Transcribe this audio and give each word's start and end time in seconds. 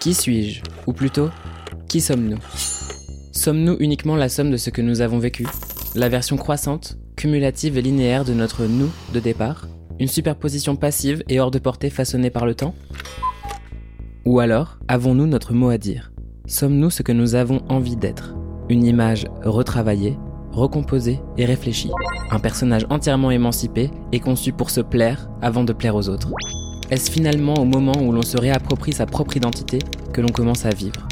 Qui 0.00 0.14
suis-je? 0.14 0.62
Ou 0.86 0.94
plutôt, 0.94 1.28
qui 1.86 2.00
sommes-nous? 2.00 2.38
Sommes-nous 3.32 3.76
uniquement 3.80 4.16
la 4.16 4.30
somme 4.30 4.50
de 4.50 4.56
ce 4.56 4.70
que 4.70 4.80
nous 4.80 5.02
avons 5.02 5.18
vécu? 5.18 5.46
La 5.94 6.08
version 6.08 6.38
croissante, 6.38 6.96
cumulative 7.16 7.76
et 7.76 7.82
linéaire 7.82 8.24
de 8.24 8.32
notre 8.32 8.64
nous 8.64 8.88
de 9.12 9.20
départ? 9.20 9.68
Une 9.98 10.08
superposition 10.08 10.74
passive 10.74 11.22
et 11.28 11.38
hors 11.38 11.50
de 11.50 11.58
portée 11.58 11.90
façonnée 11.90 12.30
par 12.30 12.46
le 12.46 12.54
temps? 12.54 12.74
Ou 14.24 14.40
alors, 14.40 14.78
avons-nous 14.88 15.26
notre 15.26 15.52
mot 15.52 15.68
à 15.68 15.76
dire? 15.76 16.12
Sommes-nous 16.46 16.88
ce 16.88 17.02
que 17.02 17.12
nous 17.12 17.34
avons 17.34 17.60
envie 17.68 17.96
d'être? 17.96 18.34
Une 18.70 18.86
image 18.86 19.26
retravaillée, 19.44 20.16
recomposée 20.50 21.20
et 21.36 21.44
réfléchie. 21.44 21.90
Un 22.30 22.38
personnage 22.38 22.86
entièrement 22.88 23.30
émancipé 23.30 23.90
et 24.12 24.20
conçu 24.20 24.52
pour 24.52 24.70
se 24.70 24.80
plaire 24.80 25.28
avant 25.42 25.64
de 25.64 25.74
plaire 25.74 25.94
aux 25.94 26.08
autres. 26.08 26.30
Est-ce 26.90 27.08
finalement 27.08 27.54
au 27.54 27.64
moment 27.64 27.92
où 28.02 28.10
l'on 28.10 28.22
se 28.22 28.36
réapproprie 28.36 28.92
sa 28.92 29.06
propre 29.06 29.36
identité 29.36 29.78
que 30.12 30.20
l'on 30.20 30.28
commence 30.28 30.66
à 30.66 30.70
vivre 30.70 31.06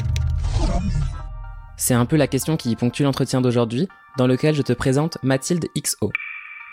C'est 1.77 1.93
un 1.93 2.05
peu 2.05 2.17
la 2.17 2.27
question 2.27 2.57
qui 2.57 2.75
ponctue 2.75 3.03
l'entretien 3.03 3.39
d'aujourd'hui, 3.39 3.87
dans 4.17 4.27
lequel 4.27 4.53
je 4.53 4.61
te 4.61 4.73
présente 4.73 5.17
Mathilde 5.23 5.67
XO. 5.77 6.11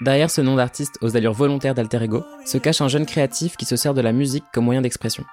Derrière 0.00 0.28
ce 0.28 0.40
nom 0.40 0.56
d'artiste 0.56 0.98
aux 1.02 1.16
allures 1.16 1.34
volontaires 1.34 1.74
d'alter 1.74 2.02
ego, 2.02 2.24
se 2.44 2.58
cache 2.58 2.80
un 2.80 2.88
jeune 2.88 3.06
créatif 3.06 3.56
qui 3.56 3.64
se 3.64 3.76
sert 3.76 3.94
de 3.94 4.00
la 4.00 4.12
musique 4.12 4.44
comme 4.52 4.64
moyen 4.64 4.82
d'expression. 4.82 5.24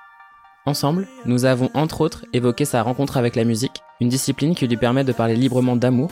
Ensemble, 0.67 1.07
nous 1.25 1.45
avons 1.45 1.71
entre 1.73 2.01
autres 2.01 2.25
évoqué 2.31 2.65
sa 2.65 2.83
rencontre 2.83 3.17
avec 3.17 3.35
la 3.35 3.43
musique, 3.43 3.81
une 3.99 4.07
discipline 4.07 4.53
qui 4.53 4.67
lui 4.67 4.77
permet 4.77 5.03
de 5.03 5.13
parler 5.13 5.35
librement 5.35 5.75
d'amour, 5.75 6.11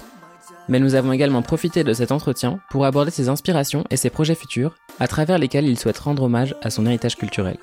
mais 0.72 0.80
nous 0.80 0.96
avons 0.96 1.12
également 1.12 1.42
profité 1.42 1.84
de 1.84 1.92
cet 1.92 2.14
entretien 2.14 2.62
pour 2.70 2.86
aborder 2.86 3.12
ses 3.12 3.28
inspirations 3.28 3.84
et 3.90 3.98
ses 3.98 4.10
projets 4.10 4.36
futurs, 4.36 4.76
à 5.02 5.08
travers 5.10 5.38
lesquels 5.38 5.68
il 5.68 5.78
souhaite 5.78 5.98
rendre 5.98 6.24
hommage 6.24 6.56
à 6.62 6.70
son 6.70 6.86
héritage 6.86 7.18
culturel. 7.18 7.58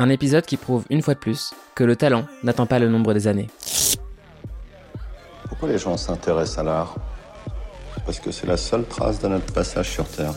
Un 0.00 0.08
épisode 0.08 0.44
qui 0.44 0.56
prouve 0.56 0.84
une 0.90 1.02
fois 1.02 1.14
de 1.14 1.20
plus 1.20 1.54
que 1.76 1.84
le 1.84 1.94
talent 1.94 2.24
n'attend 2.42 2.66
pas 2.66 2.80
le 2.80 2.88
nombre 2.88 3.14
des 3.14 3.28
années. 3.28 3.46
Pourquoi 5.48 5.68
les 5.68 5.78
gens 5.78 5.96
s'intéressent 5.96 6.58
à 6.58 6.62
l'art? 6.64 6.96
Parce 8.04 8.18
que 8.18 8.32
c'est 8.32 8.48
la 8.48 8.56
seule 8.56 8.86
trace 8.86 9.20
de 9.20 9.28
notre 9.28 9.52
passage 9.52 9.88
sur 9.88 10.08
Terre. 10.08 10.34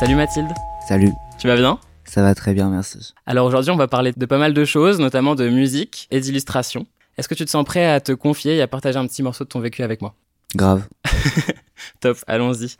Salut 0.00 0.14
Mathilde, 0.14 0.50
Salut, 0.88 1.12
tu 1.38 1.46
vas 1.46 1.56
bien? 1.56 1.78
Ça 2.12 2.20
va 2.20 2.34
très 2.34 2.52
bien, 2.52 2.68
merci. 2.68 3.14
Alors 3.24 3.46
aujourd'hui 3.46 3.70
on 3.70 3.76
va 3.76 3.88
parler 3.88 4.12
de 4.14 4.26
pas 4.26 4.36
mal 4.36 4.52
de 4.52 4.64
choses, 4.66 4.98
notamment 4.98 5.34
de 5.34 5.48
musique 5.48 6.08
et 6.10 6.20
d'illustration. 6.20 6.86
Est-ce 7.16 7.26
que 7.26 7.34
tu 7.34 7.46
te 7.46 7.50
sens 7.50 7.64
prêt 7.64 7.86
à 7.86 8.00
te 8.00 8.12
confier 8.12 8.56
et 8.56 8.60
à 8.60 8.68
partager 8.68 8.98
un 8.98 9.06
petit 9.06 9.22
morceau 9.22 9.44
de 9.44 9.48
ton 9.48 9.60
vécu 9.60 9.82
avec 9.82 10.02
moi? 10.02 10.14
Grave. 10.54 10.86
Top, 12.00 12.18
allons-y. 12.26 12.76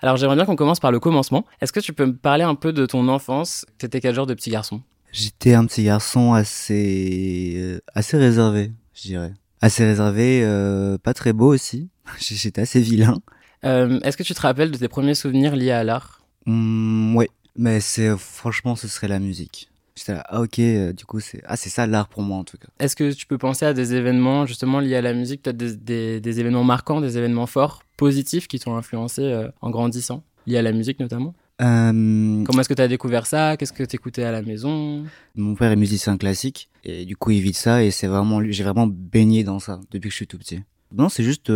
Alors 0.00 0.16
j'aimerais 0.16 0.34
bien 0.34 0.46
qu'on 0.46 0.56
commence 0.56 0.80
par 0.80 0.90
le 0.90 0.98
commencement. 0.98 1.46
Est-ce 1.60 1.72
que 1.72 1.78
tu 1.78 1.92
peux 1.92 2.06
me 2.06 2.16
parler 2.16 2.42
un 2.42 2.56
peu 2.56 2.72
de 2.72 2.86
ton 2.86 3.06
enfance? 3.06 3.66
T'étais 3.78 4.00
quel 4.00 4.16
genre 4.16 4.26
de 4.26 4.34
petit 4.34 4.50
garçon? 4.50 4.80
J'étais 5.12 5.54
un 5.54 5.64
petit 5.64 5.84
garçon 5.84 6.32
assez 6.32 7.54
euh, 7.56 7.80
assez 7.94 8.16
réservé, 8.16 8.72
je 8.94 9.02
dirais. 9.02 9.32
Assez 9.60 9.84
réservé, 9.84 10.42
euh, 10.42 10.98
pas 10.98 11.14
très 11.14 11.32
beau 11.32 11.54
aussi. 11.54 11.88
J'étais 12.18 12.62
assez 12.62 12.80
vilain. 12.80 13.20
Euh, 13.64 14.00
Est-ce 14.00 14.16
que 14.16 14.24
tu 14.24 14.34
te 14.34 14.40
rappelles 14.40 14.72
de 14.72 14.76
tes 14.76 14.88
premiers 14.88 15.14
souvenirs 15.14 15.54
liés 15.54 15.70
à 15.70 15.84
l'art? 15.84 16.18
Mmh, 16.46 17.14
ouais, 17.14 17.28
mais 17.56 17.80
c'est 17.80 18.16
franchement 18.16 18.76
ce 18.76 18.88
serait 18.88 19.08
la 19.08 19.18
musique. 19.18 19.68
J'étais 19.94 20.14
là, 20.14 20.24
ah 20.28 20.40
ok, 20.40 20.58
euh, 20.58 20.92
du 20.94 21.04
coup 21.04 21.20
c'est 21.20 21.42
ah 21.46 21.56
c'est 21.56 21.68
ça 21.68 21.86
l'art 21.86 22.08
pour 22.08 22.22
moi 22.22 22.38
en 22.38 22.44
tout 22.44 22.56
cas. 22.56 22.68
Est-ce 22.78 22.96
que 22.96 23.12
tu 23.12 23.26
peux 23.26 23.36
penser 23.36 23.66
à 23.66 23.74
des 23.74 23.94
événements 23.94 24.46
justement 24.46 24.80
liés 24.80 24.96
à 24.96 25.02
la 25.02 25.12
musique, 25.12 25.42
peut-être 25.42 25.56
des, 25.58 25.76
des- 25.76 26.20
des 26.20 26.40
événements 26.40 26.64
marquants, 26.64 27.00
des 27.02 27.18
événements 27.18 27.46
forts, 27.46 27.82
positifs 27.98 28.48
qui 28.48 28.58
t'ont 28.58 28.74
influencé 28.76 29.20
euh, 29.22 29.48
en 29.60 29.68
grandissant, 29.70 30.24
liés 30.46 30.56
à 30.56 30.62
la 30.62 30.72
musique 30.72 30.98
notamment? 30.98 31.34
Euh, 31.60 32.42
Comment 32.44 32.60
est-ce 32.60 32.68
que 32.70 32.74
tu 32.74 32.80
as 32.82 32.88
découvert 32.88 33.26
ça? 33.26 33.56
Qu'est-ce 33.58 33.72
que 33.74 33.84
tu 33.84 33.94
écoutais 33.96 34.22
à 34.24 34.32
la 34.32 34.40
maison? 34.42 35.04
mon 35.36 35.54
père 35.54 35.70
est 35.70 35.76
musicien 35.76 36.16
classique 36.16 36.70
et 36.84 37.04
du 37.04 37.14
coup 37.16 37.30
il 37.30 37.40
vit 37.42 37.52
de 37.52 37.56
ça 37.56 37.84
et 37.84 37.90
c'est 37.90 38.06
vraiment 38.06 38.40
lui, 38.40 38.52
j'ai 38.54 38.64
vraiment 38.64 38.86
baigné 38.86 39.44
dans 39.44 39.58
ça 39.58 39.78
depuis 39.90 40.08
que 40.08 40.12
je 40.12 40.16
suis 40.16 40.26
tout 40.26 40.38
petit. 40.38 40.60
Non, 40.94 41.08
c'est 41.10 41.22
juste 41.22 41.52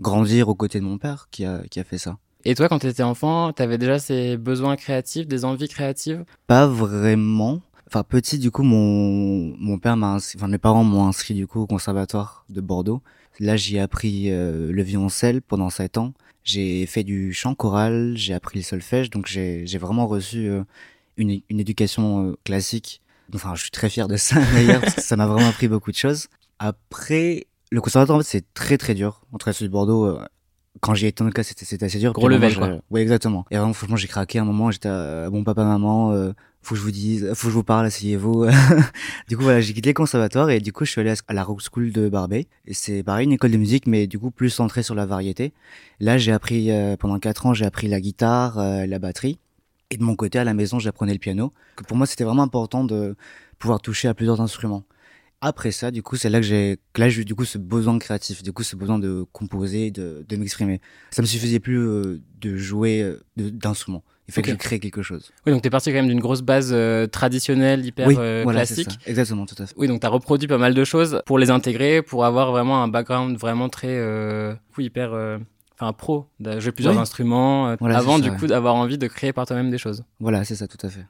grandir 0.00 0.48
aux 0.48 0.54
côtés 0.54 0.80
de 0.80 0.84
mon 0.84 0.98
père 0.98 1.28
qui 1.30 1.44
a 1.44 1.62
qui 1.70 1.78
a 1.80 1.84
fait 1.84 1.98
ça. 1.98 2.16
Et 2.48 2.54
toi, 2.54 2.68
quand 2.68 2.78
tu 2.78 2.86
étais 2.86 3.02
enfant, 3.02 3.52
tu 3.52 3.60
avais 3.60 3.76
déjà 3.76 3.98
ces 3.98 4.36
besoins 4.36 4.76
créatifs, 4.76 5.26
des 5.26 5.44
envies 5.44 5.66
créatives? 5.66 6.24
Pas 6.46 6.68
vraiment. 6.68 7.60
Enfin, 7.88 8.04
petit, 8.04 8.38
du 8.38 8.52
coup, 8.52 8.62
mon, 8.62 9.56
mon 9.58 9.80
père 9.80 9.96
m'a 9.96 10.12
inscrit, 10.12 10.38
enfin, 10.38 10.46
mes 10.46 10.58
parents 10.58 10.84
m'ont 10.84 11.08
inscrit, 11.08 11.34
du 11.34 11.48
coup, 11.48 11.62
au 11.62 11.66
conservatoire 11.66 12.44
de 12.48 12.60
Bordeaux. 12.60 13.02
Là, 13.40 13.56
j'ai 13.56 13.80
appris 13.80 14.30
euh, 14.30 14.70
le 14.70 14.82
violoncelle 14.84 15.42
pendant 15.42 15.70
sept 15.70 15.98
ans. 15.98 16.14
J'ai 16.44 16.86
fait 16.86 17.02
du 17.02 17.32
chant 17.32 17.56
choral, 17.56 18.12
j'ai 18.14 18.32
appris 18.32 18.60
le 18.60 18.64
solfège, 18.64 19.10
donc 19.10 19.26
j'ai, 19.26 19.66
vraiment 19.78 20.06
reçu 20.06 20.48
euh, 20.48 20.62
une, 21.16 21.40
une 21.50 21.58
éducation 21.58 22.28
euh, 22.28 22.36
classique. 22.44 23.02
Enfin, 23.34 23.56
je 23.56 23.62
suis 23.62 23.72
très 23.72 23.90
fier 23.90 24.06
de 24.06 24.16
ça, 24.16 24.36
d'ailleurs, 24.52 24.82
parce 24.82 24.94
que 24.94 25.02
ça 25.02 25.16
m'a 25.16 25.26
vraiment 25.26 25.48
appris 25.48 25.66
beaucoup 25.66 25.90
de 25.90 25.96
choses. 25.96 26.28
Après, 26.60 27.48
le 27.72 27.80
conservatoire, 27.80 28.18
en 28.18 28.20
fait, 28.20 28.28
c'est 28.28 28.54
très, 28.54 28.78
très 28.78 28.94
dur. 28.94 29.22
Entre 29.32 29.50
celui 29.50 29.66
de 29.66 29.72
Bordeaux, 29.72 30.16
quand 30.80 30.94
j'y 30.94 31.06
étais 31.06 31.22
en 31.22 31.26
tout 31.26 31.32
cas, 31.32 31.42
c'était, 31.42 31.64
c'était 31.64 31.84
assez 31.86 31.98
dur. 31.98 32.12
Gros 32.12 32.28
level, 32.28 32.50
je- 32.50 32.60
Ouais, 32.90 33.02
exactement. 33.02 33.44
Et 33.50 33.56
vraiment, 33.56 33.72
franchement, 33.72 33.96
j'ai 33.96 34.08
craqué 34.08 34.38
un 34.38 34.44
moment, 34.44 34.70
j'étais, 34.70 34.88
euh, 34.90 35.30
bon, 35.30 35.44
papa, 35.44 35.64
maman, 35.64 36.12
euh, 36.12 36.32
faut 36.62 36.74
que 36.74 36.78
je 36.80 36.84
vous 36.84 36.90
dise, 36.90 37.28
faut 37.34 37.46
que 37.46 37.50
je 37.52 37.56
vous 37.56 37.62
parle, 37.64 37.86
asseyez-vous. 37.86 38.46
du 39.28 39.36
coup, 39.36 39.42
voilà, 39.44 39.60
j'ai 39.60 39.72
quitté 39.72 39.90
le 39.90 39.94
conservatoire 39.94 40.50
et 40.50 40.60
du 40.60 40.72
coup, 40.72 40.84
je 40.84 40.90
suis 40.90 41.00
allé 41.00 41.14
à 41.28 41.32
la 41.32 41.44
Rock 41.44 41.60
School 41.62 41.92
de 41.92 42.08
Barbey. 42.08 42.46
Et 42.66 42.74
c'est 42.74 43.02
pareil, 43.02 43.26
une 43.26 43.32
école 43.32 43.52
de 43.52 43.56
musique, 43.56 43.86
mais 43.86 44.06
du 44.06 44.18
coup, 44.18 44.30
plus 44.30 44.50
centrée 44.50 44.82
sur 44.82 44.94
la 44.94 45.06
variété. 45.06 45.52
Là, 46.00 46.18
j'ai 46.18 46.32
appris, 46.32 46.70
euh, 46.70 46.96
pendant 46.96 47.18
quatre 47.18 47.46
ans, 47.46 47.54
j'ai 47.54 47.64
appris 47.64 47.88
la 47.88 48.00
guitare, 48.00 48.58
euh, 48.58 48.86
la 48.86 48.98
batterie. 48.98 49.38
Et 49.90 49.96
de 49.96 50.02
mon 50.02 50.16
côté, 50.16 50.38
à 50.40 50.44
la 50.44 50.54
maison, 50.54 50.78
j'apprenais 50.80 51.12
le 51.12 51.18
piano. 51.20 51.52
Que 51.76 51.84
pour 51.84 51.96
moi, 51.96 52.06
c'était 52.06 52.24
vraiment 52.24 52.42
important 52.42 52.82
de 52.82 53.14
pouvoir 53.60 53.80
toucher 53.80 54.08
à 54.08 54.14
plusieurs 54.14 54.40
instruments. 54.40 54.82
Après 55.48 55.70
ça, 55.70 55.92
du 55.92 56.02
coup, 56.02 56.16
c'est 56.16 56.28
là 56.28 56.40
que 56.40 56.44
j'ai, 56.46 56.78
là, 56.96 57.08
j'ai 57.08 57.22
eu 57.22 57.24
du 57.24 57.36
coup 57.36 57.44
ce 57.44 57.56
besoin 57.56 57.96
créatif, 58.00 58.42
du 58.42 58.52
coup, 58.52 58.64
ce 58.64 58.74
besoin 58.74 58.98
de 58.98 59.24
composer, 59.30 59.92
de, 59.92 60.24
de 60.28 60.36
m'exprimer. 60.36 60.80
Ça 61.12 61.22
me 61.22 61.26
suffisait 61.28 61.60
plus 61.60 61.78
euh, 61.78 62.20
de 62.40 62.56
jouer 62.56 63.00
euh, 63.00 63.20
d'instruments. 63.36 64.02
Il 64.26 64.34
fallait 64.34 64.42
que 64.46 64.50
je 64.54 64.56
crée 64.56 64.80
quelque 64.80 65.02
chose. 65.02 65.30
Oui, 65.46 65.52
donc 65.52 65.62
tu 65.62 65.68
es 65.68 65.70
parti 65.70 65.90
quand 65.90 65.98
même 65.98 66.08
d'une 66.08 66.18
grosse 66.18 66.42
base 66.42 66.70
euh, 66.72 67.06
traditionnelle, 67.06 67.86
hyper 67.86 68.08
oui, 68.08 68.16
euh, 68.18 68.40
voilà, 68.42 68.66
classique. 68.66 68.90
ça. 68.90 68.96
Exactement, 69.06 69.46
tout 69.46 69.54
à 69.62 69.66
fait. 69.66 69.74
Oui, 69.76 69.86
donc 69.86 70.00
tu 70.00 70.06
as 70.06 70.10
reproduit 70.10 70.48
pas 70.48 70.58
mal 70.58 70.74
de 70.74 70.82
choses 70.82 71.22
pour 71.26 71.38
les 71.38 71.50
intégrer, 71.50 72.02
pour 72.02 72.24
avoir 72.24 72.50
vraiment 72.50 72.82
un 72.82 72.88
background 72.88 73.38
vraiment 73.38 73.68
très 73.68 73.94
coup, 74.74 74.80
hyper 74.80 75.12
enfin 75.78 75.92
pro, 75.92 76.26
de 76.40 76.58
jouer 76.58 76.72
plusieurs 76.72 76.94
Oui. 76.94 77.00
instruments 77.00 77.76
Voilà, 77.78 77.98
avant 77.98 78.18
du 78.18 78.30
ça, 78.30 78.34
coup 78.34 78.48
d'avoir 78.48 78.74
envie 78.74 78.98
de 78.98 79.06
créer 79.06 79.32
par 79.32 79.46
toi-même 79.46 79.70
des 79.70 79.78
choses. 79.78 80.02
Voilà, 80.18 80.42
c'est 80.44 80.56
ça, 80.56 80.66
tout 80.66 80.84
à 80.84 80.88
fait. 80.90 81.06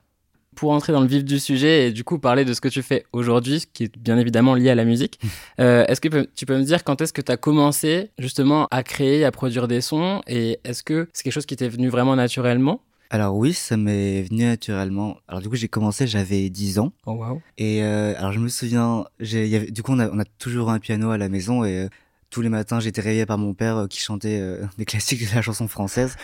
Pour 0.56 0.72
entrer 0.72 0.92
dans 0.92 1.00
le 1.00 1.06
vif 1.06 1.24
du 1.24 1.38
sujet 1.38 1.86
et 1.86 1.92
du 1.92 2.02
coup 2.02 2.18
parler 2.18 2.44
de 2.44 2.52
ce 2.52 2.60
que 2.60 2.68
tu 2.68 2.82
fais 2.82 3.04
aujourd'hui, 3.12 3.64
qui 3.72 3.84
est 3.84 3.98
bien 3.98 4.18
évidemment 4.18 4.54
lié 4.54 4.70
à 4.70 4.74
la 4.74 4.84
musique, 4.84 5.20
euh, 5.60 5.84
est-ce 5.86 6.00
que 6.00 6.26
tu 6.34 6.46
peux 6.46 6.58
me 6.58 6.64
dire 6.64 6.82
quand 6.82 7.00
est-ce 7.00 7.12
que 7.12 7.22
tu 7.22 7.30
as 7.30 7.36
commencé 7.36 8.10
justement 8.18 8.66
à 8.72 8.82
créer, 8.82 9.24
à 9.24 9.30
produire 9.30 9.68
des 9.68 9.80
sons 9.80 10.22
et 10.26 10.58
est-ce 10.64 10.82
que 10.82 11.08
c'est 11.12 11.22
quelque 11.22 11.32
chose 11.34 11.46
qui 11.46 11.54
t'est 11.56 11.68
venu 11.68 11.88
vraiment 11.88 12.16
naturellement? 12.16 12.80
Alors 13.10 13.36
oui, 13.36 13.52
ça 13.52 13.76
m'est 13.76 14.22
venu 14.22 14.44
naturellement. 14.44 15.18
Alors 15.28 15.40
du 15.40 15.48
coup, 15.48 15.56
j'ai 15.56 15.68
commencé, 15.68 16.06
j'avais 16.06 16.50
10 16.50 16.78
ans. 16.78 16.92
Oh 17.06 17.12
waouh 17.12 17.40
Et 17.56 17.82
euh, 17.82 18.14
alors 18.18 18.32
je 18.32 18.40
me 18.40 18.48
souviens, 18.48 19.04
y 19.20 19.54
avait, 19.54 19.70
du 19.70 19.82
coup, 19.82 19.92
on 19.92 19.98
a, 20.00 20.10
on 20.10 20.18
a 20.18 20.24
toujours 20.24 20.70
un 20.70 20.78
piano 20.78 21.10
à 21.10 21.18
la 21.18 21.28
maison 21.28 21.64
et 21.64 21.84
euh, 21.84 21.88
tous 22.30 22.40
les 22.42 22.48
matins, 22.48 22.80
j'étais 22.80 23.00
réveillé 23.00 23.24
par 23.24 23.38
mon 23.38 23.54
père 23.54 23.76
euh, 23.76 23.86
qui 23.86 24.00
chantait 24.00 24.42
des 24.78 24.84
classiques 24.84 25.28
de 25.28 25.34
la 25.34 25.42
chanson 25.42 25.68
française. 25.68 26.16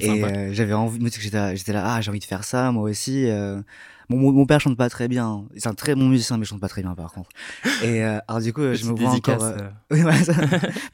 Et 0.00 0.24
euh, 0.24 0.52
j'avais 0.52 0.72
envie, 0.74 0.98
j'étais, 1.20 1.56
j'étais 1.56 1.72
là, 1.72 1.82
ah, 1.94 2.00
j'ai 2.00 2.10
envie 2.10 2.18
de 2.20 2.24
faire 2.24 2.44
ça, 2.44 2.72
moi 2.72 2.90
aussi. 2.90 3.26
euh. 3.28 3.60
Bon, 4.10 4.16
mon, 4.16 4.32
mon 4.32 4.46
père 4.46 4.58
chante 4.58 4.76
pas 4.78 4.88
très 4.88 5.06
bien. 5.06 5.44
C'est 5.58 5.68
un 5.68 5.74
très 5.74 5.94
bon 5.94 6.08
musicien, 6.08 6.38
mais 6.38 6.44
il 6.44 6.46
chante 6.48 6.60
pas 6.62 6.68
très 6.68 6.80
bien, 6.80 6.94
par 6.94 7.12
contre. 7.12 7.28
Et 7.82 8.02
euh, 8.02 8.18
alors, 8.26 8.40
du 8.40 8.54
coup, 8.54 8.62
je 8.74 8.86
me 8.86 8.92
vois 8.96 9.10
encore. 9.10 9.42
euh, 9.42 9.56
euh. 9.92 10.04
Oui, 10.10 10.24
ça. 10.24 10.32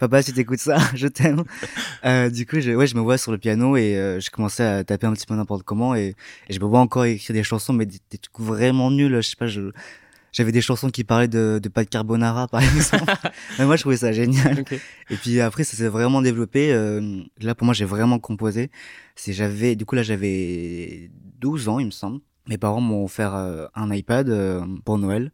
Papa, 0.01 0.21
si 0.21 0.33
t'écoutes 0.33 0.59
ça, 0.59 0.79
je 0.97 1.07
t'aime. 1.07 1.45
Euh, 2.05 2.29
du 2.29 2.45
coup, 2.45 2.59
je, 2.59 2.73
ouais, 2.73 2.89
je 2.89 2.97
me 2.97 3.01
vois 3.01 3.17
sur 3.17 3.31
le 3.31 3.39
piano 3.39 3.77
et 3.77 3.97
euh, 3.97 4.19
je 4.19 4.31
commençais 4.31 4.65
à 4.65 4.83
taper 4.83 5.07
un 5.07 5.13
petit 5.13 5.27
peu 5.27 5.35
n'importe 5.37 5.63
comment 5.63 5.95
et, 5.95 6.17
et 6.49 6.53
je 6.53 6.59
me 6.59 6.65
vois 6.67 6.81
encore 6.81 7.05
écrire 7.05 7.35
des 7.35 7.45
chansons, 7.45 7.73
mais 7.73 7.87
des, 7.87 7.99
des 8.11 8.19
trucs 8.19 8.41
vraiment 8.41 8.91
nuls. 8.91 9.15
Je 9.15 9.21
sais 9.29 9.37
pas, 9.37 9.47
je, 9.47 9.71
j'avais 10.35 10.53
des 10.53 10.61
chansons 10.61 10.91
qui 10.91 11.05
parlaient 11.05 11.29
de, 11.29 11.59
de 11.63 11.69
pâte 11.71 11.89
carbonara, 11.89 12.49
par 12.49 12.61
exemple. 12.75 13.11
mais 13.59 13.65
moi, 13.65 13.77
je 13.77 13.83
trouvais 13.83 13.97
ça 13.97 14.13
génial. 14.13 14.65
Et 15.09 15.17
puis 15.17 15.41
après, 15.41 15.65
ça 15.65 15.77
s'est 15.77 15.89
vraiment 15.89 16.21
développé. 16.21 16.73
euh, 16.73 17.23
là, 17.41 17.55
pour 17.55 17.65
moi, 17.65 17.73
j'ai 17.73 17.85
vraiment 17.87 18.19
composé. 18.19 18.71
C'est 19.15 19.33
j'avais, 19.33 19.77
du 19.77 19.87
coup, 19.87 19.95
là, 19.95 20.03
j'avais 20.03 21.11
12 21.41 21.69
ans, 21.69 21.79
il 21.79 21.87
me 21.87 21.91
semble. 21.93 22.21
Mes 22.49 22.59
parents 22.59 22.81
m'ont 22.83 23.05
offert 23.05 23.35
euh, 23.35 23.67
un 23.75 23.91
iPad 23.93 24.29
euh, 24.29 24.61
pour 24.85 24.99
Noël. 24.99 25.31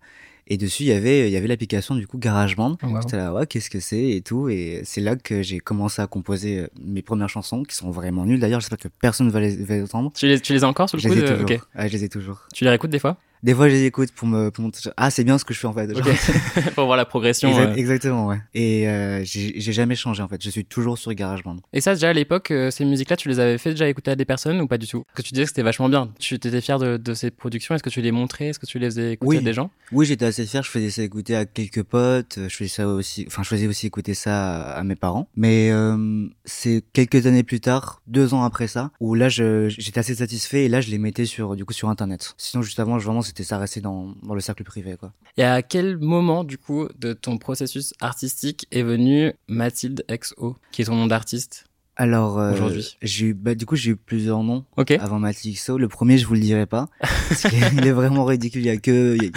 Et 0.52 0.56
dessus, 0.56 0.82
il 0.82 0.86
y 0.88 0.92
avait, 0.92 1.28
il 1.28 1.32
y 1.32 1.36
avait 1.36 1.46
l'application, 1.46 1.94
du 1.94 2.06
coup, 2.08 2.18
GarageBand. 2.18 2.76
Oh, 2.82 2.86
wow. 2.86 3.00
J'étais 3.00 3.16
là, 3.16 3.32
ouais, 3.32 3.46
qu'est-ce 3.46 3.70
que 3.70 3.78
c'est 3.80 4.10
et 4.10 4.20
tout. 4.20 4.48
Et 4.48 4.80
c'est 4.84 5.00
là 5.00 5.14
que 5.16 5.42
j'ai 5.42 5.60
commencé 5.60 6.02
à 6.02 6.06
composer 6.08 6.58
euh, 6.58 6.66
mes 6.84 7.02
premières 7.02 7.28
chansons, 7.28 7.62
qui 7.62 7.74
sont 7.76 7.90
vraiment 7.92 8.26
nulles. 8.26 8.40
D'ailleurs, 8.40 8.60
j'espère 8.60 8.78
que 8.78 8.88
personne 8.88 9.30
va 9.30 9.40
les, 9.40 9.56
va 9.64 9.76
les 9.76 9.82
entendre. 9.84 10.12
Tu 10.14 10.26
les, 10.26 10.40
tu 10.40 10.52
les 10.52 10.64
as 10.64 10.68
encore 10.68 10.90
sous 10.90 10.96
le 10.96 11.02
Je 11.02 11.08
les 11.08 11.14
ai 11.14 11.20
coude 11.20 11.28
toujours. 11.28 11.50
Ok. 11.50 11.60
Ouais, 11.78 11.88
je 11.88 11.92
les 11.92 12.04
ai 12.04 12.08
toujours. 12.08 12.40
Tu 12.52 12.64
les 12.64 12.70
réécoutes 12.70 12.90
des 12.90 12.98
fois? 12.98 13.16
Des 13.42 13.54
fois, 13.54 13.68
je 13.68 13.74
les 13.74 13.84
écoute 13.84 14.10
pour 14.12 14.28
me, 14.28 14.50
pour 14.50 14.64
me... 14.64 14.70
ah, 14.96 15.10
c'est 15.10 15.24
bien 15.24 15.38
ce 15.38 15.44
que 15.44 15.54
je 15.54 15.58
fais 15.60 15.66
en 15.66 15.72
fait. 15.72 15.88
Pour 16.74 16.84
voir 16.86 16.96
la 16.96 17.04
progression. 17.04 17.48
Exact- 17.48 17.70
euh. 17.70 17.74
Exactement, 17.74 18.26
ouais. 18.26 18.38
Et 18.54 18.88
euh, 18.88 19.22
j'ai 19.24 19.72
jamais 19.72 19.94
changé 19.96 20.22
en 20.22 20.28
fait. 20.28 20.42
Je 20.42 20.50
suis 20.50 20.64
toujours 20.64 20.98
sur 20.98 21.12
GarageBand. 21.14 21.56
Et 21.72 21.80
ça, 21.80 21.94
déjà 21.94 22.10
à 22.10 22.12
l'époque, 22.12 22.50
euh, 22.50 22.70
ces 22.70 22.84
musiques-là, 22.84 23.16
tu 23.16 23.28
les 23.28 23.38
avais 23.40 23.58
fait 23.58 23.70
déjà 23.70 23.88
écouter 23.88 24.10
à 24.10 24.16
des 24.16 24.24
personnes 24.24 24.60
ou 24.60 24.66
pas 24.66 24.78
du 24.78 24.86
tout? 24.86 25.04
Parce 25.04 25.16
que 25.16 25.22
tu 25.22 25.32
disais 25.34 25.44
que 25.44 25.50
c'était 25.50 25.62
vachement 25.62 25.88
bien. 25.88 26.10
Tu 26.18 26.34
étais 26.34 26.60
fier 26.60 26.78
de, 26.78 26.96
de 26.96 27.14
ces 27.14 27.30
productions. 27.30 27.74
Est-ce 27.74 27.82
que 27.82 27.90
tu 27.90 28.00
les 28.02 28.12
montrais? 28.12 28.46
Est-ce 28.48 28.58
que 28.58 28.66
tu 28.66 28.78
les 28.78 28.86
faisais 28.86 29.12
écouter 29.12 29.28
Oui. 29.28 29.38
à 29.38 29.40
des 29.40 29.52
gens? 29.54 29.70
Oui, 29.92 30.06
j'étais 30.06 30.26
assez 30.26 30.44
fier. 30.46 30.62
Je 30.62 30.70
faisais 30.70 30.90
ça 30.90 31.02
écouter 31.02 31.34
à 31.36 31.44
quelques 31.46 31.82
potes. 31.82 32.38
Je 32.48 32.54
faisais 32.54 32.68
ça 32.68 32.86
aussi. 32.88 33.24
Enfin, 33.26 33.42
je 33.42 33.48
faisais 33.48 33.66
aussi 33.66 33.86
écouter 33.86 34.14
ça 34.14 34.62
à, 34.72 34.82
mes 34.84 34.96
parents. 34.96 35.28
Mais 35.36 35.70
euh, 35.70 36.26
c'est 36.44 36.84
quelques 36.92 37.26
années 37.26 37.42
plus 37.42 37.60
tard, 37.60 38.02
deux 38.06 38.34
ans 38.34 38.44
après 38.44 38.68
ça, 38.68 38.90
où 39.00 39.14
là, 39.14 39.28
je- 39.28 39.68
j'étais 39.68 40.00
assez 40.00 40.14
satisfait 40.16 40.64
et 40.64 40.68
là, 40.68 40.80
je 40.80 40.90
les 40.90 40.98
mettais 40.98 41.24
sur 41.24 41.56
du 41.56 41.64
coup 41.64 41.72
sur 41.72 41.88
Internet. 41.88 42.34
Sinon, 42.36 42.62
juste 42.62 42.78
avant, 42.80 42.98
vraiment, 42.98 43.22
c'était 43.30 43.44
ça 43.44 43.58
restait 43.58 43.80
dans 43.80 44.14
dans 44.22 44.34
le 44.34 44.40
cercle 44.40 44.64
privé, 44.64 44.96
quoi. 44.98 45.12
Et 45.36 45.44
à 45.44 45.62
quel 45.62 45.96
moment, 45.98 46.44
du 46.44 46.58
coup, 46.58 46.88
de 46.98 47.12
ton 47.12 47.38
processus 47.38 47.92
artistique 48.00 48.66
est 48.70 48.82
venu 48.82 49.32
Mathilde 49.48 50.04
XO, 50.10 50.56
qui 50.72 50.82
est 50.82 50.86
ton 50.86 50.96
nom 50.96 51.06
d'artiste 51.06 51.64
Alors 51.96 52.38
euh, 52.38 52.54
j'ai 53.02 53.26
eu, 53.26 53.34
bah, 53.34 53.54
du 53.54 53.66
coup, 53.66 53.76
j'ai 53.76 53.92
eu 53.92 53.96
plusieurs 53.96 54.42
noms 54.42 54.64
Ok. 54.76 54.90
avant 54.92 55.18
Matixo. 55.18 55.78
Le 55.78 55.88
premier, 55.88 56.18
je 56.18 56.26
vous 56.26 56.34
le 56.34 56.40
dirai 56.40 56.66
pas. 56.66 56.88
Parce 57.00 57.42
qu'il 57.42 57.62
est- 57.62 57.72
il 57.74 57.86
est 57.86 57.92
vraiment 57.92 58.24
ridicule. 58.24 58.60
Il 58.62 58.66
y 58.66 58.70
a 58.70 58.76
que, 58.76 59.16
il 59.16 59.22
y 59.24 59.26
a, 59.26 59.30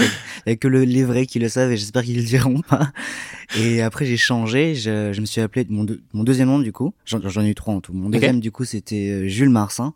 il 0.45 0.49
y 0.49 0.51
a 0.51 0.55
que 0.55 0.67
le, 0.67 0.83
les 0.83 1.03
vrais 1.03 1.25
qui 1.25 1.39
le 1.39 1.47
savent 1.49 1.71
et 1.71 1.77
j'espère 1.77 2.03
qu'ils 2.03 2.17
le 2.17 2.23
diront 2.23 2.61
pas. 2.61 2.91
Et 3.57 3.81
après, 3.81 4.05
j'ai 4.05 4.17
changé. 4.17 4.75
Je, 4.75 5.13
je 5.13 5.21
me 5.21 5.25
suis 5.25 5.41
appelé 5.41 5.65
mon, 5.69 5.83
deux- 5.83 6.01
mon 6.13 6.23
deuxième 6.23 6.47
nom, 6.47 6.59
du 6.59 6.71
coup. 6.71 6.93
J'en 7.05 7.19
ai 7.19 7.49
eu 7.49 7.55
trois 7.55 7.73
en 7.73 7.81
tout. 7.81 7.93
Mon 7.93 8.09
deuxième, 8.09 8.39
du 8.39 8.51
coup, 8.51 8.65
c'était 8.65 9.09
euh, 9.11 9.27
Jules 9.27 9.49
Marsin. 9.49 9.93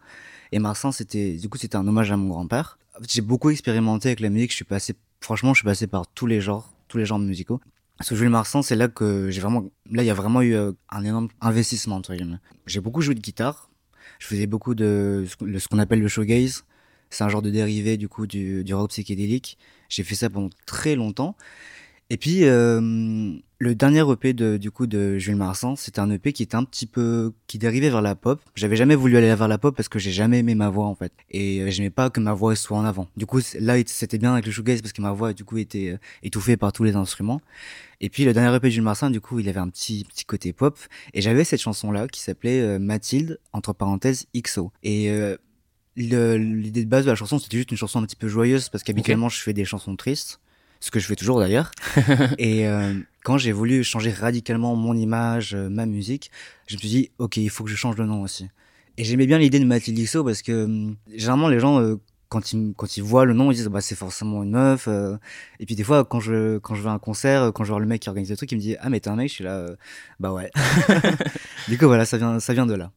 Et 0.53 0.59
Marsin, 0.59 0.91
c'était, 0.93 1.33
du 1.33 1.49
coup, 1.49 1.57
c'était 1.57 1.75
un 1.75 1.85
hommage 1.87 2.09
à 2.11 2.15
mon 2.17 2.29
grand-père. 2.29 2.77
J'ai 3.09 3.21
beaucoup 3.21 3.49
expérimenté 3.49 4.09
avec 4.09 4.19
la 4.19 4.29
musique. 4.29 4.51
Je 4.51 4.55
suis 4.57 4.65
passé, 4.65 4.93
franchement, 5.21 5.53
je 5.53 5.59
suis 5.59 5.65
passé 5.65 5.87
par 5.87 6.07
tous 6.07 6.25
les 6.27 6.41
genres, 6.41 6.73
tous 6.87 6.97
les 6.97 7.05
genres 7.05 7.19
musicaux. 7.19 7.59
Que 8.07 8.15
Jules 8.15 8.29
Marsan, 8.29 8.61
c'est 8.61 8.75
là 8.75 8.87
que 8.87 9.29
j'ai 9.31 9.41
vraiment, 9.41 9.63
là, 9.91 10.03
il 10.03 10.05
y 10.05 10.09
a 10.11 10.13
vraiment 10.13 10.41
eu 10.41 10.53
euh, 10.53 10.71
un 10.89 11.03
énorme 11.03 11.29
investissement. 11.41 12.01
J'ai 12.67 12.79
beaucoup 12.79 13.01
joué 13.01 13.15
de 13.15 13.19
guitare. 13.19 13.69
Je 14.19 14.27
faisais 14.27 14.45
beaucoup 14.47 14.75
de 14.75 15.25
ce 15.27 15.67
qu'on- 15.67 15.79
appelle 15.79 16.01
le 16.01 16.07
showgaze. 16.07 16.63
C'est 17.09 17.23
un 17.23 17.29
genre 17.29 17.41
de 17.41 17.49
dérivé, 17.49 17.97
du 17.97 18.07
coup, 18.07 18.27
du 18.27 18.63
rock 18.73 18.89
psychédélique. 18.89 19.57
J'ai 19.89 20.03
fait 20.03 20.15
ça 20.15 20.29
pendant 20.29 20.49
très 20.65 20.95
longtemps. 20.95 21.35
Et 22.09 22.17
puis, 22.17 22.45
euh, 22.45 23.33
le 23.59 23.75
dernier 23.75 24.03
EP 24.11 24.33
de, 24.33 24.57
du 24.57 24.71
coup, 24.71 24.87
de 24.87 25.17
Jules 25.17 25.35
Marsan, 25.35 25.75
c'était 25.75 25.99
un 25.99 26.09
EP 26.11 26.31
qui 26.31 26.43
était 26.43 26.55
un 26.55 26.63
petit 26.63 26.85
peu, 26.85 27.33
qui 27.47 27.57
dérivait 27.57 27.89
vers 27.89 28.01
la 28.01 28.15
pop. 28.15 28.39
J'avais 28.55 28.75
jamais 28.75 28.95
voulu 28.95 29.17
aller 29.17 29.33
vers 29.33 29.47
la 29.47 29.57
pop 29.57 29.75
parce 29.75 29.89
que 29.89 29.97
j'ai 29.97 30.11
jamais 30.11 30.39
aimé 30.39 30.53
ma 30.53 30.69
voix, 30.69 30.85
en 30.85 30.95
fait. 30.95 31.11
Et 31.31 31.61
euh, 31.61 31.71
j'aimais 31.71 31.89
pas 31.89 32.09
que 32.09 32.19
ma 32.19 32.33
voix 32.33 32.55
soit 32.55 32.77
en 32.77 32.85
avant. 32.85 33.07
Du 33.17 33.25
coup, 33.25 33.39
là, 33.59 33.75
c'était 33.87 34.19
bien 34.19 34.33
avec 34.33 34.45
le 34.45 34.51
shoegaze 34.51 34.81
parce 34.81 34.93
que 34.93 35.01
ma 35.01 35.11
voix, 35.11 35.33
du 35.33 35.43
coup, 35.43 35.57
était 35.57 35.89
euh, 35.89 35.97
étouffée 36.23 36.55
par 36.55 36.71
tous 36.71 36.83
les 36.83 36.95
instruments. 36.95 37.41
Et 37.99 38.09
puis, 38.09 38.25
le 38.25 38.33
dernier 38.33 38.55
EP 38.55 38.67
de 38.67 38.73
Jules 38.73 38.83
Marsan, 38.83 39.09
du 39.09 39.21
coup, 39.21 39.39
il 39.39 39.49
avait 39.49 39.59
un 39.59 39.69
petit, 39.69 40.05
petit 40.07 40.25
côté 40.25 40.53
pop. 40.53 40.77
Et 41.13 41.21
j'avais 41.21 41.43
cette 41.43 41.61
chanson-là 41.61 42.07
qui 42.07 42.21
s'appelait 42.21 42.61
euh, 42.61 42.79
Mathilde, 42.79 43.39
entre 43.53 43.73
parenthèses, 43.73 44.27
XO. 44.35 44.71
Et, 44.83 45.09
euh, 45.09 45.35
l'idée 45.95 46.85
de 46.85 46.89
base 46.89 47.05
de 47.05 47.09
la 47.09 47.15
chanson, 47.15 47.39
c'était 47.39 47.57
juste 47.57 47.71
une 47.71 47.77
chanson 47.77 47.99
un 47.99 48.05
petit 48.05 48.15
peu 48.15 48.27
joyeuse 48.27 48.69
parce 48.69 48.83
qu'habituellement, 48.83 49.29
je 49.29 49.41
fais 49.41 49.53
des 49.53 49.65
chansons 49.65 49.95
tristes. 49.95 50.39
Ce 50.79 50.91
que 50.91 50.99
je 50.99 51.07
fais 51.07 51.15
toujours 51.15 51.39
d'ailleurs. 51.39 51.71
et 52.37 52.67
euh, 52.67 52.93
quand 53.23 53.37
j'ai 53.37 53.51
voulu 53.51 53.83
changer 53.83 54.11
radicalement 54.11 54.75
mon 54.75 54.95
image, 54.95 55.53
euh, 55.53 55.69
ma 55.69 55.85
musique, 55.85 56.31
je 56.67 56.75
me 56.75 56.79
suis 56.79 56.87
dit, 56.87 57.11
ok, 57.17 57.37
il 57.37 57.49
faut 57.49 57.63
que 57.63 57.69
je 57.69 57.75
change 57.75 57.97
le 57.97 58.05
nom 58.05 58.21
aussi. 58.21 58.47
Et 58.97 59.03
j'aimais 59.03 59.27
bien 59.27 59.37
l'idée 59.37 59.59
de 59.59 59.65
Mathilde 59.65 59.99
XO 59.99 60.23
parce 60.23 60.41
que 60.41 60.65
hum, 60.65 60.95
généralement 61.13 61.49
les 61.49 61.59
gens, 61.59 61.79
euh, 61.81 61.95
quand 62.29 62.51
ils, 62.53 62.73
quand 62.75 62.97
ils 62.97 63.03
voient 63.03 63.25
le 63.25 63.33
nom, 63.33 63.51
ils 63.51 63.55
disent, 63.55 63.67
bah 63.67 63.81
c'est 63.81 63.95
forcément 63.95 64.43
une 64.43 64.51
meuf. 64.51 64.87
euh. 64.87 65.17
Et 65.59 65.65
puis 65.65 65.75
des 65.75 65.83
fois, 65.83 66.05
quand 66.05 66.19
je, 66.19 66.57
quand 66.59 66.75
je 66.75 66.83
vais 66.83 66.89
à 66.89 66.93
un 66.93 66.99
concert, 66.99 67.51
quand 67.53 67.63
je 67.63 67.71
vois 67.71 67.79
le 67.79 67.85
mec 67.85 68.01
qui 68.01 68.09
organise 68.09 68.29
le 68.29 68.37
truc, 68.37 68.51
il 68.51 68.55
me 68.55 68.61
dit, 68.61 68.75
ah 68.79 68.89
mais 68.89 68.99
t'es 68.99 69.09
un 69.09 69.15
mec, 69.15 69.29
je 69.29 69.33
suis 69.33 69.43
là, 69.43 69.65
bah 70.19 70.31
ouais. 70.31 70.51
du 71.67 71.77
coup 71.77 71.85
voilà, 71.85 72.05
ça 72.05 72.17
vient, 72.17 72.39
ça 72.39 72.53
vient 72.53 72.65
de 72.65 72.75
là. 72.75 72.91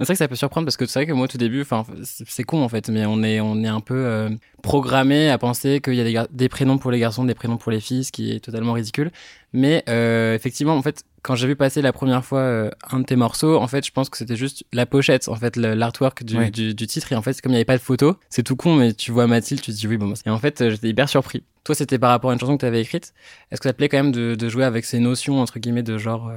C'est 0.00 0.04
vrai 0.06 0.14
que 0.14 0.18
ça 0.18 0.28
peut 0.28 0.34
surprendre 0.34 0.66
parce 0.66 0.76
que 0.76 0.86
c'est 0.86 0.98
vrai 0.98 1.06
que 1.06 1.12
moi, 1.12 1.24
au 1.24 1.28
tout 1.28 1.38
début, 1.38 1.62
enfin, 1.62 1.84
c'est 2.02 2.42
con 2.42 2.62
en 2.62 2.68
fait, 2.68 2.88
mais 2.88 3.06
on 3.06 3.22
est, 3.22 3.40
on 3.40 3.62
est 3.62 3.68
un 3.68 3.80
peu 3.80 3.94
euh, 3.94 4.28
programmé 4.62 5.30
à 5.30 5.38
penser 5.38 5.80
qu'il 5.80 5.94
y 5.94 6.00
a 6.00 6.04
des, 6.04 6.12
gar- 6.12 6.26
des 6.32 6.48
prénoms 6.48 6.78
pour 6.78 6.90
les 6.90 6.98
garçons, 6.98 7.24
des 7.24 7.34
prénoms 7.34 7.58
pour 7.58 7.70
les 7.70 7.78
filles, 7.80 8.02
ce 8.02 8.10
qui 8.10 8.32
est 8.32 8.40
totalement 8.40 8.72
ridicule. 8.72 9.12
Mais 9.52 9.84
euh, 9.88 10.34
effectivement, 10.34 10.74
en 10.76 10.82
fait, 10.82 11.04
quand 11.22 11.36
j'ai 11.36 11.46
vu 11.46 11.54
passer 11.54 11.80
la 11.80 11.92
première 11.92 12.24
fois 12.24 12.40
euh, 12.40 12.70
un 12.90 12.98
de 13.00 13.04
tes 13.04 13.14
morceaux, 13.14 13.56
en 13.56 13.68
fait, 13.68 13.86
je 13.86 13.92
pense 13.92 14.08
que 14.10 14.16
c'était 14.16 14.34
juste 14.36 14.64
la 14.72 14.84
pochette, 14.84 15.28
en 15.28 15.36
fait, 15.36 15.56
le- 15.56 15.74
l'artwork 15.74 16.24
du, 16.24 16.36
Ouais. 16.38 16.50
du, 16.50 16.74
du 16.74 16.86
titre. 16.88 17.12
Et 17.12 17.14
en 17.16 17.22
fait, 17.22 17.40
comme 17.40 17.50
il 17.52 17.54
n'y 17.54 17.58
avait 17.58 17.64
pas 17.64 17.78
de 17.78 17.82
photo, 17.82 18.16
c'est 18.30 18.42
tout 18.42 18.56
con, 18.56 18.74
mais 18.74 18.94
tu 18.94 19.12
vois 19.12 19.28
Mathilde, 19.28 19.60
tu 19.62 19.70
te 19.70 19.76
dis 19.76 19.86
oui, 19.86 19.96
bon. 19.96 20.12
Et 20.26 20.30
en 20.30 20.38
fait, 20.38 20.60
euh, 20.60 20.70
j'étais 20.70 20.88
hyper 20.88 21.08
surpris. 21.08 21.44
Toi, 21.62 21.74
c'était 21.76 21.98
par 22.00 22.10
rapport 22.10 22.30
à 22.30 22.34
une 22.34 22.40
chanson 22.40 22.56
que 22.56 22.60
tu 22.60 22.66
avais 22.66 22.80
écrite. 22.82 23.14
Est-ce 23.52 23.60
que 23.60 23.68
ça 23.68 23.72
te 23.72 23.76
plaît 23.78 23.88
quand 23.88 23.96
même 23.98 24.12
de, 24.12 24.34
de 24.34 24.48
jouer 24.48 24.64
avec 24.64 24.84
ces 24.84 24.98
notions, 24.98 25.40
entre 25.40 25.60
guillemets, 25.60 25.84
de 25.84 25.98
genre. 25.98 26.30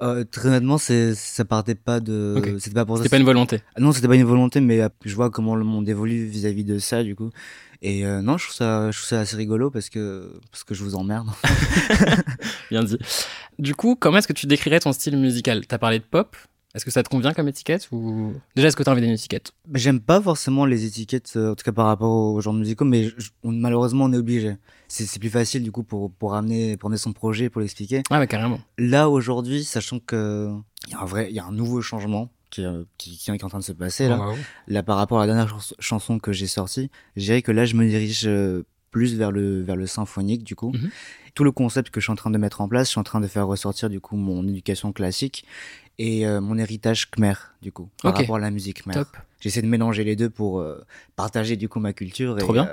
Euh, 0.00 0.24
très 0.24 0.48
honnêtement, 0.48 0.78
c'est, 0.78 1.14
ça 1.14 1.44
partait 1.44 1.74
pas 1.74 2.00
de, 2.00 2.56
c'était 2.58 2.74
pas 2.74 2.84
pour 2.84 2.96
ça. 2.96 3.02
C'était 3.02 3.16
pas 3.16 3.20
une 3.20 3.26
volonté. 3.26 3.60
Ah 3.74 3.80
Non, 3.80 3.92
c'était 3.92 4.08
pas 4.08 4.14
une 4.14 4.24
volonté, 4.24 4.60
mais 4.60 4.80
euh, 4.80 4.88
je 5.04 5.14
vois 5.14 5.30
comment 5.30 5.56
le 5.56 5.64
monde 5.64 5.88
évolue 5.88 6.24
vis-à-vis 6.24 6.64
de 6.64 6.78
ça, 6.78 7.02
du 7.02 7.16
coup. 7.16 7.30
Et 7.82 8.04
euh, 8.06 8.22
non, 8.22 8.38
je 8.38 8.44
trouve 8.44 8.56
ça, 8.56 8.90
je 8.90 8.98
trouve 8.98 9.08
ça 9.08 9.20
assez 9.20 9.36
rigolo 9.36 9.70
parce 9.70 9.88
que 9.88 10.32
parce 10.50 10.64
que 10.64 10.74
je 10.74 10.82
vous 10.82 10.94
emmerde. 10.96 11.28
Bien 12.70 12.82
dit. 12.82 12.98
Du 13.58 13.74
coup, 13.74 13.96
comment 13.98 14.18
est-ce 14.18 14.28
que 14.28 14.32
tu 14.32 14.46
décrirais 14.46 14.80
ton 14.80 14.92
style 14.92 15.16
musical? 15.16 15.66
T'as 15.66 15.78
parlé 15.78 15.98
de 15.98 16.04
pop. 16.04 16.36
Est-ce 16.74 16.84
que 16.84 16.90
ça 16.90 17.02
te 17.02 17.08
convient 17.08 17.32
comme 17.32 17.48
étiquette 17.48 17.88
ou 17.92 18.32
déjà 18.54 18.68
est-ce 18.68 18.76
que 18.76 18.82
t'as 18.82 18.92
envie 18.92 19.00
d'une 19.00 19.10
étiquette? 19.10 19.52
Mais 19.68 19.78
J'aime 19.78 20.00
pas 20.00 20.20
forcément 20.20 20.66
les 20.66 20.84
étiquettes, 20.84 21.32
euh, 21.36 21.52
en 21.52 21.54
tout 21.54 21.64
cas 21.64 21.72
par 21.72 21.86
rapport 21.86 22.10
aux 22.34 22.40
genres 22.42 22.52
musicaux, 22.52 22.84
mais 22.84 23.04
je- 23.04 23.30
on- 23.42 23.52
malheureusement 23.52 24.04
on 24.04 24.12
est 24.12 24.18
obligé. 24.18 24.56
C'est 24.86 25.06
c'est 25.06 25.18
plus 25.18 25.30
facile 25.30 25.62
du 25.62 25.72
coup 25.72 25.82
pour 25.82 26.12
pour 26.12 26.34
amener 26.34 26.76
pour 26.76 26.88
amener 26.88 26.98
son 26.98 27.12
projet, 27.14 27.48
pour 27.48 27.60
l'expliquer. 27.62 28.02
Ah 28.10 28.18
ouais, 28.20 28.26
carrément. 28.26 28.60
Là 28.76 29.08
aujourd'hui, 29.08 29.64
sachant 29.64 29.98
que 29.98 30.50
il 30.86 30.92
y 30.92 30.94
a 30.94 31.00
un 31.00 31.06
vrai, 31.06 31.28
il 31.30 31.34
y 31.36 31.38
a 31.40 31.44
un 31.46 31.52
nouveau 31.52 31.80
changement 31.80 32.30
qui 32.50 32.64
euh, 32.64 32.84
qui, 32.98 33.16
qui 33.16 33.30
est 33.30 33.44
en 33.44 33.48
train 33.48 33.58
de 33.58 33.64
se 33.64 33.72
passer 33.72 34.08
là. 34.08 34.18
Oh, 34.20 34.30
wow. 34.32 34.36
Là, 34.68 34.82
par 34.82 34.96
rapport 34.98 35.18
à 35.20 35.26
la 35.26 35.34
dernière 35.34 35.48
chans- 35.60 35.74
chanson 35.78 36.18
que 36.18 36.32
j'ai 36.32 36.46
sortie, 36.46 36.90
je 37.16 37.22
dirais 37.24 37.42
que 37.42 37.52
là, 37.52 37.64
je 37.64 37.76
me 37.76 37.86
dirige 37.88 38.26
euh, 38.26 38.64
plus 38.98 39.14
vers 39.16 39.30
le, 39.30 39.62
vers 39.62 39.76
le 39.76 39.86
symphonique, 39.86 40.42
du 40.44 40.54
coup. 40.56 40.72
Mhm. 40.72 40.90
Tout 41.34 41.44
le 41.44 41.52
concept 41.52 41.90
que 41.90 42.00
je 42.00 42.06
suis 42.06 42.12
en 42.12 42.16
train 42.16 42.30
de 42.30 42.38
mettre 42.38 42.60
en 42.60 42.68
place, 42.68 42.88
je 42.88 42.90
suis 42.90 42.98
en 43.00 43.04
train 43.04 43.20
de 43.20 43.28
faire 43.28 43.46
ressortir, 43.46 43.88
du 43.88 44.00
coup, 44.00 44.16
mon 44.16 44.46
éducation 44.46 44.92
classique 44.92 45.44
et 45.98 46.26
euh, 46.26 46.40
mon 46.40 46.58
héritage 46.58 47.10
khmer, 47.10 47.34
du 47.62 47.70
coup, 47.72 47.88
par 48.02 48.12
Ok. 48.12 48.18
rapport 48.18 48.36
à 48.36 48.40
la 48.40 48.50
musique 48.50 48.82
khmer. 48.82 49.02
J'essaie 49.40 49.62
de 49.62 49.68
mélanger 49.68 50.02
les 50.02 50.16
deux 50.16 50.30
pour 50.30 50.58
euh, 50.60 50.84
partager, 51.14 51.54
du 51.56 51.68
coup, 51.68 51.78
ma 51.80 51.92
culture 51.92 52.36
Trop 52.36 52.50
et 52.50 52.54
bien. 52.54 52.66
euh, 52.66 52.72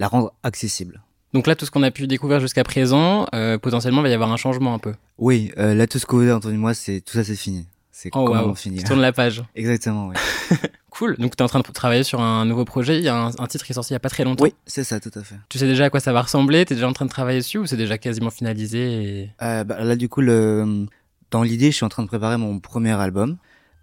la 0.00 0.08
rendre 0.08 0.32
accessible. 0.42 1.02
Donc 1.32 1.46
là, 1.46 1.54
tout 1.54 1.64
ce 1.66 1.70
qu'on 1.70 1.84
a 1.84 1.92
pu 1.92 2.08
découvrir 2.08 2.40
jusqu'à 2.40 2.64
présent, 2.64 3.26
potentiellement, 3.62 4.00
il 4.00 4.04
va 4.04 4.08
y 4.08 4.14
avoir 4.14 4.32
un 4.32 4.36
changement 4.36 4.74
un 4.74 4.80
peu. 4.80 4.94
Oui, 5.18 5.52
là, 5.56 5.86
tout 5.86 6.00
ce 6.00 6.06
que 6.06 6.16
vous 6.16 6.22
avez 6.22 6.32
entendu 6.32 6.54
de 6.56 6.60
moi, 6.60 6.74
c'est 6.74 7.00
tout 7.00 7.12
ça, 7.12 7.22
c'est 7.22 7.36
fini. 7.36 7.66
C'est 8.02 8.08
Oh 8.14 8.24
complètement 8.24 8.46
waouh. 8.46 8.54
fini. 8.54 8.78
Tu 8.78 8.84
tournes 8.84 9.02
la 9.02 9.12
page. 9.12 9.42
Exactement, 9.54 10.08
oui. 10.08 10.14
Cool. 10.88 11.16
Donc 11.18 11.36
t'es 11.36 11.42
en 11.42 11.48
train 11.48 11.60
de 11.60 11.64
travailler 11.64 12.02
sur 12.02 12.20
un 12.20 12.44
nouveau 12.46 12.64
projet. 12.64 12.96
Il 12.98 13.04
y 13.04 13.08
a 13.08 13.14
un, 13.14 13.30
un 13.38 13.46
titre 13.46 13.64
qui 13.64 13.72
est 13.72 13.74
sorti 13.74 13.90
il 13.92 13.94
y 13.94 13.96
a 13.96 14.00
pas 14.00 14.08
très 14.08 14.24
longtemps. 14.24 14.42
Oui, 14.44 14.54
c'est 14.66 14.84
ça, 14.84 15.00
tout 15.00 15.10
à 15.14 15.22
fait. 15.22 15.36
Tu 15.50 15.58
sais 15.58 15.66
déjà 15.66 15.84
à 15.84 15.90
quoi 15.90 16.00
ça 16.00 16.12
va 16.14 16.22
ressembler? 16.22 16.64
T'es 16.64 16.74
déjà 16.74 16.88
en 16.88 16.92
train 16.94 17.04
de 17.04 17.10
travailler 17.10 17.38
dessus 17.40 17.58
ou 17.58 17.66
c'est 17.66 17.76
déjà 17.76 17.96
quasiment 17.98 18.30
finalisé 18.30 19.02
et... 19.02 19.30
Euh, 19.42 19.64
bah, 19.64 19.84
là, 19.84 19.96
du 19.96 20.08
coup, 20.08 20.20
le... 20.22 20.86
dans 21.30 21.42
l'idée, 21.42 21.70
je 21.70 21.76
suis 21.76 21.84
en 21.84 21.90
train 21.90 22.02
de 22.02 22.08
préparer 22.08 22.38
mon 22.38 22.58
premier 22.58 22.92
album. 22.92 23.36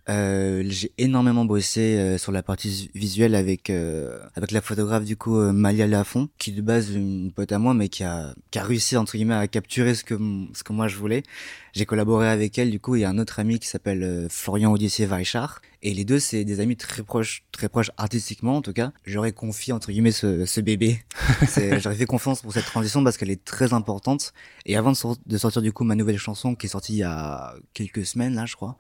Euh, 0.10 0.64
j'ai 0.68 0.94
énormément 0.98 1.44
bossé 1.44 1.98
euh, 1.98 2.18
sur 2.18 2.32
la 2.32 2.42
partie 2.42 2.90
visuelle 2.96 3.36
avec 3.36 3.70
euh, 3.70 4.18
avec 4.36 4.52
la 4.52 4.62
photographe 4.62 5.04
du 5.04 5.18
coup 5.18 5.38
euh, 5.38 5.52
Malia 5.52 5.86
Lafont 5.86 6.30
qui 6.38 6.54
de 6.54 6.62
base 6.62 6.92
une 6.92 7.34
pote 7.34 7.52
à 7.52 7.60
moi 7.60 7.74
mais 7.74 7.90
qui 7.90 8.06
a 8.06 8.34
qui 8.50 8.58
a 8.58 8.64
réussi 8.64 8.96
entre 8.96 9.18
guillemets 9.18 9.36
à 9.36 9.48
capturer 9.50 9.96
ce 9.96 10.06
que 10.06 10.18
ce 10.54 10.64
que 10.64 10.72
moi 10.72 10.88
je 10.88 10.96
voulais. 10.96 11.24
J'ai 11.74 11.86
collaboré 11.86 12.30
avec 12.30 12.58
elle 12.58 12.72
du 12.72 12.80
coup 12.80 12.94
a 12.94 13.08
un 13.08 13.18
autre 13.20 13.40
ami 13.40 13.60
qui 13.60 13.68
s'appelle 13.68 14.02
euh, 14.02 14.28
Florian 14.30 14.72
Audissier 14.72 15.06
Weichard 15.08 15.62
et 15.84 15.94
les 15.94 16.06
deux 16.06 16.20
c'est 16.20 16.46
des 16.46 16.62
amis 16.62 16.78
très 16.78 17.04
proches 17.04 17.44
très 17.52 17.68
proches 17.68 17.92
artistiquement 17.98 18.56
en 18.56 18.62
tout 18.62 18.74
cas. 18.74 18.94
J'aurais 19.06 19.34
confié 19.34 19.74
entre 19.74 19.92
guillemets 19.92 20.12
ce, 20.12 20.46
ce 20.46 20.62
bébé. 20.62 21.04
J'aurais 21.80 21.96
fait 21.96 22.06
confiance 22.06 22.44
pour 22.44 22.54
cette 22.54 22.66
transition 22.66 23.04
parce 23.04 23.18
qu'elle 23.18 23.30
est 23.30 23.44
très 23.44 23.74
importante. 23.74 24.34
Et 24.66 24.78
avant 24.78 24.94
de, 24.94 24.98
de 25.26 25.38
sortir 25.38 25.62
du 25.62 25.74
coup 25.74 25.84
ma 25.84 25.96
nouvelle 25.96 26.18
chanson 26.18 26.56
qui 26.56 26.68
est 26.68 26.70
sortie 26.70 26.94
il 26.94 27.00
y 27.00 27.04
a 27.04 27.56
quelques 27.74 28.06
semaines 28.06 28.36
là 28.36 28.46
je 28.46 28.56
crois 28.56 28.78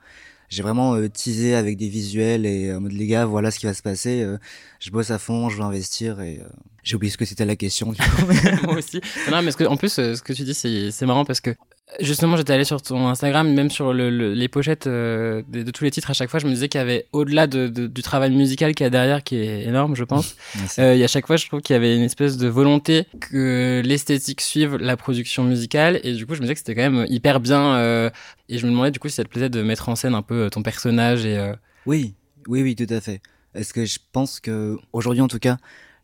j'ai 0.49 0.63
vraiment 0.63 0.95
euh, 0.95 1.09
teasé 1.09 1.55
avec 1.55 1.77
des 1.77 1.89
visuels 1.89 2.45
et 2.45 2.69
euh, 2.69 2.77
en 2.77 2.81
mode 2.81 2.93
les 2.93 3.07
gars 3.07 3.25
voilà 3.25 3.51
ce 3.51 3.59
qui 3.59 3.65
va 3.65 3.73
se 3.73 3.81
passer 3.81 4.21
euh, 4.21 4.37
je 4.79 4.89
bosse 4.91 5.11
à 5.11 5.19
fond 5.19 5.49
je 5.49 5.57
veux 5.57 5.63
investir 5.63 6.21
et 6.21 6.39
euh, 6.41 6.47
j'ai 6.83 6.95
oublié 6.95 7.11
ce 7.11 7.17
que 7.17 7.25
c'était 7.25 7.45
la 7.45 7.55
question 7.57 7.91
du 7.91 8.01
coup 8.01 8.25
Moi 8.63 8.75
aussi. 8.75 9.01
Non, 9.29 9.41
mais 9.41 9.51
ce 9.51 9.57
que, 9.57 9.65
en 9.65 9.75
plus, 9.75 9.99
euh, 9.99 10.15
ce 10.15 10.21
que 10.21 10.31
tu 10.31 10.43
dis, 10.43 10.53
c'est 10.53 10.89
c'est 10.91 11.05
marrant 11.05 11.25
parce 11.25 11.41
que 11.41 11.53
justement, 12.01 12.35
j'étais 12.37 12.53
allé 12.53 12.63
sur 12.65 12.81
ton 12.81 13.07
Instagram, 13.07 13.51
même 13.53 13.69
sur 13.69 13.93
le, 13.93 14.09
le- 14.09 14.33
les 14.33 14.47
pochettes 14.47 14.87
euh, 14.87 15.41
de, 15.49 15.63
de 15.63 15.71
tous 15.71 15.83
les 15.83 15.91
titres. 15.91 16.09
À 16.09 16.13
chaque 16.13 16.29
fois, 16.29 16.39
je 16.39 16.45
me 16.45 16.51
disais 16.51 16.67
qu'il 16.67 16.79
y 16.79 16.81
avait 16.81 17.05
au-delà 17.13 17.47
de, 17.47 17.67
de- 17.67 17.87
du 17.87 18.01
travail 18.01 18.31
musical 18.35 18.75
qu'il 18.75 18.83
y 18.83 18.87
a 18.87 18.89
derrière, 18.89 19.23
qui 19.23 19.37
est 19.37 19.63
énorme, 19.63 19.95
je 19.95 20.03
pense. 20.03 20.35
Euh, 20.79 20.93
et 20.95 21.03
à 21.03 21.07
chaque 21.07 21.25
fois, 21.27 21.37
je 21.37 21.47
trouve 21.47 21.61
qu'il 21.61 21.73
y 21.73 21.77
avait 21.77 21.95
une 21.95 22.03
espèce 22.03 22.37
de 22.37 22.47
volonté 22.47 23.05
que 23.19 23.81
l'esthétique 23.85 24.41
suive 24.41 24.75
la 24.77 24.95
production 24.97 25.43
musicale. 25.43 25.99
Et 26.03 26.13
du 26.13 26.25
coup, 26.27 26.35
je 26.35 26.39
me 26.39 26.43
disais 26.45 26.53
que 26.53 26.59
c'était 26.59 26.75
quand 26.75 26.89
même 26.91 27.05
hyper 27.09 27.39
bien. 27.39 27.75
euh, 27.77 28.09
et 28.49 28.57
je 28.57 28.65
me 28.65 28.71
demandais 28.71 28.91
du 28.91 28.99
coup 28.99 29.07
si 29.09 29.15
ça 29.15 29.23
te 29.23 29.29
plaisait 29.29 29.49
de 29.49 29.61
mettre 29.61 29.89
en 29.89 29.95
scène 29.95 30.13
un 30.13 30.21
peu 30.21 30.35
euh, 30.45 30.49
ton 30.49 30.61
personnage 30.61 31.25
et. 31.25 31.37
euh, 31.37 31.53
Oui, 31.85 32.13
oui, 32.47 32.61
oui, 32.63 32.75
tout 32.75 32.91
à 32.93 33.01
fait. 33.01 33.21
Est-ce 33.55 33.73
que 33.73 33.85
je 33.85 33.97
pense 34.11 34.39
que 34.39 34.77
aujourd'hui, 34.93 35.21
en 35.21 35.27
tout 35.27 35.39
cas, 35.39 35.57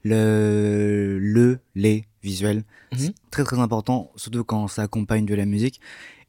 le, 0.04 1.18
le, 1.20 1.60
les 1.76 2.06
visuels. 2.24 2.64
Mhm. 2.94 3.00
C'est 3.00 3.14
très 3.32 3.44
très 3.44 3.60
important, 3.60 4.12
surtout 4.16 4.44
quand 4.44 4.68
ça 4.68 4.84
accompagne 4.84 5.26
de 5.26 5.36
la 5.36 5.46
musique. 5.46 5.80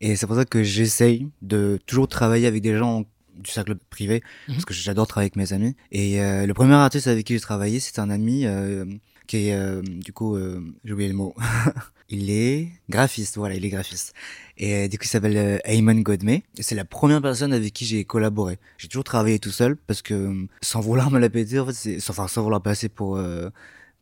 Et 0.01 0.17
c'est 0.17 0.27
pour 0.27 0.37
ça 0.37 0.45
que 0.45 0.63
j'essaye 0.63 1.29
de 1.43 1.79
toujours 1.87 2.09
travailler 2.09 2.47
avec 2.47 2.63
des 2.63 2.77
gens 2.77 3.05
du 3.37 3.51
cercle 3.51 3.75
privé, 3.91 4.23
Mhm. 4.49 4.55
parce 4.55 4.65
que 4.65 4.75
j'adore 4.75 5.07
travailler 5.07 5.27
avec 5.27 5.37
mes 5.37 5.53
amis. 5.53 5.75
Et 5.93 6.21
euh, 6.21 6.47
le 6.47 6.55
premier 6.55 6.75
artiste 6.75 7.07
avec 7.09 7.27
qui 7.27 7.35
j'ai 7.35 7.41
travaillé, 7.41 7.81
c'est 7.81 7.99
un 7.99 8.11
ami 8.11 8.47
euh, 8.47 8.85
qui 9.27 9.49
est, 9.49 9.55
euh, 9.55 9.83
du 9.83 10.13
coup, 10.13 10.37
euh, 10.37 10.61
j'ai 10.85 10.93
oublié 10.93 11.09
le 11.09 11.17
mot. 11.17 11.35
il 12.11 12.31
est 12.31 12.69
graphiste, 12.91 13.37
voilà, 13.37 13.55
il 13.57 13.65
est 13.65 13.71
graphiste. 13.71 14.13
Et 14.57 14.75
euh, 14.75 14.89
du 14.89 14.99
coup, 14.99 15.05
il 15.05 15.09
s'appelle 15.09 15.37
euh, 15.37 15.59
Ayman 15.65 16.01
Godme. 16.03 16.29
Et 16.29 16.43
c'est 16.61 16.75
la 16.77 16.85
première 16.85 17.21
personne 17.23 17.53
avec 17.53 17.73
qui 17.73 17.87
j'ai 17.87 18.05
collaboré. 18.05 18.59
J'ai 18.79 18.87
toujours 18.89 19.03
travaillé 19.05 19.39
tout 19.41 19.51
seul 19.51 19.77
parce 19.77 20.03
que, 20.03 20.47
sans 20.63 20.81
vouloir 20.81 21.11
me 21.11 21.19
la 21.19 21.29
péter, 21.31 21.59
en 21.59 21.67
fait, 21.67 21.73
c'est, 21.73 22.11
enfin, 22.11 22.29
sans 22.29 22.43
vouloir 22.43 22.63
passer 22.63 22.89
pour, 22.89 23.17
euh, 23.17 23.49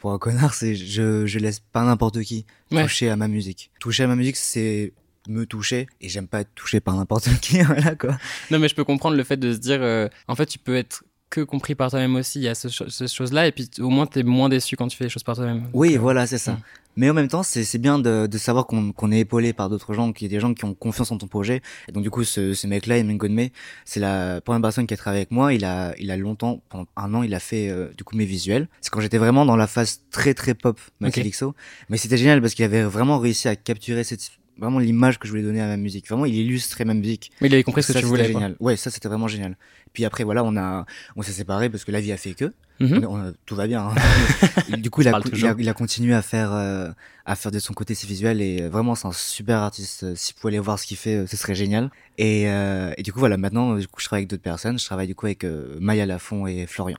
pour 0.02 0.12
un 0.12 0.18
connard, 0.18 0.52
c'est, 0.52 0.74
je, 0.74 1.26
je 1.26 1.38
laisse 1.38 1.60
pas 1.60 1.84
n'importe 1.84 2.20
qui 2.22 2.44
Ouais. 2.72 2.82
toucher 2.82 3.08
à 3.08 3.14
ma 3.14 3.28
musique. 3.28 3.70
Toucher 3.78 4.02
à 4.02 4.08
ma 4.08 4.16
musique, 4.16 4.34
c'est 4.34 4.92
me 5.28 5.46
toucher 5.46 5.86
et 6.00 6.08
j'aime 6.08 6.26
pas 6.26 6.40
être 6.40 6.52
touché 6.56 6.80
par 6.80 6.96
n'importe 6.96 7.28
qui, 7.40 7.62
voilà, 7.62 7.94
quoi. 7.94 8.18
Non, 8.50 8.58
mais 8.58 8.66
je 8.66 8.74
peux 8.74 8.82
comprendre 8.82 9.16
le 9.16 9.22
fait 9.22 9.36
de 9.36 9.52
se 9.52 9.58
dire, 9.58 9.80
euh, 9.80 10.08
en 10.26 10.34
fait, 10.34 10.46
tu 10.46 10.58
peux 10.58 10.74
être 10.74 11.04
que 11.32 11.40
compris 11.40 11.74
par 11.74 11.90
toi-même 11.90 12.14
aussi. 12.16 12.38
Il 12.40 12.42
y 12.44 12.48
a 12.48 12.54
ce, 12.54 12.68
ces 12.68 13.08
choses-là, 13.08 13.46
et 13.46 13.52
puis 13.52 13.68
au 13.80 13.88
moins, 13.88 14.06
t'es 14.06 14.22
moins 14.22 14.48
déçu 14.48 14.76
quand 14.76 14.88
tu 14.88 14.96
fais 14.96 15.04
les 15.04 15.10
choses 15.10 15.22
par 15.24 15.34
toi-même. 15.34 15.68
Oui, 15.72 15.88
Donc, 15.88 15.96
euh, 15.96 16.00
voilà, 16.00 16.26
c'est 16.26 16.38
ça. 16.38 16.58
Mais 16.94 17.08
en 17.08 17.14
même 17.14 17.28
temps, 17.28 17.42
c'est 17.42 17.64
c'est 17.64 17.78
bien 17.78 17.98
de, 17.98 18.26
de 18.26 18.38
savoir 18.38 18.66
qu'on 18.66 18.92
qu'on 18.92 19.10
est 19.10 19.20
épaulé 19.20 19.54
par 19.54 19.70
d'autres 19.70 19.94
gens, 19.94 20.12
qu'il 20.12 20.26
y 20.26 20.30
a 20.30 20.36
des 20.36 20.40
gens 20.40 20.52
qui 20.52 20.66
ont 20.66 20.74
confiance 20.74 21.10
en 21.10 21.16
ton 21.16 21.26
projet. 21.26 21.62
Et 21.88 21.92
donc 21.92 22.02
du 22.02 22.10
coup, 22.10 22.22
ce, 22.22 22.52
ce 22.52 22.66
mec-là, 22.66 22.98
Emin 22.98 23.14
Godme, 23.16 23.46
c'est 23.86 23.98
la 23.98 24.42
première 24.42 24.60
personne 24.60 24.86
qui 24.86 24.92
a 24.92 24.98
travaillé 24.98 25.20
avec 25.22 25.30
moi. 25.30 25.54
Il 25.54 25.64
a, 25.64 25.94
il 25.98 26.10
a 26.10 26.18
longtemps, 26.18 26.60
pendant 26.68 26.86
un 26.96 27.14
an, 27.14 27.22
il 27.22 27.32
a 27.32 27.40
fait 27.40 27.70
euh, 27.70 27.88
du 27.96 28.04
coup 28.04 28.14
mes 28.14 28.26
visuels. 28.26 28.68
C'est 28.82 28.90
quand 28.90 29.00
j'étais 29.00 29.16
vraiment 29.16 29.46
dans 29.46 29.56
la 29.56 29.66
phase 29.66 30.02
très 30.10 30.34
très 30.34 30.52
pop 30.52 30.78
Maxilixo. 31.00 31.54
Mais 31.88 31.96
c'était 31.96 32.18
génial 32.18 32.42
parce 32.42 32.52
qu'il 32.52 32.66
avait 32.66 32.82
vraiment 32.82 33.18
réussi 33.18 33.48
à 33.48 33.56
capturer 33.56 34.04
cette 34.04 34.30
vraiment 34.62 34.78
l'image 34.78 35.18
que 35.18 35.26
je 35.26 35.32
voulais 35.32 35.42
donner 35.42 35.60
à 35.60 35.66
ma 35.66 35.76
musique. 35.76 36.08
Vraiment, 36.08 36.24
il 36.24 36.34
illustrait 36.34 36.84
ma 36.84 36.94
musique. 36.94 37.32
Mais 37.40 37.48
il 37.48 37.54
avait 37.54 37.62
compris 37.64 37.82
ce 37.82 37.92
ça, 37.92 38.00
que 38.00 38.04
tu 38.04 38.06
c'était 38.06 38.08
voulais. 38.22 38.32
quoi. 38.32 38.40
génial. 38.40 38.56
Ouais, 38.60 38.76
ça 38.76 38.90
c'était 38.90 39.08
vraiment 39.08 39.28
génial. 39.28 39.56
Puis 39.92 40.04
après 40.06 40.24
voilà, 40.24 40.42
on 40.44 40.56
a 40.56 40.86
on 41.16 41.22
s'est 41.22 41.32
séparés 41.32 41.68
parce 41.68 41.84
que 41.84 41.90
la 41.92 42.00
vie 42.00 42.12
a 42.12 42.16
fait 42.16 42.32
que 42.34 42.52
on 42.80 43.16
a- 43.16 43.32
tout 43.46 43.54
va 43.54 43.66
bien. 43.68 43.88
hein. 43.90 44.76
du 44.78 44.90
coup, 44.90 45.02
il 45.02 45.08
a, 45.08 45.12
Parle 45.12 45.22
il, 45.26 45.30
toujours. 45.30 45.50
a, 45.50 45.54
il 45.58 45.68
a 45.68 45.72
continué 45.74 46.14
à 46.14 46.22
faire 46.22 46.50
euh, 46.52 46.90
à 47.26 47.36
faire 47.36 47.52
de 47.52 47.58
son 47.60 47.74
côté 47.74 47.94
ses 47.94 48.06
visuels 48.08 48.40
et 48.40 48.62
euh, 48.62 48.68
vraiment 48.70 48.94
c'est 48.96 49.06
un 49.06 49.12
super 49.12 49.58
artiste. 49.58 50.14
Si 50.16 50.32
vous 50.32 50.40
pouvez 50.40 50.52
aller 50.54 50.58
voir 50.60 50.78
ce 50.78 50.86
qu'il 50.86 50.96
fait, 50.96 51.26
ce 51.26 51.36
serait 51.36 51.54
génial. 51.54 51.90
Et, 52.18 52.48
euh, 52.48 52.92
et 52.96 53.02
du 53.02 53.12
coup 53.12 53.18
voilà, 53.20 53.36
maintenant 53.36 53.76
du 53.76 53.86
coup 53.86 54.00
je 54.00 54.06
travaille 54.06 54.22
avec 54.22 54.30
d'autres 54.30 54.42
personnes. 54.42 54.78
Je 54.78 54.84
travaille 54.84 55.06
du 55.06 55.14
coup 55.14 55.26
avec 55.26 55.44
euh, 55.44 55.76
Maya 55.80 56.06
Lafont 56.06 56.46
et 56.46 56.66
Florian. 56.66 56.96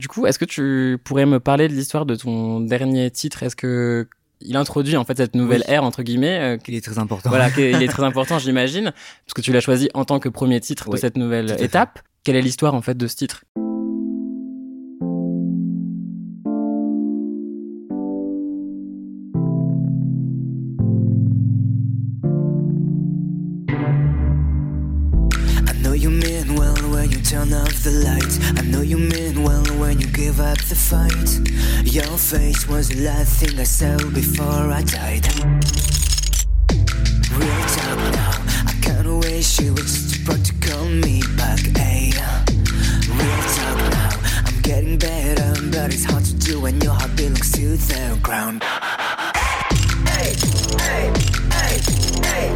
Du 0.00 0.08
coup, 0.08 0.26
est-ce 0.26 0.38
que 0.40 0.44
tu 0.44 0.98
pourrais 1.04 1.24
me 1.24 1.38
parler 1.38 1.68
de 1.68 1.72
l'histoire 1.72 2.04
de 2.04 2.16
ton 2.16 2.60
dernier 2.60 3.10
titre? 3.12 3.42
Est-ce 3.44 3.54
que 3.56 4.08
il 4.40 4.56
introduit 4.56 4.96
en 4.96 5.04
fait 5.04 5.16
cette 5.16 5.34
nouvelle 5.34 5.62
Oui. 5.66 5.72
ère 5.74 5.84
entre 5.84 6.02
guillemets 6.02 6.38
euh, 6.40 6.56
qui- 6.58 6.72
Il 6.72 6.76
est 6.76 6.80
très 6.84 6.98
important. 6.98 7.28
Voilà, 7.30 7.50
qu'il 7.50 7.82
est 7.82 7.88
très 7.96 8.02
important, 8.04 8.38
j'imagine, 8.38 8.92
parce 9.26 9.34
que 9.34 9.40
tu 9.40 9.52
l'as 9.52 9.60
choisi 9.60 9.88
en 9.94 10.04
tant 10.04 10.18
que 10.18 10.28
premier 10.28 10.60
titre 10.60 10.90
de 10.90 10.96
cette 10.96 11.16
nouvelle 11.16 11.56
étape. 11.60 12.00
Quelle 12.24 12.36
est 12.36 12.42
l'histoire 12.42 12.74
en 12.74 12.82
fait 12.82 12.96
de 12.96 13.06
ce 13.06 13.16
titre? 13.16 13.44
Face 32.30 32.66
was 32.68 32.88
the 32.88 33.00
last 33.04 33.38
thing 33.40 33.58
I 33.58 33.64
saw 33.64 33.96
before 34.12 34.70
I 34.72 34.82
died. 34.82 35.26
Real 37.36 37.64
talk 37.76 37.98
now. 38.16 38.32
I 38.66 38.74
kinda 38.80 39.14
wish 39.16 39.60
you 39.60 39.72
were 39.74 39.82
just 39.82 40.22
about 40.22 40.42
to 40.44 40.52
call 40.64 40.84
me 40.86 41.20
back. 41.36 41.60
Hey, 41.76 42.12
real 43.08 43.42
talk 43.56 43.78
now. 43.92 44.10
I'm 44.46 44.60
getting 44.62 44.98
better, 44.98 45.52
but 45.70 45.92
it's 45.92 46.04
hard 46.04 46.24
to 46.24 46.34
do 46.34 46.60
when 46.60 46.80
your 46.80 46.94
heart 46.94 47.14
belongs 47.16 47.50
to 47.52 47.76
the 47.76 47.78
ground. 48.22 48.62
Hey, 49.34 50.32
hey, 50.80 51.12
hey, 51.52 51.80
hey. 52.22 52.50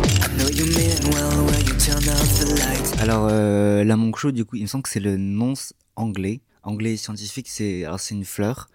I. 3.00 3.00
Alors 3.00 3.28
euh, 3.30 3.84
la 3.84 3.96
monkshow 3.96 4.30
du 4.30 4.44
coup, 4.44 4.56
il 4.56 4.62
me 4.62 4.66
semble 4.66 4.82
que 4.82 4.88
c'est 4.90 5.00
le 5.00 5.16
s- 5.52 5.72
anglais, 5.96 6.40
anglais 6.62 6.96
scientifique. 6.96 7.48
C'est 7.48 7.84
c'est 7.98 8.14
une 8.14 8.24
fleur, 8.24 8.68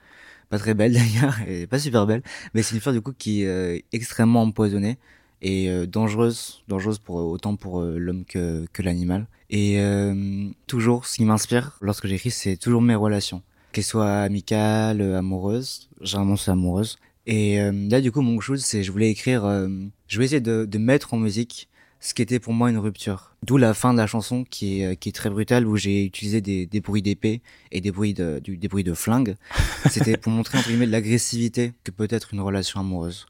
pas 0.54 0.60
très 0.60 0.76
belle 0.76 0.94
d'ailleurs, 1.00 1.36
et 1.48 1.66
pas 1.66 1.80
super 1.80 2.06
belle, 2.06 2.22
mais 2.54 2.62
c'est 2.62 2.76
une 2.76 2.82
fleur 2.82 2.94
du 2.94 3.02
coup 3.02 3.14
qui 3.18 3.42
est 3.42 3.48
euh, 3.48 3.80
extrêmement 3.92 4.44
empoisonnée 4.44 5.00
et 5.42 5.68
euh, 5.68 5.88
dangereuse, 5.88 6.64
dangereuse 6.68 7.00
pour 7.00 7.16
autant 7.16 7.56
pour 7.56 7.82
euh, 7.82 7.98
l'homme 7.98 8.24
que 8.24 8.68
l'animal. 8.84 9.26
Et 9.50 9.80
euh, 9.80 10.50
toujours, 10.68 11.08
ce 11.08 11.16
qui 11.16 11.26
m'inspire 11.26 11.78
lorsque 11.82 12.06
j'écris, 12.06 12.30
c'est 12.30 12.56
toujours 12.56 12.84
mes 12.84 12.94
relations, 12.94 13.42
qu'elles 13.72 13.84
soient 13.84 14.22
amicales, 14.22 15.02
euh, 15.02 15.18
amoureuses. 15.18 15.90
Généralement 16.02 16.36
c'est 16.36 16.52
amoureuse. 16.52 17.00
Et 17.26 17.60
euh, 17.60 17.72
là 17.90 18.00
du 18.00 18.12
coup, 18.12 18.22
monkshow, 18.22 18.56
c'est 18.58 18.84
je 18.84 18.92
voulais 18.92 19.10
écrire, 19.10 19.46
euh, 19.46 19.68
je 20.08 20.16
voulais 20.18 20.26
essayer 20.28 20.42
de, 20.42 20.66
de 20.66 20.78
mettre 20.78 21.16
en 21.16 21.18
musique 21.18 21.68
ce 22.06 22.14
qui 22.14 22.22
était 22.22 22.40
pour 22.40 22.52
moi 22.54 22.70
une 22.70 22.78
rupture. 22.78 23.32
D'où 23.44 23.56
la 23.58 23.74
fin 23.74 23.94
de 23.94 23.98
la 23.98 24.08
chanson 24.08 24.44
qui 24.50 24.82
est, 24.82 24.86
euh, 24.86 24.96
qui 24.96 25.08
est 25.10 25.14
très 25.14 25.30
brutale 25.30 25.66
où 25.66 25.78
j'ai 25.78 26.04
utilisé 26.04 26.42
des, 26.42 26.66
des 26.66 26.82
bruits 26.82 27.02
d'épée 27.02 27.42
et 27.72 27.80
des 27.80 27.92
bruits 27.92 28.14
de, 28.14 28.40
du- 28.44 28.58
des 28.58 28.68
bruits 28.68 28.84
de 28.84 28.94
flingue. 28.94 29.36
C'était 29.90 30.18
pour 30.18 30.32
montrer 30.34 30.58
entre 30.58 30.68
guillemets 30.68 30.86
de 30.88 30.92
l'agressivité 30.92 31.72
que 31.86 31.92
peut 31.92 32.08
être 32.10 32.34
une 32.34 32.42
relation 32.42 32.80
amoureuse. 32.82 33.26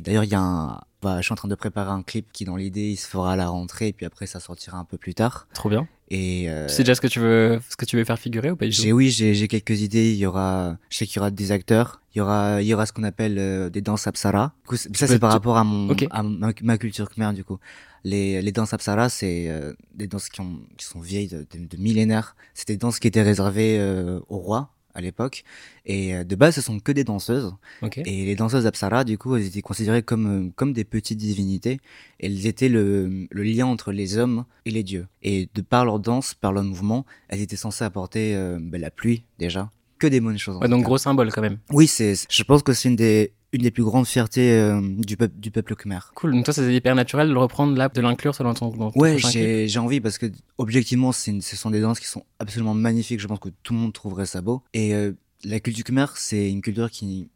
Et 0.00 0.02
d'ailleurs, 0.02 0.24
il 0.24 0.30
y 0.30 0.34
a 0.34 0.40
un, 0.40 0.80
bah, 1.02 1.18
je 1.18 1.24
suis 1.24 1.32
en 1.34 1.36
train 1.36 1.46
de 1.48 1.54
préparer 1.54 1.90
un 1.90 2.02
clip 2.02 2.32
qui, 2.32 2.46
dans 2.46 2.56
l'idée, 2.56 2.88
il 2.92 2.96
se 2.96 3.06
fera 3.06 3.34
à 3.34 3.36
la 3.36 3.48
rentrée, 3.50 3.88
et 3.88 3.92
puis 3.92 4.06
après, 4.06 4.26
ça 4.26 4.40
sortira 4.40 4.78
un 4.78 4.86
peu 4.86 4.96
plus 4.96 5.12
tard. 5.12 5.46
Trop 5.52 5.68
bien. 5.68 5.86
Et 6.08 6.46
euh, 6.48 6.66
Tu 6.68 6.74
sais 6.74 6.82
déjà 6.84 6.94
ce 6.94 7.02
que 7.02 7.06
tu 7.06 7.20
veux, 7.20 7.60
ce 7.68 7.76
que 7.76 7.84
tu 7.84 7.98
veux 7.98 8.04
faire 8.04 8.18
figurer 8.18 8.50
ou 8.50 8.56
pas 8.56 8.64
du 8.64 8.70
tout? 8.74 8.80
j'ai, 8.80 8.92
oui, 8.94 9.10
j'ai, 9.10 9.34
j'ai 9.34 9.46
quelques 9.46 9.82
idées. 9.82 10.10
Il 10.12 10.16
y 10.16 10.24
aura, 10.24 10.78
je 10.88 10.96
sais 10.96 11.06
qu'il 11.06 11.16
y 11.16 11.18
aura 11.18 11.30
des 11.30 11.52
acteurs. 11.52 12.00
Il 12.14 12.18
y 12.18 12.20
aura, 12.22 12.62
il 12.62 12.66
y 12.66 12.72
aura 12.72 12.86
ce 12.86 12.94
qu'on 12.94 13.02
appelle 13.04 13.36
euh, 13.38 13.68
des 13.68 13.82
danses 13.82 14.06
apsara. 14.06 14.54
Du 14.64 14.68
coup, 14.70 14.76
c'est- 14.76 14.96
ça, 14.96 15.06
c'est 15.06 15.18
par 15.18 15.28
tu- 15.28 15.34
rapport 15.34 15.58
à 15.58 15.64
mon, 15.64 15.94
à 16.10 16.22
ma, 16.22 16.52
ma 16.62 16.78
culture 16.78 17.10
khmer, 17.10 17.34
du 17.34 17.44
coup. 17.44 17.58
Les, 18.02 18.40
les 18.40 18.52
danses 18.52 18.72
apsara, 18.72 19.10
c'est 19.10 19.50
euh, 19.50 19.74
des 19.94 20.06
danses 20.06 20.30
qui, 20.30 20.40
ont, 20.40 20.60
qui 20.78 20.86
sont 20.86 21.00
vieilles 21.00 21.28
de, 21.28 21.46
de, 21.52 21.66
de 21.66 21.76
millénaires. 21.76 22.34
C'était 22.54 22.72
des 22.72 22.78
danses 22.78 22.98
qui 23.00 23.06
étaient 23.06 23.20
réservées 23.22 23.76
euh, 23.78 24.18
au 24.30 24.38
roi 24.38 24.70
à 24.94 25.00
l'époque. 25.00 25.44
Et 25.86 26.14
euh, 26.14 26.24
de 26.24 26.36
base, 26.36 26.54
ce 26.54 26.60
sont 26.60 26.80
que 26.80 26.92
des 26.92 27.04
danseuses. 27.04 27.54
Et 27.96 28.24
les 28.24 28.34
danseuses 28.34 28.66
Apsara, 28.66 29.04
du 29.04 29.18
coup, 29.18 29.36
elles 29.36 29.46
étaient 29.46 29.62
considérées 29.62 30.02
comme, 30.02 30.48
euh, 30.48 30.52
comme 30.56 30.72
des 30.72 30.84
petites 30.84 31.18
divinités. 31.18 31.80
Elles 32.18 32.46
étaient 32.46 32.68
le, 32.68 33.26
le 33.30 33.42
lien 33.42 33.66
entre 33.66 33.92
les 33.92 34.18
hommes 34.18 34.44
et 34.64 34.70
les 34.70 34.82
dieux. 34.82 35.06
Et 35.22 35.48
de 35.54 35.60
par 35.62 35.84
leur 35.84 36.00
danse, 36.00 36.34
par 36.34 36.52
leur 36.52 36.64
mouvement, 36.64 37.06
elles 37.28 37.40
étaient 37.40 37.56
censées 37.56 37.84
apporter 37.84 38.34
euh, 38.34 38.58
ben, 38.60 38.80
la 38.80 38.90
pluie, 38.90 39.24
déjà. 39.38 39.70
Que 39.98 40.06
des 40.06 40.20
bonnes 40.20 40.38
choses. 40.38 40.56
Ouais, 40.56 40.68
donc 40.68 40.80
cas. 40.80 40.86
gros 40.86 40.98
symbole 40.98 41.30
quand 41.30 41.42
même. 41.42 41.58
Oui, 41.70 41.86
c'est, 41.86 42.14
je 42.28 42.42
pense 42.42 42.62
que 42.62 42.72
c'est 42.72 42.88
une 42.88 42.96
des, 42.96 43.32
une 43.52 43.62
des 43.62 43.70
plus 43.70 43.82
grandes 43.82 44.06
fiertés 44.06 44.52
euh, 44.52 44.80
du, 44.80 45.16
peuple 45.16 45.34
du 45.38 45.50
peuple 45.50 45.74
khmer. 45.74 45.98
Cool. 46.14 46.32
Donc 46.32 46.44
toi, 46.44 46.54
c'est 46.54 46.72
hyper 46.72 46.94
naturel 46.94 47.28
de 47.28 47.32
le 47.32 47.38
reprendre 47.40 47.76
là, 47.76 47.88
de 47.88 48.00
l'inclure 48.00 48.34
selon 48.34 48.54
ton, 48.54 48.68
dans 48.68 48.90
ton 48.92 49.00
Ouais, 49.00 49.18
j'ai, 49.18 49.66
j'ai 49.66 49.78
envie 49.80 50.00
parce 50.00 50.18
que, 50.18 50.26
objectivement, 50.58 51.10
c'est 51.12 51.30
une- 51.32 51.42
ce 51.42 51.56
sont 51.56 51.70
des 51.70 51.80
danses 51.80 51.98
qui 52.00 52.06
sont 52.06 52.24
absolument 52.38 52.74
magnifiques. 52.74 53.20
Je 53.20 53.26
pense 53.26 53.40
que 53.40 53.48
tout 53.62 53.72
le 53.74 53.80
monde 53.80 53.92
trouverait 53.92 54.26
ça 54.26 54.40
beau. 54.40 54.62
Et 54.72 54.94
euh, 54.94 55.12
la 55.44 55.58
culture 55.58 55.84
khmer, 55.84 56.06
c'est 56.14 56.50
une 56.50 56.60
culture 56.62 56.90
qui, 56.90 57.28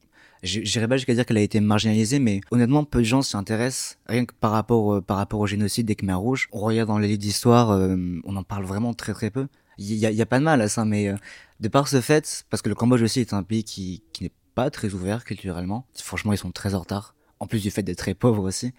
j'irais 0.45 0.87
pas 0.87 0.97
jusqu'à 0.99 1.15
dire 1.15 1.27
qu'elle 1.27 1.39
a 1.39 1.43
été 1.43 1.59
marginalisée, 1.61 2.19
mais 2.19 2.41
honnêtement, 2.51 2.85
peu 2.85 2.99
de 3.01 3.05
gens 3.05 3.23
s'y 3.23 3.37
intéressent, 3.37 3.99
rien 4.07 4.25
que 4.25 4.35
par 4.39 4.53
rapport, 4.53 4.95
euh, 4.95 5.01
par 5.01 5.17
rapport 5.17 5.41
au 5.41 5.47
génocide 5.47 5.87
des 5.87 5.97
Khmers 5.97 6.21
rouges. 6.21 6.49
On 6.53 6.61
regarde 6.61 6.89
dans 6.89 6.99
les 6.99 7.09
livres 7.09 7.19
d'histoire, 7.21 7.71
euh, 7.71 7.97
on 8.25 8.37
en 8.37 8.43
parle 8.45 8.65
vraiment 8.65 8.95
très 8.95 9.15
très 9.15 9.31
peu. 9.31 9.47
Il 9.79 9.93
y 9.95 10.07
a, 10.07 10.13
y 10.13 10.23
a 10.23 10.27
pas 10.27 10.39
de 10.39 10.45
mal 10.45 10.61
à 10.61 10.69
ça, 10.69 10.85
mais 10.85 11.09
euh, 11.09 11.17
de 11.59 11.69
par 11.69 11.89
ce 11.89 12.01
fait, 12.01 12.45
parce 12.51 12.63
que 12.63 12.69
le 12.69 12.77
Cambodge 12.77 13.03
aussi 13.03 13.19
est 13.21 13.33
un 13.33 13.43
pays 13.43 13.65
qui, 13.65 14.03
qui 14.13 14.23
n'est 14.25 14.31
pas 14.55 14.71
très 14.71 14.95
ouvert 14.95 15.25
culturellement, 15.25 15.87
franchement, 15.95 16.33
ils 16.33 16.39
sont 16.39 16.53
très 16.53 16.75
en 16.75 16.81
retard. 16.81 17.15
En 17.41 17.47
plus 17.47 17.61
du 17.61 17.71
fait 17.71 17.83
d'être 17.83 17.99
très 17.99 18.15
pauvre 18.15 18.45
aussi, 18.45 18.73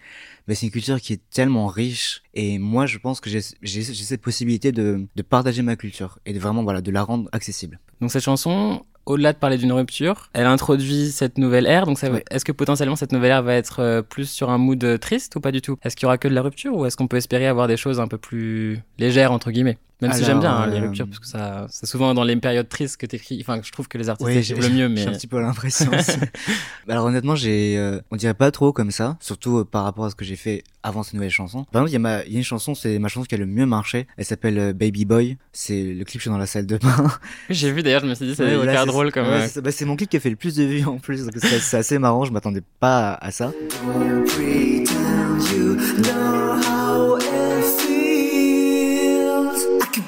mais 0.48 0.54
c'est 0.54 0.66
une 0.66 0.72
culture 0.72 1.00
qui 1.00 1.12
est 1.12 1.20
tellement 1.30 1.66
riche 1.66 2.22
et 2.34 2.58
moi 2.58 2.86
je 2.86 2.98
pense 2.98 3.20
que 3.20 3.30
j'ai 3.30 3.42
cette 3.82 4.22
possibilité 4.22 4.72
de, 4.72 5.06
de 5.14 5.22
partager 5.22 5.62
ma 5.62 5.76
culture 5.76 6.18
et 6.26 6.32
de 6.32 6.38
vraiment 6.40 6.64
voilà 6.64 6.80
de 6.80 6.90
la 6.90 7.04
rendre 7.04 7.28
accessible. 7.32 7.78
Donc 8.00 8.10
cette 8.10 8.24
chanson, 8.24 8.84
au-delà 9.04 9.34
de 9.34 9.38
parler 9.38 9.58
d'une 9.58 9.72
rupture, 9.72 10.30
elle 10.32 10.46
introduit 10.46 11.12
cette 11.12 11.38
nouvelle 11.38 11.66
ère. 11.66 11.86
Donc 11.86 11.98
est-ce 12.30 12.44
que 12.44 12.50
potentiellement 12.50 12.96
cette 12.96 13.12
nouvelle 13.12 13.30
ère 13.30 13.42
va 13.42 13.54
être 13.54 13.80
euh, 13.80 14.02
plus 14.02 14.28
sur 14.28 14.50
un 14.50 14.58
mood 14.58 14.98
triste 15.00 15.36
ou 15.36 15.40
pas 15.40 15.52
du 15.52 15.60
tout? 15.60 15.76
Est-ce 15.82 15.94
qu'il 15.94 16.04
y 16.04 16.06
aura 16.06 16.18
que 16.18 16.26
de 16.26 16.34
la 16.34 16.42
rupture 16.42 16.74
ou 16.74 16.86
est-ce 16.86 16.96
qu'on 16.96 17.08
peut 17.08 17.18
espérer 17.18 17.46
avoir 17.46 17.68
des 17.68 17.76
choses 17.76 18.00
un 18.00 18.08
peu 18.08 18.18
plus 18.18 18.80
légères 18.98 19.32
entre 19.32 19.52
guillemets? 19.52 19.78
Même 20.02 20.12
si 20.12 20.24
j'aime 20.24 20.40
bien 20.40 20.52
hein, 20.54 20.66
les 20.66 20.76
euh, 20.76 20.82
ruptures, 20.82 21.06
parce 21.06 21.18
que 21.18 21.26
ça, 21.26 21.66
c'est 21.70 21.86
souvent 21.86 22.12
dans 22.12 22.22
les 22.22 22.36
périodes 22.36 22.68
tristes 22.68 22.98
que 22.98 23.06
t'écris. 23.06 23.38
Enfin, 23.40 23.60
je 23.62 23.72
trouve 23.72 23.88
que 23.88 23.96
les 23.96 24.10
artistes 24.10 24.28
écrivent 24.30 24.60
le 24.60 24.68
mieux, 24.68 24.88
mais 24.90 25.02
J'ai 25.02 25.08
un 25.08 25.12
petit 25.12 25.26
peu 25.26 25.40
l'impression 25.40 25.90
aussi. 25.90 26.18
Alors 26.88 27.06
honnêtement, 27.06 27.34
j'ai, 27.34 27.78
euh, 27.78 27.98
on 28.10 28.16
dirait 28.16 28.34
pas 28.34 28.50
trop 28.50 28.72
comme 28.74 28.90
ça, 28.90 29.16
surtout 29.20 29.58
euh, 29.58 29.64
par 29.64 29.84
rapport 29.84 30.04
à 30.04 30.10
ce 30.10 30.14
que 30.14 30.24
j'ai 30.24 30.36
fait 30.36 30.64
avant 30.82 31.02
ces 31.02 31.16
nouvelles 31.16 31.30
chansons. 31.30 31.64
Par 31.72 31.80
exemple, 31.82 31.90
il 31.90 31.92
y 31.94 31.96
a 31.96 31.98
ma, 32.00 32.24
il 32.26 32.32
y 32.32 32.36
a 32.36 32.38
une 32.38 32.44
chanson, 32.44 32.74
c'est 32.74 32.98
ma 32.98 33.08
chanson 33.08 33.24
qui 33.26 33.34
a 33.34 33.38
le 33.38 33.46
mieux 33.46 33.64
marché. 33.64 34.06
Elle 34.18 34.26
s'appelle 34.26 34.58
euh, 34.58 34.72
Baby 34.74 35.06
Boy. 35.06 35.38
C'est 35.52 35.82
le 35.82 36.04
clip, 36.04 36.20
je 36.20 36.24
suis 36.24 36.30
dans 36.30 36.36
la 36.38 36.46
salle 36.46 36.66
de 36.66 36.76
bain. 36.76 37.10
j'ai 37.50 37.72
vu 37.72 37.82
d'ailleurs, 37.82 38.02
je 38.02 38.06
me 38.06 38.14
suis 38.14 38.26
dit, 38.26 38.34
c'est 38.34 38.42
Ouais, 38.44 38.50
hyper 38.52 38.64
voilà, 38.64 38.84
drôle 38.84 39.12
comme. 39.12 39.26
ouais, 39.28 39.48
c'est, 39.48 39.62
bah, 39.62 39.72
c'est 39.72 39.86
mon 39.86 39.96
clip 39.96 40.10
qui 40.10 40.18
a 40.18 40.20
fait 40.20 40.30
le 40.30 40.36
plus 40.36 40.56
de 40.56 40.64
vues 40.64 40.84
en 40.84 40.98
plus. 40.98 41.24
donc 41.24 41.32
C'est, 41.38 41.58
c'est 41.58 41.78
assez 41.78 41.98
marrant. 41.98 42.26
Je 42.26 42.32
m'attendais 42.32 42.62
pas 42.80 43.12
à, 43.14 43.26
à 43.28 43.30
ça. 43.30 43.50
Don't 46.02 46.75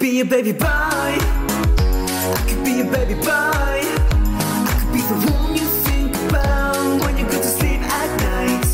be 0.08 0.16
your 0.16 0.24
baby 0.26 0.52
boy. 0.52 0.66
I 0.66 2.44
could 2.48 2.64
be 2.64 2.72
your 2.80 2.90
baby 2.90 3.14
boy. 3.14 3.24
I 3.28 4.74
could 4.80 4.92
be 4.94 5.00
the 5.00 5.16
one 5.32 5.54
you 5.54 5.66
think 5.86 6.14
about 6.30 7.04
when 7.04 7.18
you 7.18 7.24
go 7.24 7.36
to 7.36 7.50
sleep 7.58 7.80
at 7.82 8.10
night. 8.28 8.64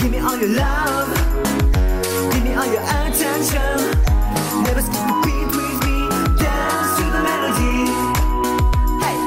Give 0.00 0.10
me 0.10 0.18
all 0.20 0.36
your 0.38 0.48
love. 0.64 1.08
Give 2.32 2.42
me 2.44 2.54
all 2.54 2.66
your 2.72 2.82
attention. 2.82 3.76
Never 4.64 4.80
skip 4.88 5.08
a 5.12 5.14
beat 5.24 5.48
with 5.58 5.78
me. 5.84 5.98
Dance 6.40 6.92
to 6.98 7.04
the 7.14 7.20
melody. 7.28 7.78
Hey. 9.04 9.18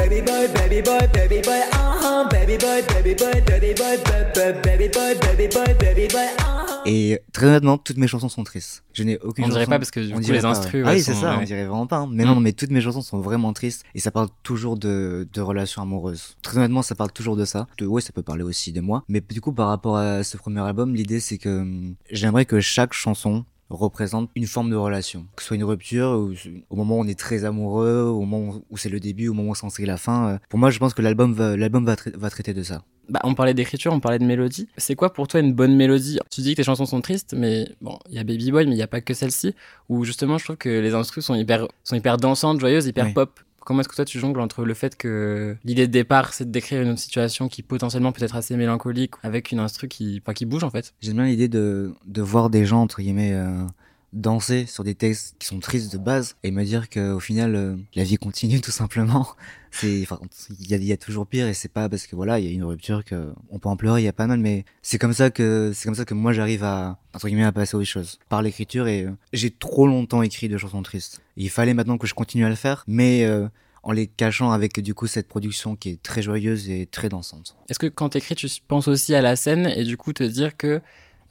Baby 0.00 0.20
boy, 0.24 0.48
baby 0.54 0.80
boy, 0.80 1.06
baby 1.12 1.40
boy, 1.42 1.60
uh-huh. 1.72 2.28
Baby 2.30 2.56
boy, 2.56 2.80
baby 2.88 3.14
boy, 3.14 3.36
baby 3.46 3.74
boy, 3.74 3.96
ba- 4.04 4.30
ba- 4.34 4.60
baby 4.62 4.88
boy, 4.88 5.14
baby 5.20 5.46
boy, 5.46 5.74
baby 5.78 6.08
boy, 6.08 6.28
uh-huh. 6.38 6.59
Et 6.90 7.20
très 7.32 7.46
honnêtement, 7.46 7.78
toutes 7.78 7.96
mes 7.98 8.08
chansons 8.08 8.28
sont 8.28 8.42
tristes. 8.44 8.82
Je 8.92 9.02
n'ai 9.04 9.18
aucune 9.20 9.44
On 9.44 9.48
dirait 9.48 9.60
chanson- 9.60 9.70
pas 9.70 9.78
parce 9.78 9.90
que 9.90 10.00
du 10.00 10.12
on 10.12 10.16
coup, 10.16 10.20
dirait 10.22 10.38
les 10.38 10.44
instrus, 10.44 10.84
Ah 10.86 10.92
oui, 10.92 11.00
c'est 11.02 11.14
sont- 11.14 11.20
ça, 11.20 11.38
on 11.40 11.44
dirait 11.44 11.64
vraiment 11.66 11.86
pas. 11.86 11.98
hein. 11.98 12.08
Mais 12.10 12.24
Mm. 12.24 12.26
non, 12.26 12.34
non, 12.36 12.40
mais 12.40 12.52
toutes 12.52 12.70
mes 12.70 12.80
chansons 12.80 13.02
sont 13.02 13.20
vraiment 13.20 13.52
tristes 13.52 13.84
et 13.94 14.00
ça 14.00 14.10
parle 14.10 14.28
toujours 14.42 14.76
de, 14.76 15.28
de 15.32 15.40
relations 15.40 15.82
amoureuses. 15.82 16.36
Très 16.42 16.56
honnêtement, 16.58 16.82
ça 16.82 16.94
parle 16.94 17.12
toujours 17.12 17.36
de 17.36 17.44
ça. 17.44 17.66
De, 17.78 17.86
ouais, 17.86 18.00
ça 18.00 18.12
peut 18.12 18.22
parler 18.22 18.42
aussi 18.42 18.72
de 18.72 18.80
moi. 18.80 19.04
Mais 19.08 19.20
du 19.20 19.40
coup, 19.40 19.52
par 19.52 19.68
rapport 19.68 19.96
à 19.96 20.24
ce 20.24 20.36
premier 20.36 20.60
album, 20.60 20.94
l'idée 20.94 21.20
c'est 21.20 21.38
que 21.38 21.60
hum, 21.60 21.94
j'aimerais 22.10 22.44
que 22.46 22.60
chaque 22.60 22.92
chanson 22.92 23.44
représente 23.70 24.30
une 24.34 24.46
forme 24.46 24.70
de 24.70 24.76
relation. 24.76 25.26
Que 25.36 25.42
ce 25.42 25.48
soit 25.48 25.56
une 25.56 25.64
rupture, 25.64 26.10
ou 26.10 26.34
au 26.70 26.76
moment 26.76 26.98
où 26.98 27.00
on 27.02 27.06
est 27.06 27.18
très 27.18 27.44
amoureux, 27.44 28.02
au 28.02 28.20
moment 28.24 28.60
où 28.70 28.76
c'est 28.76 28.88
le 28.88 29.00
début, 29.00 29.28
au 29.28 29.34
moment 29.34 29.52
où 29.52 29.70
c'est 29.70 29.86
la 29.86 29.96
fin. 29.96 30.28
euh, 30.28 30.38
Pour 30.48 30.58
moi, 30.58 30.70
je 30.70 30.78
pense 30.78 30.94
que 30.94 31.02
l'album 31.02 31.32
va, 31.32 31.56
l'album 31.56 31.84
va, 31.84 31.96
trai- 31.96 32.12
va 32.14 32.30
traiter 32.30 32.52
de 32.54 32.62
ça. 32.62 32.82
Bah, 33.08 33.20
on 33.24 33.34
parlait 33.34 33.54
d'écriture, 33.54 33.92
on 33.92 33.98
parlait 33.98 34.20
de 34.20 34.24
mélodie. 34.24 34.68
C'est 34.76 34.94
quoi 34.94 35.12
pour 35.12 35.26
toi 35.26 35.40
une 35.40 35.52
bonne 35.52 35.74
mélodie? 35.74 36.20
Tu 36.30 36.42
dis 36.42 36.52
que 36.52 36.56
tes 36.58 36.62
chansons 36.64 36.86
sont 36.86 37.00
tristes, 37.00 37.34
mais 37.36 37.68
bon, 37.80 37.98
il 38.08 38.14
y 38.14 38.18
a 38.20 38.24
Baby 38.24 38.52
Boy, 38.52 38.66
mais 38.66 38.72
il 38.72 38.76
n'y 38.76 38.82
a 38.82 38.86
pas 38.86 39.00
que 39.00 39.14
celle-ci. 39.14 39.54
Où 39.88 40.04
justement, 40.04 40.38
je 40.38 40.44
trouve 40.44 40.56
que 40.56 40.68
les 40.68 40.94
instrus 40.94 41.24
sont 41.24 41.34
hyper, 41.34 41.66
sont 41.82 41.96
hyper 41.96 42.18
dansantes, 42.18 42.60
joyeuses, 42.60 42.86
hyper 42.86 43.06
Oui. 43.06 43.12
pop. 43.12 43.40
Comment 43.70 43.82
est-ce 43.82 43.88
que 43.88 43.94
toi 43.94 44.04
tu 44.04 44.18
jongles 44.18 44.40
entre 44.40 44.64
le 44.64 44.74
fait 44.74 44.96
que 44.96 45.56
l'idée 45.64 45.86
de 45.86 45.92
départ 45.92 46.34
c'est 46.34 46.44
de 46.44 46.50
décrire 46.50 46.82
une 46.82 46.96
situation 46.96 47.46
qui 47.46 47.62
potentiellement 47.62 48.10
peut 48.10 48.24
être 48.24 48.34
assez 48.34 48.56
mélancolique 48.56 49.12
avec 49.22 49.52
une 49.52 49.60
instru 49.60 49.86
qui, 49.86 50.20
enfin, 50.20 50.32
qui 50.32 50.44
bouge 50.44 50.64
en 50.64 50.70
fait? 50.70 50.92
J'aime 51.00 51.14
bien 51.14 51.26
l'idée 51.26 51.46
de, 51.46 51.94
de 52.04 52.20
voir 52.20 52.50
des 52.50 52.66
gens, 52.66 52.82
entre 52.82 53.00
guillemets, 53.00 53.32
euh, 53.32 53.64
danser 54.12 54.66
sur 54.66 54.84
des 54.84 54.94
textes 54.94 55.36
qui 55.38 55.46
sont 55.46 55.60
tristes 55.60 55.92
de 55.92 55.98
base 55.98 56.36
et 56.42 56.50
me 56.50 56.64
dire 56.64 56.90
qu'au 56.90 57.20
final, 57.20 57.54
euh, 57.54 57.76
la 57.94 58.04
vie 58.04 58.16
continue 58.16 58.60
tout 58.62 58.70
simplement. 58.70 59.28
C'est, 59.70 60.02
enfin, 60.02 60.18
il 60.58 60.68
y 60.68 60.74
a, 60.74 60.78
y 60.78 60.92
a 60.92 60.96
toujours 60.96 61.26
pire 61.26 61.46
et 61.46 61.54
c'est 61.54 61.68
pas 61.68 61.88
parce 61.88 62.06
que 62.06 62.16
voilà, 62.16 62.40
il 62.40 62.46
y 62.46 62.48
a 62.48 62.50
une 62.50 62.64
rupture 62.64 63.04
que 63.04 63.32
on 63.50 63.58
peut 63.58 63.68
en 63.68 63.76
pleurer, 63.76 64.00
il 64.00 64.04
y 64.04 64.08
a 64.08 64.12
pas 64.12 64.26
mal, 64.26 64.40
mais 64.40 64.64
c'est 64.82 64.98
comme 64.98 65.12
ça 65.12 65.30
que, 65.30 65.72
c'est 65.74 65.84
comme 65.84 65.94
ça 65.94 66.04
que 66.04 66.14
moi 66.14 66.32
j'arrive 66.32 66.64
à, 66.64 66.98
entre 67.14 67.28
guillemets, 67.28 67.44
à 67.44 67.52
passer 67.52 67.76
aux 67.76 67.84
choses. 67.84 68.18
Par 68.28 68.42
l'écriture 68.42 68.88
et 68.88 69.04
euh, 69.04 69.12
j'ai 69.32 69.50
trop 69.50 69.86
longtemps 69.86 70.22
écrit 70.22 70.48
de 70.48 70.58
chansons 70.58 70.82
tristes. 70.82 71.20
Il 71.36 71.50
fallait 71.50 71.74
maintenant 71.74 71.98
que 71.98 72.06
je 72.06 72.14
continue 72.14 72.44
à 72.44 72.48
le 72.48 72.56
faire, 72.56 72.84
mais 72.88 73.24
euh, 73.24 73.46
en 73.82 73.92
les 73.92 74.06
cachant 74.06 74.50
avec 74.50 74.80
du 74.80 74.94
coup 74.94 75.06
cette 75.06 75.28
production 75.28 75.76
qui 75.76 75.90
est 75.90 76.02
très 76.02 76.22
joyeuse 76.22 76.68
et 76.68 76.86
très 76.86 77.08
dansante. 77.08 77.56
Est-ce 77.68 77.78
que 77.78 77.86
quand 77.86 78.10
t'écris, 78.10 78.34
tu 78.34 78.48
penses 78.66 78.88
aussi 78.88 79.14
à 79.14 79.22
la 79.22 79.36
scène 79.36 79.66
et 79.66 79.84
du 79.84 79.96
coup 79.96 80.12
te 80.12 80.24
dire 80.24 80.56
que 80.56 80.80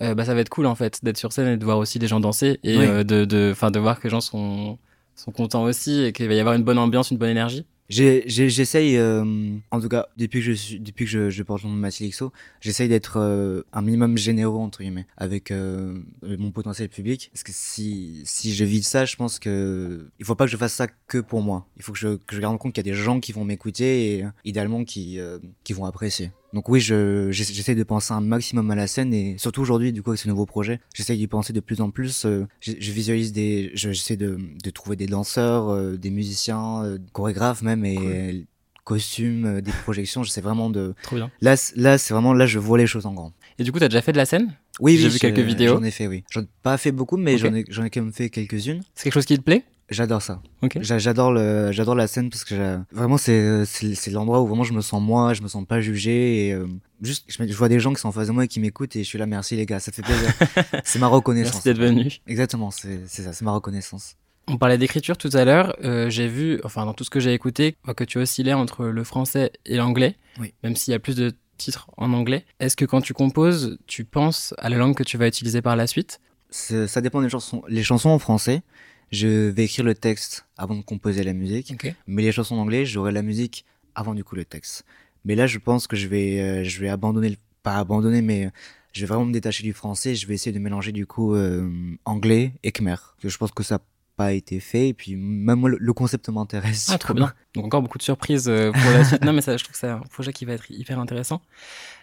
euh, 0.01 0.15
bah, 0.15 0.25
ça 0.25 0.34
va 0.34 0.41
être 0.41 0.50
cool 0.50 0.65
en 0.65 0.75
fait 0.75 1.00
d'être 1.03 1.18
sur 1.18 1.32
scène 1.34 1.48
et 1.48 1.58
de 1.58 1.65
voir 1.65 1.77
aussi 1.77 2.00
des 2.00 2.08
gens 2.08 2.20
danser 2.20 2.60
et 2.63 2.77
Oui. 2.77 2.86
euh, 2.86 3.03
de, 3.03 3.25
de, 3.25 3.50
enfin, 3.51 3.72
de 3.72 3.79
voir 3.79 4.00
que 4.00 4.03
les 4.06 4.10
gens 4.12 4.22
sont, 4.22 4.77
sont 5.15 5.32
contents 5.32 5.63
aussi 5.63 6.03
et 6.03 6.13
qu'il 6.13 6.27
va 6.27 6.34
y 6.34 6.39
avoir 6.39 6.56
une 6.56 6.63
bonne 6.63 6.77
ambiance, 6.77 7.12
une 7.12 7.18
bonne 7.18 7.29
énergie 7.29 7.66
J'essaye, 7.92 8.98
euh, 8.98 9.55
en 9.72 9.81
tout 9.81 9.90
cas, 9.90 10.07
depuis 10.16 10.40
que 10.42 10.46
je 10.46 10.51
suis, 10.51 10.79
depuis 10.79 11.05
que 11.05 11.12
je, 11.12 11.29
je 11.31 11.42
porte 11.42 11.64
le 11.64 11.70
nom 11.70 11.75
de 11.75 11.79
Mathilde 11.79 12.12
XO, 12.12 12.31
j'essaye 12.62 12.88
d'être 12.88 13.18
euh, 13.18 13.64
un 13.74 13.81
minimum 13.81 14.16
généreux 14.16 14.59
entre 14.59 14.83
guillemets 14.83 15.07
avec 15.18 15.50
euh, 15.50 15.98
mon 16.22 16.51
potentiel 16.51 16.88
public. 16.90 17.31
Parce 17.33 17.42
que 17.44 17.51
si 17.51 18.22
si 18.25 18.53
je 18.53 18.64
vis 18.64 18.83
ça, 18.83 19.05
je 19.05 19.16
pense 19.16 19.40
que 19.40 20.07
il 20.20 20.25
faut 20.25 20.35
pas 20.35 20.46
que 20.46 20.51
je 20.51 20.57
fasse 20.57 20.74
ça 20.74 20.88
que 21.07 21.18
pour 21.18 21.42
moi. 21.42 21.66
Il 21.77 21.83
faut 21.83 21.92
que 21.92 21.98
je 21.98 22.16
que 22.18 22.35
je 22.35 22.42
garde 22.42 22.57
compte 22.59 22.74
qu'il 22.74 22.85
y 22.85 22.90
a 22.90 22.92
des 22.92 22.98
gens 22.98 23.20
qui 23.20 23.31
vont 23.31 23.44
m'écouter 23.44 24.18
et 24.20 24.25
idéalement 24.46 24.83
qui 24.83 25.20
euh, 25.20 25.40
qui 25.64 25.74
vont 25.74 25.85
apprécier. 25.85 26.31
Donc 26.53 26.68
oui, 26.70 26.79
je 26.79 27.29
j'essa- 27.31 27.53
j'essaie 27.53 27.75
de 27.75 27.83
penser 27.83 28.12
un 28.14 28.22
maximum 28.22 28.70
à 28.72 28.75
la 28.75 28.88
scène 28.88 29.14
et 29.14 29.38
surtout 29.38 29.62
aujourd'hui, 29.62 29.94
du 29.94 30.01
coup, 30.01 30.09
avec 30.12 30.20
ce 30.20 30.27
nouveau 30.27 30.46
projet, 30.46 30.79
j'essaye 30.96 31.18
d'y 31.18 31.27
penser 31.27 31.53
de 31.53 31.59
plus 31.59 31.79
en 31.81 31.92
plus. 31.92 32.25
euh, 32.25 32.48
je, 32.59 32.72
je 32.79 32.92
visualise 32.92 33.31
des, 33.33 33.72
je- 33.75 33.92
j'essaie 33.92 34.18
de, 34.18 34.40
de 34.64 34.70
trouver 34.72 34.96
des 34.96 35.05
danseurs, 35.05 35.70
euh, 35.70 35.96
des 35.98 36.09
musiciens, 36.09 36.83
euh, 36.83 36.98
chorégraphes 37.14 37.62
même 37.62 37.85
et 37.85 37.98
euh, 38.00 38.42
costumes, 38.83 39.62
des 39.62 39.72
projections. 39.83 40.24
J'essaie 40.24 40.42
vraiment 40.42 40.70
de. 40.72 40.96
Trop 41.03 41.18
bien. 41.18 41.31
Là, 41.42 41.55
là, 41.75 41.98
c'est 42.00 42.14
vraiment 42.14 42.33
là, 42.33 42.46
je 42.48 42.57
vois 42.59 42.77
les 42.79 42.88
choses 42.88 43.05
en 43.05 43.14
grand. 43.14 43.33
Et 43.59 43.64
du 43.64 43.72
coup, 43.72 43.79
t'as 43.79 43.88
déjà 43.88 44.01
fait 44.01 44.12
de 44.14 44.18
la 44.18 44.25
scène? 44.25 44.55
Oui, 44.79 44.98
J'ai 44.98 45.07
oui, 45.07 45.14
vu 45.14 45.20
quelques 45.20 45.40
vidéos. 45.40 45.75
J'en 45.75 45.83
ai 45.83 45.92
fait, 45.92 46.07
oui. 46.07 46.24
J'en 46.31 46.42
ai 46.42 46.48
pas 46.64 46.77
fait 46.77 46.92
beaucoup, 46.92 47.18
mais 47.18 47.38
j'en 47.38 47.53
ai, 47.53 47.66
j'en 47.70 47.83
ai 47.83 47.90
quand 47.90 48.01
même 48.01 48.14
fait 48.14 48.29
quelques-unes. 48.29 48.81
C'est 48.96 49.03
quelque 49.03 49.14
chose 49.14 49.25
qui 49.25 49.38
te 49.38 49.44
plaît? 49.44 49.64
J'adore 49.89 50.21
ça. 50.21 50.41
J'adore 50.81 51.31
le, 51.31 51.71
j'adore 51.71 51.95
la 51.95 52.07
scène 52.07 52.29
parce 52.29 52.43
que 52.43 52.79
vraiment 52.91 53.17
c'est, 53.17 53.65
c'est, 53.65 54.11
l'endroit 54.11 54.41
où 54.41 54.47
vraiment 54.47 54.63
je 54.63 54.73
me 54.73 54.81
sens 54.81 55.01
moi, 55.01 55.33
je 55.33 55.41
me 55.41 55.47
sens 55.47 55.65
pas 55.65 55.81
jugé 55.81 56.47
et 56.47 56.53
euh, 56.53 56.67
juste 57.01 57.25
je, 57.27 57.53
vois 57.53 57.69
des 57.69 57.79
gens 57.79 57.93
qui 57.93 57.99
sont 57.99 58.09
en 58.09 58.11
face 58.11 58.27
de 58.27 58.31
moi 58.31 58.45
et 58.45 58.47
qui 58.47 58.59
m'écoutent 58.59 58.95
et 58.95 59.03
je 59.03 59.07
suis 59.07 59.17
là 59.17 59.25
merci 59.25 59.55
les 59.55 59.65
gars, 59.65 59.79
ça 59.79 59.91
fait 59.91 60.03
plaisir. 60.03 60.31
c'est 60.83 60.99
ma 60.99 61.07
reconnaissance. 61.07 61.65
Merci 61.65 61.69
d'être 61.69 61.79
venu. 61.79 62.11
Exactement, 62.27 62.71
c'est, 62.71 62.99
c'est 63.07 63.23
ça, 63.23 63.33
c'est 63.33 63.45
ma 63.45 63.51
reconnaissance. 63.51 64.15
On 64.47 64.57
parlait 64.57 64.77
d'écriture 64.77 65.17
tout 65.17 65.29
à 65.33 65.45
l'heure. 65.45 65.75
euh, 65.83 66.09
j'ai 66.09 66.27
vu, 66.27 66.59
enfin, 66.63 66.85
dans 66.85 66.93
tout 66.93 67.03
ce 67.03 67.11
que 67.11 67.19
j'ai 67.19 67.33
écouté, 67.33 67.75
que 67.95 68.03
tu 68.03 68.17
oscillais 68.17 68.53
entre 68.53 68.85
le 68.85 69.03
français 69.03 69.51
et 69.65 69.77
l'anglais. 69.77 70.15
Oui. 70.39 70.53
Même 70.63 70.75
s'il 70.75 70.91
y 70.91 70.95
a 70.95 70.99
plus 70.99 71.15
de 71.15 71.33
titres 71.57 71.87
en 71.97 72.13
anglais. 72.13 72.45
Est-ce 72.59 72.75
que 72.75 72.85
quand 72.85 73.01
tu 73.01 73.13
composes, 73.13 73.77
tu 73.85 74.05
penses 74.05 74.55
à 74.57 74.69
la 74.69 74.77
langue 74.77 74.95
que 74.95 75.03
tu 75.03 75.17
vas 75.17 75.27
utiliser 75.27 75.61
par 75.61 75.75
la 75.75 75.85
suite? 75.85 76.19
Ça 76.49 77.01
dépend 77.01 77.21
des 77.21 77.29
chansons. 77.29 77.61
Les 77.67 77.83
chansons 77.83 78.09
en 78.09 78.17
français, 78.17 78.63
je 79.11 79.50
vais 79.50 79.65
écrire 79.65 79.85
le 79.85 79.95
texte 79.95 80.45
avant 80.57 80.75
de 80.75 80.81
composer 80.81 81.24
la 81.24 81.33
musique. 81.33 81.72
Ok. 81.74 81.93
Mais 82.07 82.22
les 82.24 82.31
chansons 82.31 82.55
en 82.55 82.59
anglais, 82.61 82.85
j'aurai 82.85 83.11
la 83.11 83.22
musique 83.22 83.65
avant 83.95 84.13
du 84.13 84.24
coup 84.24 84.35
le 84.35 84.45
texte. 84.45 84.85
Mais 85.25 85.35
là, 85.35 85.48
je 85.48 85.57
pense 85.57 85.87
que 85.87 85.95
je 85.95 86.07
vais, 86.07 86.39
euh, 86.39 86.63
je 86.63 86.79
vais 86.79 86.89
abandonner, 86.89 87.29
le- 87.29 87.35
pas 87.63 87.75
abandonner, 87.77 88.22
mais 88.22 88.45
euh, 88.45 88.50
je 88.93 89.01
vais 89.01 89.07
vraiment 89.07 89.25
me 89.25 89.33
détacher 89.33 89.63
du 89.63 89.74
français. 89.74 90.15
Je 90.15 90.25
vais 90.27 90.33
essayer 90.35 90.51
de 90.53 90.59
mélanger 90.59 90.91
du 90.91 91.05
coup 91.05 91.35
euh, 91.35 91.69
anglais 92.05 92.53
et 92.63 92.72
khmer. 92.72 92.95
Je 93.24 93.35
pense 93.37 93.51
que 93.51 93.63
ça 93.63 93.75
n'a 93.75 93.81
pas 94.15 94.33
été 94.33 94.59
fait. 94.59 94.89
Et 94.89 94.93
puis 94.93 95.15
même 95.15 95.59
moi, 95.59 95.69
le, 95.69 95.77
le 95.79 95.93
concept 95.93 96.29
m'intéresse. 96.29 96.89
Ah, 96.91 96.98
trop 96.98 97.13
bien. 97.15 97.33
Donc 97.53 97.65
encore 97.65 97.81
beaucoup 97.81 97.98
de 97.98 98.03
surprises 98.03 98.48
euh, 98.48 98.72
pour 98.72 98.91
la 98.91 99.03
suite. 99.03 99.24
Non, 99.24 99.33
mais 99.33 99.41
ça, 99.41 99.57
je 99.57 99.63
trouve 99.63 99.74
que 99.74 99.79
c'est 99.79 99.87
un 99.89 100.00
projet 100.00 100.31
qui 100.33 100.45
va 100.45 100.53
être 100.53 100.69
hyper 100.72 101.00
intéressant. 101.00 101.41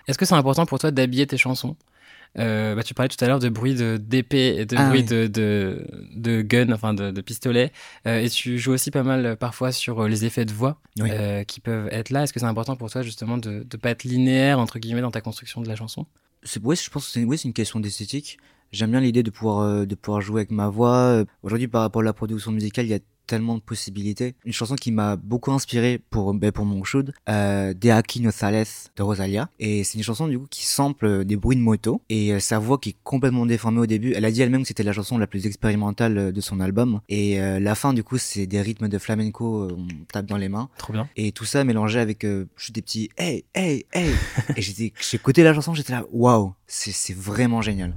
Est-ce 0.08 0.18
que 0.18 0.24
c'est 0.24 0.34
important 0.34 0.66
pour 0.66 0.78
toi 0.78 0.90
d'habiller 0.90 1.26
tes 1.26 1.38
chansons? 1.38 1.76
Euh, 2.38 2.74
bah, 2.74 2.82
Tu 2.82 2.94
parlais 2.94 3.08
tout 3.08 3.22
à 3.24 3.28
l'heure 3.28 3.38
de 3.38 3.48
bruit 3.48 3.74
de- 3.74 3.96
d'épée 3.96 4.56
et 4.58 4.66
de 4.66 4.76
Ah 4.78 4.88
bruit 4.88 5.00
oui. 5.00 5.04
de, 5.06 5.26
de, 5.26 5.86
de 6.14 6.42
gun, 6.42 6.70
enfin 6.72 6.92
de, 6.94 7.10
de 7.10 7.20
pistolet. 7.20 7.72
Euh, 8.06 8.20
et 8.20 8.28
tu 8.28 8.58
joues 8.58 8.72
aussi 8.72 8.90
pas 8.90 9.02
mal 9.02 9.24
euh, 9.24 9.36
parfois 9.36 9.72
sur 9.72 10.00
euh, 10.04 10.08
les 10.08 10.24
effets 10.24 10.44
de 10.44 10.52
voix 10.52 10.80
Oui. 11.00 11.08
euh, 11.12 11.44
qui 11.44 11.60
peuvent 11.60 11.88
être 11.90 12.10
là. 12.10 12.22
Est-ce 12.24 12.32
que 12.32 12.40
c'est 12.40 12.46
important 12.46 12.76
pour 12.76 12.90
toi 12.90 13.02
justement 13.02 13.38
de 13.38 13.50
ne 13.70 13.76
pas 13.78 13.90
être 13.90 14.04
linéaire, 14.04 14.58
entre 14.58 14.78
guillemets, 14.78 15.00
dans 15.02 15.10
ta 15.10 15.20
construction 15.20 15.60
de 15.62 15.68
la 15.68 15.76
chanson? 15.76 16.06
C'est 16.42 16.62
ouais, 16.62 16.76
je 16.76 16.90
pense 16.90 17.06
que 17.06 17.12
c'est 17.12 17.24
oui, 17.24 17.38
c'est 17.38 17.48
une 17.48 17.54
question 17.54 17.80
d'esthétique. 17.80 18.38
J'aime 18.72 18.90
bien 18.90 19.00
l'idée 19.00 19.22
de 19.22 19.30
pouvoir 19.30 19.60
euh, 19.60 19.86
de 19.86 19.94
pouvoir 19.94 20.20
jouer 20.20 20.40
avec 20.40 20.50
ma 20.50 20.68
voix. 20.68 21.24
Aujourd'hui, 21.42 21.68
par 21.68 21.82
rapport 21.82 22.02
à 22.02 22.04
la 22.04 22.12
production 22.12 22.50
musicale, 22.52 22.84
il 22.86 22.90
y 22.90 22.94
a 22.94 22.98
tellement 23.26 23.56
de 23.56 23.60
possibilités. 23.60 24.34
Une 24.44 24.52
chanson 24.52 24.74
qui 24.74 24.92
m'a 24.92 25.16
beaucoup 25.16 25.52
inspiré 25.52 26.00
pour 26.10 26.34
ben, 26.34 26.52
pour 26.52 26.64
mon 26.64 26.84
shoot, 26.84 27.10
euh, 27.28 27.74
De 27.74 27.90
Aquí 27.90 28.20
no 28.20 28.30
Sales 28.30 28.66
de 28.96 29.02
Rosalia. 29.02 29.48
Et 29.58 29.84
c'est 29.84 29.98
une 29.98 30.04
chanson 30.04 30.28
du 30.28 30.38
coup 30.38 30.46
qui 30.48 30.66
sample 30.66 31.24
des 31.24 31.36
bruits 31.36 31.56
de 31.56 31.62
moto 31.62 32.00
et 32.08 32.32
euh, 32.32 32.40
sa 32.40 32.58
voix 32.58 32.78
qui 32.78 32.90
est 32.90 32.96
complètement 33.04 33.46
déformée 33.46 33.80
au 33.80 33.86
début. 33.86 34.12
Elle 34.14 34.24
a 34.24 34.30
dit 34.30 34.42
elle-même 34.42 34.62
que 34.62 34.68
c'était 34.68 34.82
la 34.82 34.92
chanson 34.92 35.18
la 35.18 35.26
plus 35.26 35.46
expérimentale 35.46 36.18
euh, 36.18 36.32
de 36.32 36.40
son 36.40 36.60
album. 36.60 37.00
Et 37.08 37.40
euh, 37.40 37.58
la 37.60 37.74
fin 37.74 37.92
du 37.92 38.02
coup, 38.02 38.18
c'est 38.18 38.46
des 38.46 38.60
rythmes 38.60 38.88
de 38.88 38.98
flamenco, 38.98 39.68
on 39.70 39.86
tape 40.12 40.26
dans 40.26 40.36
les 40.36 40.48
mains. 40.48 40.68
Trop 40.78 40.92
bien. 40.92 41.08
Et 41.16 41.32
tout 41.32 41.44
ça 41.44 41.64
mélangé 41.64 41.98
avec 41.98 42.24
euh, 42.24 42.46
juste 42.56 42.74
des 42.74 42.82
petits 42.82 43.10
hey, 43.16 43.44
hey, 43.54 43.86
hey. 43.92 44.10
et 44.56 44.62
j'étais, 44.62 44.92
j'ai 45.00 45.16
écouté 45.16 45.42
la 45.42 45.54
chanson, 45.54 45.74
j'étais 45.74 45.92
là, 45.92 46.04
waouh, 46.12 46.54
c'est, 46.66 46.92
c'est 46.92 47.16
vraiment 47.16 47.62
génial. 47.62 47.94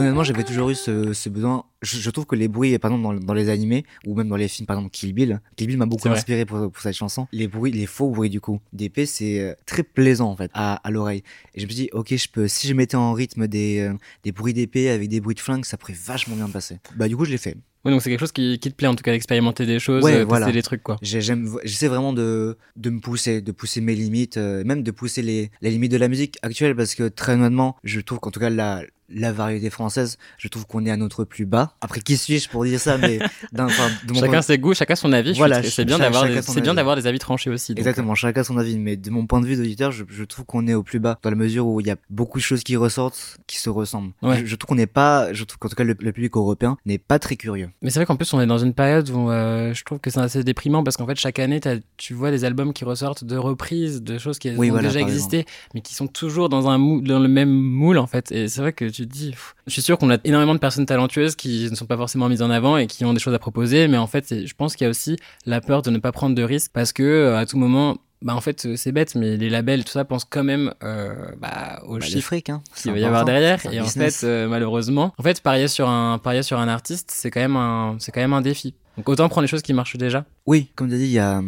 Honnêtement, 0.00 0.24
j'avais 0.24 0.44
toujours 0.44 0.70
eu 0.70 0.74
ce, 0.74 1.12
ce 1.12 1.28
besoin. 1.28 1.64
Je, 1.82 1.98
je 1.98 2.10
trouve 2.10 2.26
que 2.26 2.36
les 2.36 2.48
bruits, 2.48 2.78
par 2.78 2.90
exemple, 2.92 3.18
dans, 3.20 3.26
dans 3.26 3.34
les 3.34 3.48
animés, 3.48 3.84
ou 4.06 4.14
même 4.14 4.28
dans 4.28 4.36
les 4.36 4.48
films, 4.48 4.66
par 4.66 4.76
exemple, 4.76 4.92
Kill 4.92 5.12
Bill, 5.12 5.40
Kill 5.56 5.66
Bill 5.66 5.78
m'a 5.78 5.86
beaucoup 5.86 6.08
inspiré 6.18 6.44
pour, 6.44 6.70
pour 6.70 6.82
cette 6.82 6.94
chanson. 6.96 7.26
Les 7.32 7.48
bruits, 7.48 7.72
les 7.72 7.86
faux 7.86 8.10
bruits, 8.10 8.30
du 8.30 8.40
coup, 8.40 8.60
d'épée, 8.72 9.06
c'est 9.06 9.40
euh, 9.40 9.54
très 9.66 9.82
plaisant, 9.82 10.30
en 10.30 10.36
fait, 10.36 10.50
à, 10.54 10.74
à 10.74 10.90
l'oreille. 10.90 11.22
Et 11.54 11.60
je 11.60 11.66
me 11.66 11.70
dis, 11.72 11.88
ok, 11.92 12.14
je 12.14 12.28
peux, 12.28 12.48
si 12.48 12.66
je 12.68 12.74
mettais 12.74 12.96
en 12.96 13.12
rythme 13.12 13.46
des, 13.48 13.80
euh, 13.80 13.94
des 14.24 14.32
bruits 14.32 14.52
d'épée 14.54 14.90
avec 14.90 15.08
des 15.08 15.20
bruits 15.20 15.34
de 15.34 15.40
flingue, 15.40 15.64
ça 15.64 15.76
pourrait 15.76 15.96
vachement 16.04 16.36
bien 16.36 16.48
passer. 16.48 16.78
Bah, 16.96 17.08
du 17.08 17.16
coup, 17.16 17.24
je 17.24 17.30
l'ai 17.30 17.38
fait. 17.38 17.56
Ouais, 17.82 17.90
donc 17.92 18.02
c'est 18.02 18.10
quelque 18.10 18.20
chose 18.20 18.32
qui, 18.32 18.58
qui 18.58 18.70
te 18.70 18.74
plaît 18.76 18.88
en 18.88 18.94
tout 18.94 19.02
cas, 19.02 19.12
d'expérimenter 19.12 19.64
des 19.64 19.78
choses, 19.78 20.04
Ouais, 20.04 20.16
euh, 20.16 20.26
tester 20.26 20.52
des 20.52 20.60
trucs 20.60 20.82
quoi. 20.82 20.98
J'essaie 21.00 21.88
vraiment 21.88 22.12
de, 22.12 22.58
de 22.76 22.90
me 22.90 23.00
pousser, 23.00 23.40
de 23.40 23.52
pousser 23.52 23.80
mes 23.80 23.94
limites, 23.94 24.36
euh, 24.36 24.62
même 24.64 24.82
de 24.82 24.90
pousser 24.90 25.22
les, 25.22 25.50
les 25.62 25.70
limites 25.70 25.90
de 25.90 25.96
la 25.96 26.08
musique 26.08 26.36
actuelle, 26.42 26.76
parce 26.76 26.94
que 26.94 27.08
très 27.08 27.32
honnêtement, 27.36 27.76
je 27.82 28.00
trouve 28.00 28.20
qu'en 28.20 28.30
tout 28.30 28.38
cas 28.40 28.50
la, 28.50 28.82
la 29.08 29.32
variété 29.32 29.70
française, 29.70 30.18
je 30.36 30.48
trouve 30.48 30.66
qu'on 30.66 30.84
est 30.84 30.90
à 30.90 30.98
notre 30.98 31.24
plus 31.24 31.46
bas. 31.46 31.69
Après, 31.80 32.00
qui 32.00 32.16
suis-je 32.16 32.48
pour 32.48 32.64
dire 32.64 32.78
ça, 32.80 32.98
mais 32.98 33.18
d'un, 33.52 33.66
de 33.66 34.12
mon 34.12 34.20
Chacun 34.20 34.32
point- 34.32 34.42
ses 34.42 34.58
goûts, 34.58 34.74
chacun 34.74 34.94
son 34.96 35.12
avis. 35.12 35.32
Voilà, 35.34 35.62
c'est 35.62 35.84
bien 35.84 35.98
d'avoir 35.98 36.26
des, 36.26 36.42
son 36.42 36.52
c'est 36.52 36.60
bien 36.60 36.70
avis. 36.72 36.76
d'avoir 36.76 36.96
des 36.96 37.06
avis 37.06 37.18
tranchés 37.18 37.50
aussi. 37.50 37.72
donc, 37.72 37.78
euh, 37.78 37.80
Exactement, 37.80 38.14
chacun 38.14 38.44
son 38.44 38.56
avis, 38.58 38.78
mais 38.78 38.96
de 38.96 39.10
mon 39.10 39.26
point 39.26 39.40
de 39.40 39.46
vue 39.46 39.56
d'auditeur, 39.56 39.90
je, 39.92 40.04
je 40.08 40.24
trouve 40.24 40.44
qu'on 40.44 40.66
est 40.66 40.74
au 40.74 40.82
plus 40.82 40.98
bas, 41.00 41.18
dans 41.22 41.30
la 41.30 41.36
mesure 41.36 41.66
où 41.66 41.80
il 41.80 41.86
y 41.86 41.90
a 41.90 41.96
beaucoup 42.10 42.38
de 42.38 42.42
choses 42.42 42.62
qui 42.62 42.76
ressortent, 42.76 43.38
qui 43.46 43.58
se 43.58 43.70
ressemblent. 43.70 44.12
Ouais. 44.22 44.40
Je, 44.40 44.46
je 44.46 44.56
trouve 44.56 44.68
qu'on 44.68 44.74
n'est 44.74 44.86
pas, 44.86 45.32
je 45.32 45.44
trouve 45.44 45.58
qu'en 45.58 45.68
tout 45.68 45.76
cas 45.76 45.84
le, 45.84 45.96
le 45.98 46.12
public 46.12 46.36
européen 46.36 46.76
n'est 46.86 46.98
pas 46.98 47.18
très 47.18 47.36
curieux. 47.36 47.70
Mais 47.82 47.90
c'est 47.90 47.98
vrai 47.98 48.06
qu'en 48.06 48.16
plus, 48.16 48.32
on 48.34 48.40
est 48.40 48.46
dans 48.46 48.58
une 48.58 48.74
période 48.74 49.08
où 49.10 49.30
euh, 49.30 49.72
je 49.74 49.84
trouve 49.84 49.98
que 50.00 50.10
c'est 50.10 50.20
assez 50.20 50.44
déprimant 50.44 50.84
parce 50.84 50.96
qu'en 50.96 51.06
fait, 51.06 51.16
chaque 51.16 51.38
année, 51.38 51.60
tu 51.96 52.14
vois 52.14 52.30
des 52.30 52.44
albums 52.44 52.72
qui 52.72 52.84
ressortent 52.84 53.24
de 53.24 53.36
reprises, 53.36 54.02
de 54.02 54.18
choses 54.18 54.38
qui 54.38 54.50
Oui, 54.50 54.68
ont 54.68 54.72
voilà, 54.74 54.88
déjà 54.88 55.00
existé, 55.00 55.46
mais 55.74 55.80
qui 55.80 55.94
sont 55.94 56.06
toujours 56.06 56.48
dans, 56.48 56.68
un 56.68 56.78
mou- 56.78 57.00
dans 57.00 57.18
le 57.20 57.28
même 57.28 57.50
moule 57.50 57.98
en 57.98 58.06
fait. 58.06 58.30
Et 58.32 58.48
c'est 58.48 58.60
vrai 58.60 58.72
que 58.72 58.84
tu 58.84 59.06
te 59.06 59.12
dis, 59.12 59.30
pff, 59.30 59.54
je 59.66 59.72
suis 59.72 59.82
sûr 59.82 59.98
qu'on 59.98 60.10
a 60.10 60.18
énormément 60.24 60.54
de 60.54 60.58
personnes 60.60 60.86
talentueuses 60.86 61.36
qui 61.36 61.59
ne 61.68 61.74
sont 61.74 61.86
pas 61.86 61.96
forcément 61.96 62.28
mises 62.28 62.42
en 62.42 62.50
avant 62.50 62.76
et 62.76 62.86
qui 62.86 63.04
ont 63.04 63.12
des 63.12 63.18
choses 63.20 63.34
à 63.34 63.38
proposer, 63.38 63.88
mais 63.88 63.98
en 63.98 64.06
fait, 64.06 64.46
je 64.46 64.54
pense 64.54 64.76
qu'il 64.76 64.84
y 64.84 64.88
a 64.88 64.90
aussi 64.90 65.16
la 65.46 65.60
peur 65.60 65.82
de 65.82 65.90
ne 65.90 65.98
pas 65.98 66.12
prendre 66.12 66.34
de 66.34 66.42
risques 66.42 66.70
parce 66.72 66.92
que 66.92 67.02
euh, 67.02 67.36
à 67.38 67.46
tout 67.46 67.58
moment. 67.58 67.98
Bah 68.22 68.34
en 68.34 68.42
fait 68.42 68.76
c'est 68.76 68.92
bête 68.92 69.14
mais 69.14 69.38
les 69.38 69.48
labels 69.48 69.82
tout 69.82 69.92
ça 69.92 70.04
pensent 70.04 70.26
quand 70.26 70.44
même 70.44 70.74
euh, 70.84 71.14
bah, 71.40 71.80
aux 71.86 71.96
Bah, 71.96 72.04
chiffres 72.04 72.26
fric, 72.26 72.50
hein. 72.50 72.60
qu'il 72.76 72.92
va 72.92 72.98
y 72.98 73.04
avoir 73.04 73.24
derrière 73.24 73.64
et 73.72 73.80
en 73.80 73.86
fait 73.86 74.20
euh, 74.24 74.46
malheureusement 74.46 75.14
en 75.16 75.22
fait 75.22 75.40
parier 75.40 75.68
sur 75.68 75.88
un 75.88 76.18
parier 76.18 76.42
sur 76.42 76.58
un 76.58 76.68
artiste 76.68 77.10
c'est 77.10 77.30
quand 77.30 77.40
même 77.40 77.56
un 77.56 77.96
c'est 77.98 78.12
quand 78.12 78.20
même 78.20 78.34
un 78.34 78.42
défi 78.42 78.74
donc 78.96 79.08
autant 79.08 79.28
prendre 79.28 79.42
les 79.42 79.48
choses 79.48 79.62
qui 79.62 79.72
marchent 79.72 79.96
déjà. 79.96 80.26
Oui, 80.46 80.70
comme 80.74 80.88
tu 80.88 80.94
as 80.94 80.98
dit, 80.98 81.04
il 81.04 81.10
y 81.12 81.18
a, 81.18 81.40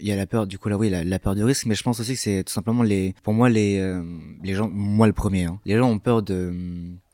il 0.00 0.06
y 0.06 0.12
a 0.12 0.16
la 0.16 0.26
peur, 0.26 0.46
du 0.46 0.58
coup 0.58 0.68
là, 0.68 0.76
oui, 0.76 0.90
la, 0.90 1.02
la 1.04 1.18
peur 1.18 1.34
du 1.34 1.42
risque, 1.42 1.66
mais 1.66 1.74
je 1.74 1.82
pense 1.82 1.98
aussi 2.00 2.14
que 2.14 2.20
c'est 2.20 2.44
tout 2.44 2.52
simplement 2.52 2.82
les, 2.82 3.14
pour 3.22 3.32
moi, 3.34 3.48
les, 3.48 3.78
euh, 3.78 4.02
les 4.42 4.54
gens, 4.54 4.68
moi 4.72 5.06
le 5.06 5.12
premier, 5.12 5.44
hein, 5.44 5.58
les 5.64 5.76
gens 5.76 5.88
ont 5.90 5.98
peur 5.98 6.22
de, 6.22 6.52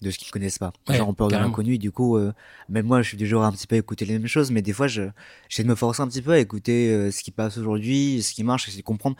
de 0.03 0.11
ce 0.11 0.19
qu'ils 0.19 0.31
connaissent 0.31 0.59
pas. 0.59 0.73
Les 0.89 0.93
Ouais, 0.95 0.99
gens 0.99 1.09
ont 1.09 1.15
peur 1.15 1.29
de 1.29 1.35
l'inconnu, 1.37 1.79
du 1.79 1.91
coup, 1.93 2.17
euh, 2.17 2.33
même 2.69 2.87
moi, 2.87 3.03
je 3.03 3.09
suis 3.09 3.17
du 3.17 3.27
genre 3.27 3.45
à 3.45 3.47
un 3.47 3.53
petit 3.53 3.67
peu 3.67 3.77
écouter 3.77 4.05
les 4.05 4.15
mêmes 4.19 4.27
choses, 4.27 4.51
mais 4.51 4.63
des 4.63 4.73
fois, 4.73 4.89
je, 4.89 5.03
j'essaie 5.49 5.63
de 5.63 5.69
me 5.69 5.75
forcer 5.75 6.03
un 6.03 6.09
petit 6.09 6.23
peu 6.23 6.33
à 6.33 6.39
écouter 6.39 6.93
euh, 6.93 7.11
ce 7.11 7.23
qui 7.23 7.31
passe 7.31 7.57
aujourd'hui, 7.57 8.21
ce 8.23 8.35
qui 8.35 8.45
marche, 8.45 8.67
essayer 8.69 8.83
de 8.83 8.87
comprendre 8.87 9.17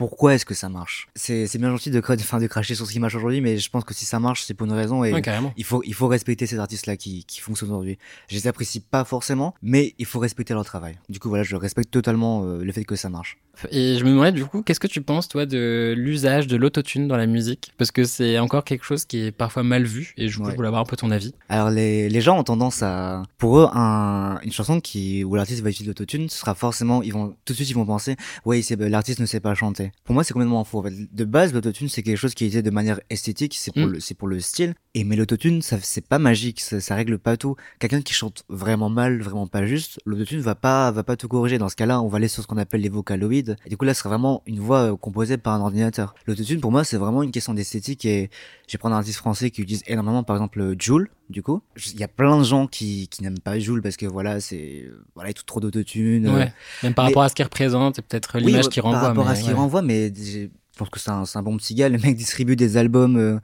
pourquoi 0.00 0.34
est-ce 0.34 0.46
que 0.46 0.54
ça 0.54 0.70
marche? 0.70 1.08
C'est, 1.14 1.58
bien 1.58 1.68
gentil 1.68 1.90
de, 1.90 2.00
enfin, 2.02 2.38
de 2.40 2.46
cracher 2.46 2.74
sur 2.74 2.86
ce 2.86 2.92
qui 2.92 2.98
marche 3.00 3.14
aujourd'hui, 3.16 3.42
mais 3.42 3.58
je 3.58 3.68
pense 3.68 3.84
que 3.84 3.92
si 3.92 4.06
ça 4.06 4.18
marche, 4.18 4.44
c'est 4.44 4.54
pour 4.54 4.66
une 4.66 4.72
raison 4.72 5.04
et 5.04 5.12
ouais 5.12 5.22
il 5.58 5.64
faut, 5.64 5.82
il 5.84 5.92
faut 5.92 6.08
respecter 6.08 6.46
ces 6.46 6.58
artistes-là 6.58 6.96
qui, 6.96 7.26
qui 7.26 7.38
fonctionnent 7.40 7.68
aujourd'hui. 7.68 7.98
Je 8.28 8.34
les 8.34 8.46
apprécie 8.46 8.80
pas 8.80 9.04
forcément, 9.04 9.54
mais 9.60 9.94
il 9.98 10.06
faut 10.06 10.18
respecter 10.18 10.54
leur 10.54 10.64
travail. 10.64 10.98
Du 11.10 11.18
coup, 11.20 11.28
voilà, 11.28 11.44
je 11.44 11.54
respecte 11.54 11.90
totalement 11.90 12.44
euh, 12.46 12.64
le 12.64 12.72
fait 12.72 12.84
que 12.84 12.96
ça 12.96 13.10
marche. 13.10 13.36
et 13.70 13.98
je 13.98 14.04
me 14.04 14.10
demandais 14.12 14.32
du 14.32 14.46
coup 14.46 14.62
qu'est-ce 14.62 14.80
que 14.80 14.86
tu 14.86 15.02
penses 15.02 15.28
toi 15.28 15.44
de 15.44 15.92
l'usage 15.94 16.46
de 16.46 16.56
l'autotune 16.56 17.06
dans 17.06 17.18
la 17.18 17.26
musique? 17.26 17.74
Parce 17.76 17.90
que 17.90 18.04
c'est 18.04 18.38
encore 18.38 18.64
quelque 18.64 18.86
chose 18.86 19.04
qui 19.04 19.18
est 19.26 19.32
parfois 19.32 19.64
mal 19.64 19.84
vu 19.84 20.14
et 20.16 20.28
je, 20.28 20.40
Ouais. 20.40 20.52
je 20.52 20.56
voulais 20.56 20.68
avoir 20.68 20.80
un 20.80 20.86
peu 20.86 20.96
ton 20.96 21.10
avis 21.10 21.34
Alors, 21.50 21.68
les, 21.68 22.08
les 22.08 22.20
gens 22.22 22.38
ont 22.38 22.44
tendance 22.44 22.82
à, 22.82 23.22
pour 23.36 23.58
eux, 23.58 23.68
un, 23.74 24.40
une 24.42 24.52
chanson 24.52 24.80
qui, 24.80 25.24
où 25.24 25.34
l'artiste 25.34 25.62
va 25.62 25.68
utiliser 25.68 25.90
l'autotune, 25.90 26.30
ce 26.30 26.38
sera 26.38 26.54
forcément, 26.54 27.02
ils 27.02 27.12
vont, 27.12 27.36
tout 27.44 27.52
de 27.52 27.54
suite, 27.54 27.68
ils 27.68 27.74
vont 27.74 27.84
penser, 27.84 28.16
ouais, 28.46 28.62
l'artiste 28.78 29.20
ne 29.20 29.26
sait 29.26 29.40
pas 29.40 29.54
chanter. 29.54 29.89
Pour 30.04 30.14
moi, 30.14 30.24
c'est 30.24 30.32
complètement 30.32 30.64
faux. 30.64 30.78
En 30.78 30.82
fait, 30.82 30.92
De 31.14 31.24
base, 31.24 31.52
l'autotune, 31.52 31.88
c'est 31.88 32.02
quelque 32.02 32.16
chose 32.16 32.34
qui 32.34 32.44
est 32.44 32.46
utilisé 32.48 32.62
de 32.62 32.70
manière 32.70 33.00
esthétique, 33.10 33.54
c'est 33.58 33.72
pour 33.72 33.86
Mm. 33.86 33.92
le, 33.92 34.00
c'est 34.00 34.14
pour 34.14 34.28
le 34.28 34.40
style. 34.40 34.74
Et, 34.94 35.04
mais 35.04 35.16
l'autotune, 35.16 35.62
ça, 35.62 35.78
c'est 35.82 36.06
pas 36.06 36.18
magique, 36.18 36.60
ça, 36.60 36.80
ça 36.80 36.94
règle 36.94 37.18
pas 37.18 37.36
tout. 37.36 37.54
Quelqu'un 37.78 38.02
qui 38.02 38.12
chante 38.12 38.44
vraiment 38.48 38.88
mal, 38.90 39.20
vraiment 39.22 39.46
pas 39.46 39.64
juste, 39.66 40.00
l'autotune 40.04 40.40
va 40.40 40.54
pas, 40.54 40.90
va 40.90 41.02
pas 41.04 41.16
tout 41.16 41.28
corriger. 41.28 41.58
Dans 41.58 41.68
ce 41.68 41.76
cas-là, 41.76 42.00
on 42.02 42.08
va 42.08 42.16
aller 42.16 42.28
sur 42.28 42.42
ce 42.42 42.46
qu'on 42.48 42.56
appelle 42.58 42.80
les 42.80 42.88
vocaloïdes. 42.88 43.56
Et 43.66 43.70
du 43.70 43.76
coup, 43.76 43.84
là, 43.84 43.94
ce 43.94 44.00
sera 44.00 44.10
vraiment 44.10 44.42
une 44.46 44.58
voix 44.60 44.92
euh, 44.92 44.96
composée 44.96 45.36
par 45.38 45.54
un 45.54 45.60
ordinateur. 45.60 46.14
L'autotune, 46.26 46.60
pour 46.60 46.72
moi, 46.72 46.84
c'est 46.84 46.96
vraiment 46.96 47.22
une 47.22 47.30
question 47.30 47.54
d'esthétique 47.54 48.04
et 48.04 48.30
je 48.68 48.72
vais 48.72 48.78
prendre 48.78 48.94
un 48.96 48.98
artiste 48.98 49.18
français 49.18 49.50
qui 49.50 49.62
utilise 49.62 49.82
énormément, 49.86 50.22
par 50.24 50.36
exemple, 50.36 50.74
Joule, 50.78 51.10
du 51.30 51.42
coup. 51.42 51.62
Il 51.94 51.98
y 51.98 52.04
a 52.04 52.08
plein 52.08 52.38
de 52.38 52.44
gens 52.44 52.66
qui, 52.66 53.08
qui 53.08 53.22
n'aiment 53.22 53.38
pas 53.38 53.58
Joule 53.58 53.80
parce 53.82 53.96
que 53.96 54.06
voilà, 54.06 54.40
c'est, 54.40 54.90
voilà, 55.14 55.32
tout 55.32 55.44
trop 55.44 55.60
d'autotune. 55.60 56.26
euh, 56.26 56.34
ouais 56.36 56.52
même 56.82 56.94
par 56.94 57.04
mais- 57.04 57.10
rapport 57.10 57.22
à 57.22 57.28
ce 57.28 57.34
qu'il 57.34 57.44
représente 57.44 57.98
et 57.98 58.02
peut-être 58.02 58.32
oui, 58.36 58.46
l'image 58.46 58.66
ouais, 58.66 58.70
qu'il 58.70 58.82
renvoie 58.82 58.98
Par 59.00 59.08
rapport 59.08 59.24
mais 59.24 59.30
à 59.30 59.34
ce 59.36 59.40
qu'il 59.42 59.50
ouais. 59.50 59.56
renvoie, 59.58 59.82
mais 59.82 60.12
je 60.14 60.48
pense 60.76 60.88
que 60.90 60.98
c'est 60.98 61.10
un, 61.10 61.26
c'est 61.26 61.38
un 61.38 61.42
bon 61.42 61.56
petit 61.58 61.74
gars. 61.74 61.88
Le 61.90 61.98
mec 61.98 62.16
distribue 62.16 62.56
des 62.56 62.76
albums. 62.78 63.16
Euh, 63.16 63.38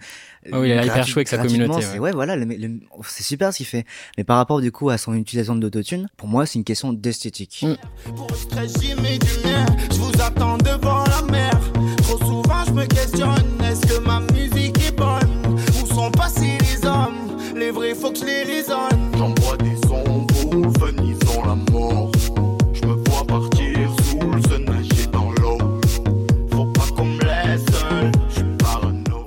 Ah 0.52 0.60
oui, 0.60 0.68
il 0.70 0.72
a 0.78 0.84
hyper 0.84 1.06
chaud 1.06 1.18
avec 1.18 1.28
sa 1.28 1.36
communauté, 1.38 1.82
c'est- 1.82 1.92
ouais. 1.94 1.98
Ouais, 1.98 2.12
voilà, 2.12 2.34
le 2.36 2.46
mec- 2.46 2.58
le- 2.60 2.80
c'est 3.06 3.22
super 3.24 3.52
ce 3.52 3.58
qu'il 3.58 3.66
fait. 3.66 3.84
Mais 4.16 4.24
par 4.24 4.36
rapport 4.38 4.60
du 4.60 4.72
coup 4.72 4.88
à 4.90 4.96
son 4.98 5.14
utilisation 5.14 5.54
d'autotune, 5.54 6.08
pour 6.16 6.28
moi, 6.28 6.46
c'est 6.46 6.58
une 6.58 6.64
question 6.64 6.92
d'esthétique. 6.94 7.62
Mm. 7.66 8.14
Pour 8.14 8.30
extrait, 8.30 8.66
j'y 8.80 8.94
mets 8.94 9.18
du 9.18 9.26
mien. 9.44 9.66
Je 9.90 9.96
vous 9.98 10.12
attends 10.22 10.56
devant 10.58 11.04
la 11.04 11.22
mer. 11.30 11.60
Trop 11.98 12.18
souvent, 12.18 12.64
je 12.66 12.72
me 12.72 12.86
questionne. 12.86 13.55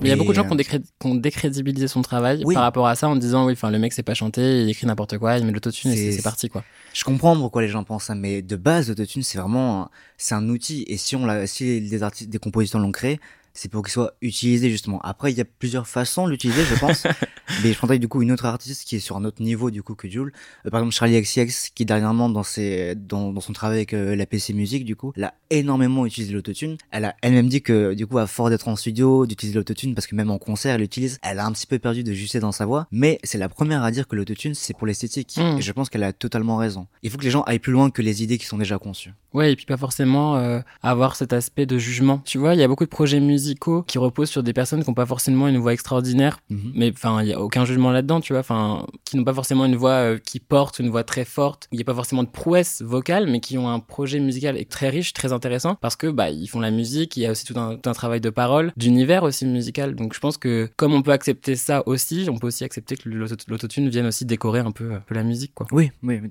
Il 0.09 0.11
y 0.11 0.13
a 0.13 0.17
beaucoup 0.17 0.31
de 0.31 0.35
gens 0.35 0.43
euh, 0.43 0.47
qui 0.47 0.53
ont, 0.53 0.55
décré- 0.55 0.79
qui 0.99 1.07
ont 1.07 1.15
décrédibilisé 1.15 1.87
son 1.87 2.01
travail 2.01 2.41
Oui. 2.45 2.53
par 2.55 2.63
rapport 2.63 2.87
à 2.87 2.95
ça 2.95 3.07
en 3.07 3.15
disant 3.15 3.45
oui, 3.45 3.53
enfin 3.53 3.69
le 3.71 3.79
mec 3.79 3.93
sait 3.93 4.03
pas 4.03 4.13
chanter, 4.13 4.63
il 4.63 4.69
écrit 4.69 4.87
n'importe 4.87 5.17
quoi, 5.17 5.37
il 5.37 5.45
met 5.45 5.51
l'autotune 5.51 5.91
et 5.91 6.11
C'est- 6.11 6.21
parti 6.21 6.49
quoi. 6.49 6.63
Je 6.93 7.03
comprends 7.03 7.35
pourquoi 7.37 7.61
les 7.61 7.67
gens 7.67 7.83
pensent 7.83 8.05
ça, 8.05 8.15
mais 8.15 8.41
de 8.41 8.55
base, 8.55 8.89
l'autotune, 8.89 9.21
c'est 9.21 9.37
vraiment, 9.37 9.89
c'est 10.17 10.33
un 10.35 10.49
outil. 10.49 10.83
Et 10.87 10.97
si 10.97 11.15
on 11.15 11.25
l'a, 11.25 11.45
si 11.45 11.81
des 11.81 12.01
artistes, 12.03 12.29
des 12.31 12.39
compositeurs 12.39 12.81
l'ont 12.81 12.91
créé, 12.91 13.19
c'est 13.59 13.67
pour 13.67 13.83
qu'il 13.83 13.91
soit 13.91 14.13
utilisé 14.21 14.69
justement. 14.69 15.01
Après, 15.01 15.33
il 15.33 15.37
y 15.37 15.41
a 15.41 15.45
plusieurs 15.45 15.85
façons 15.85 16.25
de 16.25 16.31
l'utiliser, 16.31 16.63
je 16.63 16.79
pense. 16.79 17.05
mais 17.61 17.73
je 17.73 17.77
prendrais 17.77 17.99
du 17.99 18.07
coup 18.07 18.21
une 18.21 18.31
autre 18.31 18.45
artiste 18.45 18.87
qui 18.87 18.95
est 18.95 18.99
sur 18.99 19.17
un 19.17 19.25
autre 19.25 19.41
niveau 19.41 19.69
du 19.69 19.83
coup 19.83 19.95
que 19.95 20.07
Jules. 20.07 20.31
Euh, 20.65 20.69
par 20.69 20.79
exemple, 20.79 20.95
Charlie 20.95 21.21
XCX, 21.21 21.71
qui 21.75 21.83
dernièrement 21.85 22.29
dans 22.29 22.43
ses, 22.43 22.95
dans, 22.95 23.33
dans 23.33 23.41
son 23.41 23.51
travail 23.51 23.79
avec 23.79 23.93
euh, 23.93 24.15
la 24.15 24.25
PC 24.25 24.53
Music, 24.53 24.85
du 24.85 24.95
coup, 24.95 25.11
elle 25.17 25.25
a 25.25 25.33
énormément 25.49 26.05
utilisé 26.05 26.31
l'autotune. 26.31 26.77
Elle 26.91 27.03
a 27.03 27.15
elle-même 27.21 27.49
dit 27.49 27.61
que 27.61 27.93
du 27.93 28.07
coup, 28.07 28.17
à 28.17 28.27
force 28.27 28.49
d'être 28.49 28.69
en 28.69 28.77
studio, 28.77 29.25
d'utiliser 29.25 29.57
l'autotune, 29.57 29.93
parce 29.93 30.07
que 30.07 30.15
même 30.15 30.31
en 30.31 30.37
concert, 30.37 30.75
elle 30.75 30.81
l'utilise, 30.81 31.19
elle 31.21 31.39
a 31.39 31.45
un 31.45 31.51
petit 31.51 31.67
peu 31.67 31.79
perdu 31.79 32.05
de 32.05 32.13
justesse 32.13 32.41
dans 32.41 32.53
sa 32.53 32.65
voix. 32.65 32.87
Mais 32.91 33.19
c'est 33.25 33.37
la 33.37 33.49
première 33.49 33.83
à 33.83 33.91
dire 33.91 34.07
que 34.07 34.15
l'autotune, 34.15 34.53
c'est 34.53 34.73
pour 34.73 34.87
l'esthétique. 34.87 35.35
Mm. 35.35 35.57
Et 35.57 35.61
je 35.61 35.71
pense 35.73 35.89
qu'elle 35.89 36.03
a 36.03 36.13
totalement 36.13 36.55
raison. 36.55 36.87
Il 37.03 37.09
faut 37.09 37.17
que 37.17 37.25
les 37.25 37.31
gens 37.31 37.41
aillent 37.41 37.59
plus 37.59 37.73
loin 37.73 37.89
que 37.89 38.01
les 38.01 38.23
idées 38.23 38.37
qui 38.37 38.45
sont 38.45 38.57
déjà 38.57 38.79
conçues. 38.79 39.11
Ouais, 39.33 39.51
et 39.51 39.55
puis 39.55 39.65
pas 39.65 39.77
forcément 39.77 40.37
euh, 40.37 40.59
avoir 40.81 41.17
cet 41.17 41.33
aspect 41.33 41.65
de 41.65 41.77
jugement. 41.77 42.21
Tu 42.25 42.37
vois, 42.37 42.55
il 42.55 42.59
y 42.59 42.63
a 42.63 42.67
beaucoup 42.67 42.85
de 42.85 42.89
projets 42.89 43.19
musicaux 43.49 43.83
qui 43.83 43.97
reposent 43.97 44.29
sur 44.29 44.43
des 44.43 44.53
personnes 44.53 44.83
qui 44.83 44.89
n'ont 44.89 44.93
pas 44.93 45.05
forcément 45.05 45.47
une 45.47 45.57
voix 45.57 45.73
extraordinaire, 45.73 46.39
Mhm. 46.49 46.71
mais 46.75 46.91
enfin, 46.93 47.21
il 47.23 47.29
y 47.29 47.33
a 47.33 47.39
aucun 47.41 47.65
jugement 47.65 47.91
là-dedans, 47.91 48.21
tu 48.21 48.33
vois, 48.33 48.41
enfin, 48.41 48.85
qui 49.05 49.17
n'ont 49.17 49.23
pas 49.23 49.33
forcément 49.33 49.65
une 49.65 49.75
voix 49.75 49.91
euh, 49.91 50.17
qui 50.17 50.39
porte, 50.39 50.79
une 50.79 50.89
voix 50.89 51.03
très 51.03 51.25
forte, 51.25 51.67
il 51.71 51.77
n'y 51.77 51.81
a 51.81 51.85
pas 51.85 51.95
forcément 51.95 52.23
de 52.23 52.29
prouesse 52.29 52.81
vocale, 52.81 53.27
mais 53.27 53.39
qui 53.39 53.57
ont 53.57 53.69
un 53.69 53.79
projet 53.79 54.19
musical 54.19 54.63
très 54.67 54.89
riche, 54.89 55.13
très 55.13 55.33
intéressant, 55.33 55.75
parce 55.75 55.95
que 55.95 56.07
bah 56.07 56.29
ils 56.29 56.47
font 56.47 56.59
la 56.59 56.71
musique, 56.71 57.17
il 57.17 57.21
y 57.23 57.25
a 57.25 57.31
aussi 57.31 57.45
tout 57.45 57.57
un, 57.59 57.75
tout 57.77 57.89
un 57.89 57.93
travail 57.93 58.21
de 58.21 58.29
parole, 58.29 58.71
d'univers 58.77 59.23
aussi 59.23 59.45
musical. 59.45 59.95
Donc 59.95 60.13
je 60.13 60.19
pense 60.19 60.37
que 60.37 60.69
comme 60.75 60.93
on 60.93 61.01
peut 61.01 61.11
accepter 61.11 61.55
ça 61.55 61.83
aussi, 61.87 62.27
on 62.29 62.37
peut 62.37 62.47
aussi 62.47 62.63
accepter 62.63 62.95
que 62.97 63.09
l'auto- 63.09 63.35
l'autotune 63.47 63.89
vienne 63.89 64.05
aussi 64.05 64.25
décorer 64.25 64.59
un 64.59 64.71
peu, 64.71 64.93
un 64.93 64.99
peu 64.99 65.15
la 65.15 65.23
musique, 65.23 65.53
quoi. 65.55 65.65
Oui, 65.71 65.91
oui, 66.03 66.19
oui. 66.21 66.29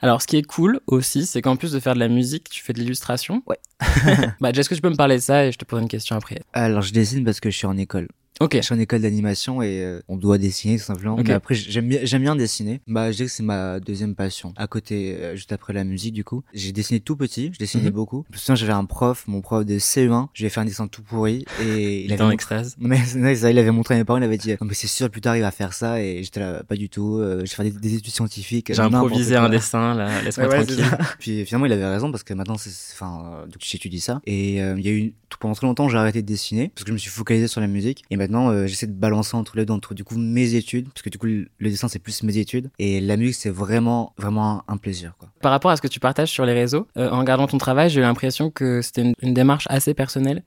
Alors, 0.00 0.20
ce 0.20 0.26
qui 0.26 0.36
est 0.36 0.42
cool 0.42 0.80
aussi, 0.86 1.26
c'est 1.26 1.40
qu'en 1.42 1.56
plus 1.56 1.72
de 1.72 1.80
faire 1.80 1.94
de 1.94 1.98
la 1.98 2.08
musique, 2.08 2.48
tu 2.50 2.62
fais 2.62 2.72
de 2.72 2.78
l'illustration. 2.78 3.42
Ouais. 3.46 3.58
bah, 4.40 4.50
est-ce 4.50 4.68
que 4.68 4.74
tu 4.74 4.80
peux 4.80 4.90
me 4.90 4.96
parler 4.96 5.16
de 5.16 5.22
ça 5.22 5.46
et 5.46 5.52
je 5.52 5.58
te 5.58 5.64
poserai 5.64 5.82
une 5.82 5.88
question 5.88 6.16
après? 6.16 6.40
Alors, 6.52 6.82
je 6.82 6.92
dessine 6.92 7.24
parce 7.24 7.40
que 7.40 7.50
je 7.50 7.56
suis 7.56 7.66
en 7.66 7.76
école. 7.76 8.08
Ok. 8.40 8.56
Je 8.56 8.60
suis 8.60 8.74
en 8.74 8.78
école 8.78 9.00
d'animation 9.00 9.62
et 9.62 9.82
euh, 9.82 10.00
on 10.08 10.16
doit 10.16 10.38
dessiner 10.38 10.76
tout 10.78 10.84
simplement. 10.84 11.14
Ok. 11.14 11.26
Mais 11.28 11.32
après, 11.34 11.54
j'aime 11.54 11.88
bien, 11.88 12.00
j'aime 12.02 12.22
bien 12.22 12.36
dessiner. 12.36 12.80
Bah, 12.86 13.10
je 13.10 13.16
dirais 13.16 13.26
que 13.28 13.32
c'est 13.32 13.42
ma 13.42 13.80
deuxième 13.80 14.14
passion. 14.14 14.52
À 14.56 14.66
côté, 14.66 15.16
euh, 15.18 15.36
juste 15.36 15.52
après 15.52 15.72
la 15.72 15.84
musique, 15.84 16.12
du 16.12 16.24
coup, 16.24 16.42
j'ai 16.52 16.72
dessiné 16.72 17.00
tout 17.00 17.16
petit. 17.16 17.50
Je 17.54 17.58
dessinais 17.58 17.84
Mhm. 17.84 17.90
beaucoup. 17.90 18.24
J'avais 18.54 18.72
un 18.72 18.84
prof, 18.84 19.24
mon 19.26 19.40
prof 19.40 19.64
de 19.64 19.78
CE1. 19.78 20.28
Je 20.34 20.42
lui 20.42 20.46
ai 20.46 20.50
fait 20.50 20.60
un 20.60 20.64
dessin 20.66 20.86
tout 20.86 21.02
pourri 21.02 21.44
et 21.60 21.64
il 22.00 22.04
Il 22.06 22.12
était 22.12 22.14
avait 22.14 22.22
en 22.22 22.26
montré- 22.26 22.34
extase. 22.34 22.76
mais 22.78 23.34
ça, 23.36 23.50
il 23.50 23.58
avait 23.58 23.70
montré 23.70 23.94
à 23.94 23.98
mes 23.98 24.04
parents, 24.04 24.18
il 24.18 24.24
avait 24.24 24.36
dit, 24.38 24.50
non, 24.60 24.66
mais 24.66 24.74
c'est 24.74 24.86
sûr, 24.86 25.08
plus 25.10 25.20
tard, 25.20 25.36
il 25.36 25.40
va 25.42 25.50
faire 25.50 25.72
ça, 25.72 26.02
et 26.02 26.22
j'étais 26.22 26.40
là, 26.40 26.62
pas 26.62 26.76
du 26.76 26.88
tout, 26.88 27.16
euh, 27.18 27.36
je 27.38 27.40
vais 27.42 27.46
faire 27.46 27.64
des, 27.64 27.70
des 27.70 27.94
études 27.94 28.12
scientifiques. 28.12 28.72
J'ai 28.72 28.80
improvisé 28.80 29.36
un 29.36 29.48
dessin, 29.48 29.94
là, 29.94 30.22
laisse-moi 30.22 30.48
Ouais, 30.48 30.64
tranquille. 30.64 30.84
Puis 31.18 31.44
finalement, 31.46 31.66
il 31.66 31.72
avait 31.72 31.86
raison 31.86 32.10
parce 32.10 32.22
que 32.22 32.34
maintenant, 32.34 32.58
c'est, 32.58 32.70
enfin, 32.94 33.42
euh, 33.42 33.46
coup, 33.46 33.58
j'étudie 33.62 34.00
ça. 34.00 34.20
Et 34.26 34.62
euh, 34.62 34.74
il 34.78 34.84
y 34.84 34.88
a 34.88 34.92
eu 34.92 35.14
pendant 35.40 35.54
très 35.54 35.66
longtemps, 35.66 35.88
j'ai 35.88 35.98
arrêté 35.98 36.22
de 36.22 36.26
dessiner 36.26 36.68
parce 36.74 36.84
que 36.84 36.88
je 36.88 36.92
me 36.92 36.98
suis 36.98 37.10
focalisé 37.10 37.48
sur 37.48 37.60
la 37.60 37.66
musique. 37.66 38.04
Et 38.10 38.16
maintenant, 38.26 38.50
euh, 38.50 38.66
j'essaie 38.66 38.86
de 38.86 38.92
balancer 38.92 39.36
entre 39.36 39.56
les 39.56 39.64
deux, 39.64 39.72
entre 39.72 39.94
du 39.94 40.04
coup 40.04 40.16
mes 40.16 40.54
études, 40.54 40.88
parce 40.88 41.02
que 41.02 41.10
du 41.10 41.18
coup, 41.18 41.26
le, 41.26 41.48
dessin 41.60 41.88
c'est 41.88 41.98
plus 41.98 42.22
mes 42.22 42.38
études, 42.38 42.70
et 42.78 43.00
la 43.00 43.16
musique 43.16 43.36
c'est 43.36 43.50
vraiment, 43.50 44.12
vraiment 44.18 44.62
un, 44.68 44.76
plaisir, 44.76 45.14
quoi. 45.18 45.28
Par 45.40 45.52
rapport 45.52 45.70
à 45.70 45.76
ce 45.76 45.82
que 45.82 45.88
tu 45.88 46.00
partages 46.00 46.30
sur 46.30 46.44
les 46.44 46.52
réseaux, 46.52 46.86
euh, 46.96 47.10
en 47.10 47.20
regardant 47.20 47.46
ton 47.46 47.58
travail, 47.58 47.90
j'ai 47.90 48.00
eu 48.00 48.02
l'impression 48.02 48.50
que 48.50 48.82
c'était 48.82 49.12
une, 49.20 49.34
démarche 49.34 49.66
assez 49.70 49.94
personnelle, 49.94 50.42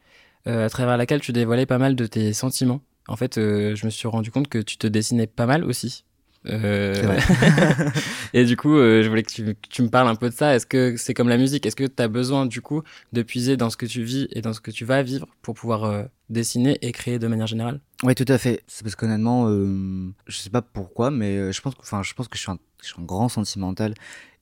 euh, 0.47 0.65
à 0.65 0.69
travers 0.69 0.97
laquelle 0.97 1.21
tu 1.21 1.31
dévoilais 1.31 1.65
pas 1.65 1.77
mal 1.77 1.95
de 1.95 2.05
tes 2.05 2.33
sentiments. 2.33 2.81
En 3.07 3.15
fait, 3.15 3.35
je 3.35 3.85
me 3.85 3.89
suis 3.89 4.07
rendu 4.07 4.29
compte 4.29 4.49
que 4.49 4.59
tu 4.59 4.77
te 4.77 4.85
dessinais 4.85 5.25
pas 5.25 5.47
mal 5.47 5.63
aussi. 5.63 6.03
Euh, 6.45 7.19
et 8.33 8.45
du 8.45 8.55
coup, 8.55 8.75
euh, 8.75 9.03
je 9.03 9.09
voulais 9.09 9.23
que 9.23 9.31
tu, 9.31 9.43
que 9.43 9.69
tu 9.69 9.81
me 9.81 9.89
parles 9.89 10.07
un 10.07 10.15
peu 10.15 10.29
de 10.29 10.33
ça. 10.33 10.55
Est-ce 10.55 10.65
que 10.65 10.95
c'est 10.97 11.13
comme 11.13 11.29
la 11.29 11.37
musique? 11.37 11.65
Est-ce 11.65 11.75
que 11.75 11.85
tu 11.85 12.01
as 12.01 12.07
besoin 12.07 12.45
du 12.45 12.61
coup 12.61 12.83
de 13.13 13.21
puiser 13.21 13.57
dans 13.57 13.69
ce 13.69 13.77
que 13.77 13.85
tu 13.85 14.03
vis 14.03 14.27
et 14.31 14.41
dans 14.41 14.53
ce 14.53 14.61
que 14.61 14.71
tu 14.71 14.85
vas 14.85 15.03
vivre 15.03 15.27
pour 15.41 15.55
pouvoir 15.55 15.83
euh, 15.83 16.03
dessiner 16.29 16.77
et 16.81 16.91
créer 16.91 17.19
de 17.19 17.27
manière 17.27 17.47
générale? 17.47 17.81
Ouais, 18.03 18.15
tout 18.15 18.25
à 18.27 18.37
fait. 18.37 18.63
C'est 18.67 18.83
parce 18.83 18.95
qu'honnêtement, 18.95 19.47
euh, 19.49 20.13
je 20.27 20.37
sais 20.37 20.49
pas 20.49 20.61
pourquoi, 20.61 21.11
mais 21.11 21.51
je 21.51 21.61
pense 21.61 21.75
que, 21.75 21.81
enfin, 21.81 22.03
je 22.03 22.13
pense 22.13 22.27
que 22.27 22.37
je 22.37 22.43
suis 22.43 22.51
un, 22.51 22.59
je 22.81 22.87
suis 22.87 22.95
un 22.99 23.03
grand 23.03 23.29
sentimental 23.29 23.93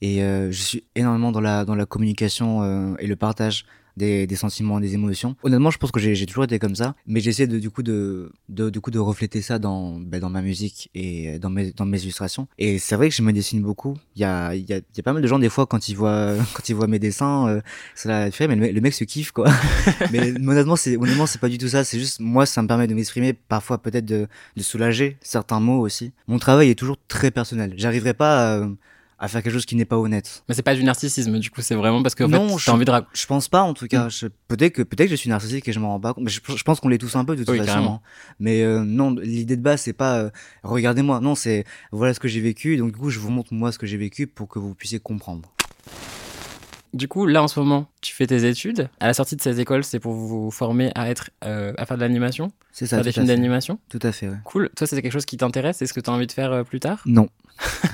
et 0.02 0.20
je 0.20 0.62
suis 0.62 0.84
énormément 0.94 1.32
dans 1.32 1.42
la 1.42 1.66
dans 1.66 1.74
la 1.74 1.88
communication 1.88 2.96
et 2.98 3.08
le 3.08 3.16
partage 3.16 3.66
des, 3.98 4.28
des 4.28 4.36
sentiments, 4.36 4.80
des 4.80 4.94
émotions. 4.94 5.36
Honnêtement, 5.44 5.72
je 5.72 5.78
pense 5.78 5.92
que 5.92 6.00
j'ai 6.00 6.26
toujours 6.26 6.44
été 6.44 6.60
comme 6.60 6.76
ça, 6.76 6.96
mais 7.06 7.20
j'essaie 7.20 7.48
de 7.48 7.60
du 7.60 7.70
coup 7.70 7.84
de, 7.84 8.32
de 8.50 8.70
du 8.70 8.80
coup 8.80 8.92
de 8.92 9.00
refléter 9.00 9.42
ça 9.42 9.60
dans 9.60 10.00
ben, 10.00 10.20
dans 10.20 10.30
ma 10.30 10.42
musique 10.42 10.90
et 10.94 11.40
dans 11.40 11.50
mes 11.50 11.72
dans 11.72 11.86
mes 11.86 12.02
illustrations. 12.02 12.48
Et 12.58 12.80
c'est 12.80 12.96
vrai 12.96 13.10
que 13.10 13.16
je 13.16 13.22
me 13.22 13.34
dessine 13.34 13.62
beaucoup. 13.62 13.98
Il 14.16 14.22
y 14.22 14.26
a 14.26 14.56
il 14.56 14.70
y 14.70 14.74
a, 14.74 14.78
il 14.78 14.98
y 14.98 15.00
a 15.00 15.04
pas 15.04 15.14
mal 15.14 15.22
de 15.22 15.28
gens 15.28 15.40
des 15.40 15.50
fois 15.50 15.66
quand 15.66 15.90
ils 15.90 15.96
voient 15.96 16.36
quand 16.54 16.70
ils 16.70 16.76
voient 16.76 16.88
mes 16.88 17.00
dessins, 17.00 17.48
euh, 17.48 17.62
là, 18.06 18.30
tu 18.30 18.38
fais, 18.38 18.48
mais 18.48 18.56
le 18.56 18.62
mec, 18.62 18.74
le 18.74 18.82
mec 18.82 18.94
se 18.94 19.04
kiffe 19.04 19.32
quoi. 19.32 19.50
mais 20.12 20.32
honnêtement, 20.32 20.76
c'est 20.76 20.96
honnêtement 20.96 21.26
c'est 21.26 21.42
pas 21.42 21.50
du 21.50 21.58
tout 21.58 21.68
ça. 21.68 21.84
C'est 21.84 22.00
juste 22.00 22.20
moi, 22.20 22.46
ça 22.46 22.62
me 22.62 22.68
permet 22.68 22.88
de 22.88 22.94
m'exprimer, 22.94 23.34
parfois 23.34 23.80
peut-être 23.80 24.06
de 24.06 24.28
de 24.56 24.64
soulager 24.64 25.18
certains 25.22 25.60
mots 25.60 25.82
aussi. 25.82 26.12
Mon 26.28 26.38
travail 26.40 26.70
est 26.70 26.76
toujours 26.76 26.98
très 27.08 27.32
personnel. 27.32 27.74
J'arriverai 27.78 28.14
pas 28.14 28.58
à, 28.58 28.68
à 29.20 29.28
faire 29.28 29.42
quelque 29.42 29.54
chose 29.54 29.66
qui 29.66 29.76
n'est 29.76 29.86
pas 29.86 29.98
honnête. 29.98 30.44
Mais 30.48 30.54
c'est 30.56 30.62
pas 30.62 30.76
du 30.76 30.84
narcissisme, 30.84 31.40
du 31.40 31.50
coup, 31.50 31.62
c'est 31.62 31.74
vraiment 31.76 32.04
parce 32.04 32.14
que 32.16 32.24
en 32.24 32.28
Non, 32.28 32.50
fait, 32.50 32.58
je- 32.60 32.66
t'as 32.66 32.72
envie 32.74 32.86
de 32.86 32.92
raconter. 32.92 33.12
Je 33.20 33.26
pense 33.26 33.48
pas 33.50 33.62
en 33.64 33.74
tout 33.74 33.88
cas. 33.88 34.10
Je- 34.10 34.28
Peut-être 34.48 34.74
que 34.74 34.82
peut-être 34.84 35.08
que 35.10 35.16
je 35.16 35.20
suis 35.20 35.30
narcissique 35.30 35.68
et 35.68 35.74
je 35.74 35.80
m'en 35.80 35.90
rends 35.90 36.00
pas 36.00 36.14
compte. 36.14 36.24
Mais 36.26 36.30
je, 36.30 36.40
je 36.56 36.64
pense 36.64 36.80
qu'on 36.80 36.90
l'est 36.90 36.98
tous 37.00 37.16
un 37.16 37.26
peu 37.26 37.36
de 37.36 37.44
toute 37.44 37.50
Oui, 37.52 37.58
façon. 37.58 37.68
carrément. 37.72 38.02
hein. 38.04 38.08
Mais 38.40 38.62
euh, 38.64 38.84
non, 38.84 39.12
l'idée 39.16 39.58
de 39.58 39.62
base 39.62 39.82
c'est 39.82 39.94
pas 39.94 40.20
euh, 40.20 40.30
regardez-moi. 40.64 41.20
Non, 41.20 41.34
c'est 41.36 41.66
voilà 41.92 42.14
ce 42.14 42.20
que 42.20 42.28
j'ai 42.28 42.42
vécu. 42.42 42.78
Donc 42.78 42.92
du 42.92 42.98
coup, 43.00 43.10
je 43.10 43.20
vous 43.20 43.30
montre 43.32 43.54
moi 43.54 43.72
ce 43.72 43.80
que 43.80 43.88
j'ai 43.88 43.98
vécu 43.98 44.28
pour 44.28 44.48
que 44.48 44.60
vous 44.60 44.76
puissiez 44.76 45.00
comprendre. 45.00 45.52
Du 46.94 47.08
coup, 47.08 47.26
là 47.28 47.44
en 47.44 47.48
ce 47.48 47.60
moment, 47.60 47.88
tu 48.02 48.14
fais 48.14 48.26
tes 48.26 48.48
études. 48.48 48.90
À 49.00 49.08
la 49.08 49.14
sortie 49.14 49.36
de 49.36 49.42
ces 49.42 49.60
écoles, 49.60 49.84
c'est 49.84 50.00
pour 50.00 50.14
vous 50.14 50.50
former 50.52 50.92
à 50.96 51.10
être, 51.10 51.30
euh, 51.44 51.74
à 51.78 51.86
faire 51.86 51.98
de 51.98 52.02
l'animation, 52.02 52.52
C'est 52.72 52.88
ça. 52.88 52.96
faire 52.98 53.04
des 53.06 53.12
films 53.12 53.26
d'animation. 53.28 53.78
Tout 53.90 54.00
à 54.02 54.12
fait. 54.12 54.30
Ouais. 54.30 54.38
Cool. 54.46 54.70
Toi, 54.76 54.88
c'est 54.88 55.00
quelque 55.02 55.12
chose 55.12 55.26
qui 55.26 55.38
t'intéresse? 55.38 55.82
Est-ce 55.82 55.94
que 55.94 56.00
tu 56.00 56.10
as 56.10 56.14
envie 56.14 56.28
de 56.28 56.32
faire 56.32 56.64
plus 56.64 56.80
tard? 56.80 57.02
Non, 57.06 57.28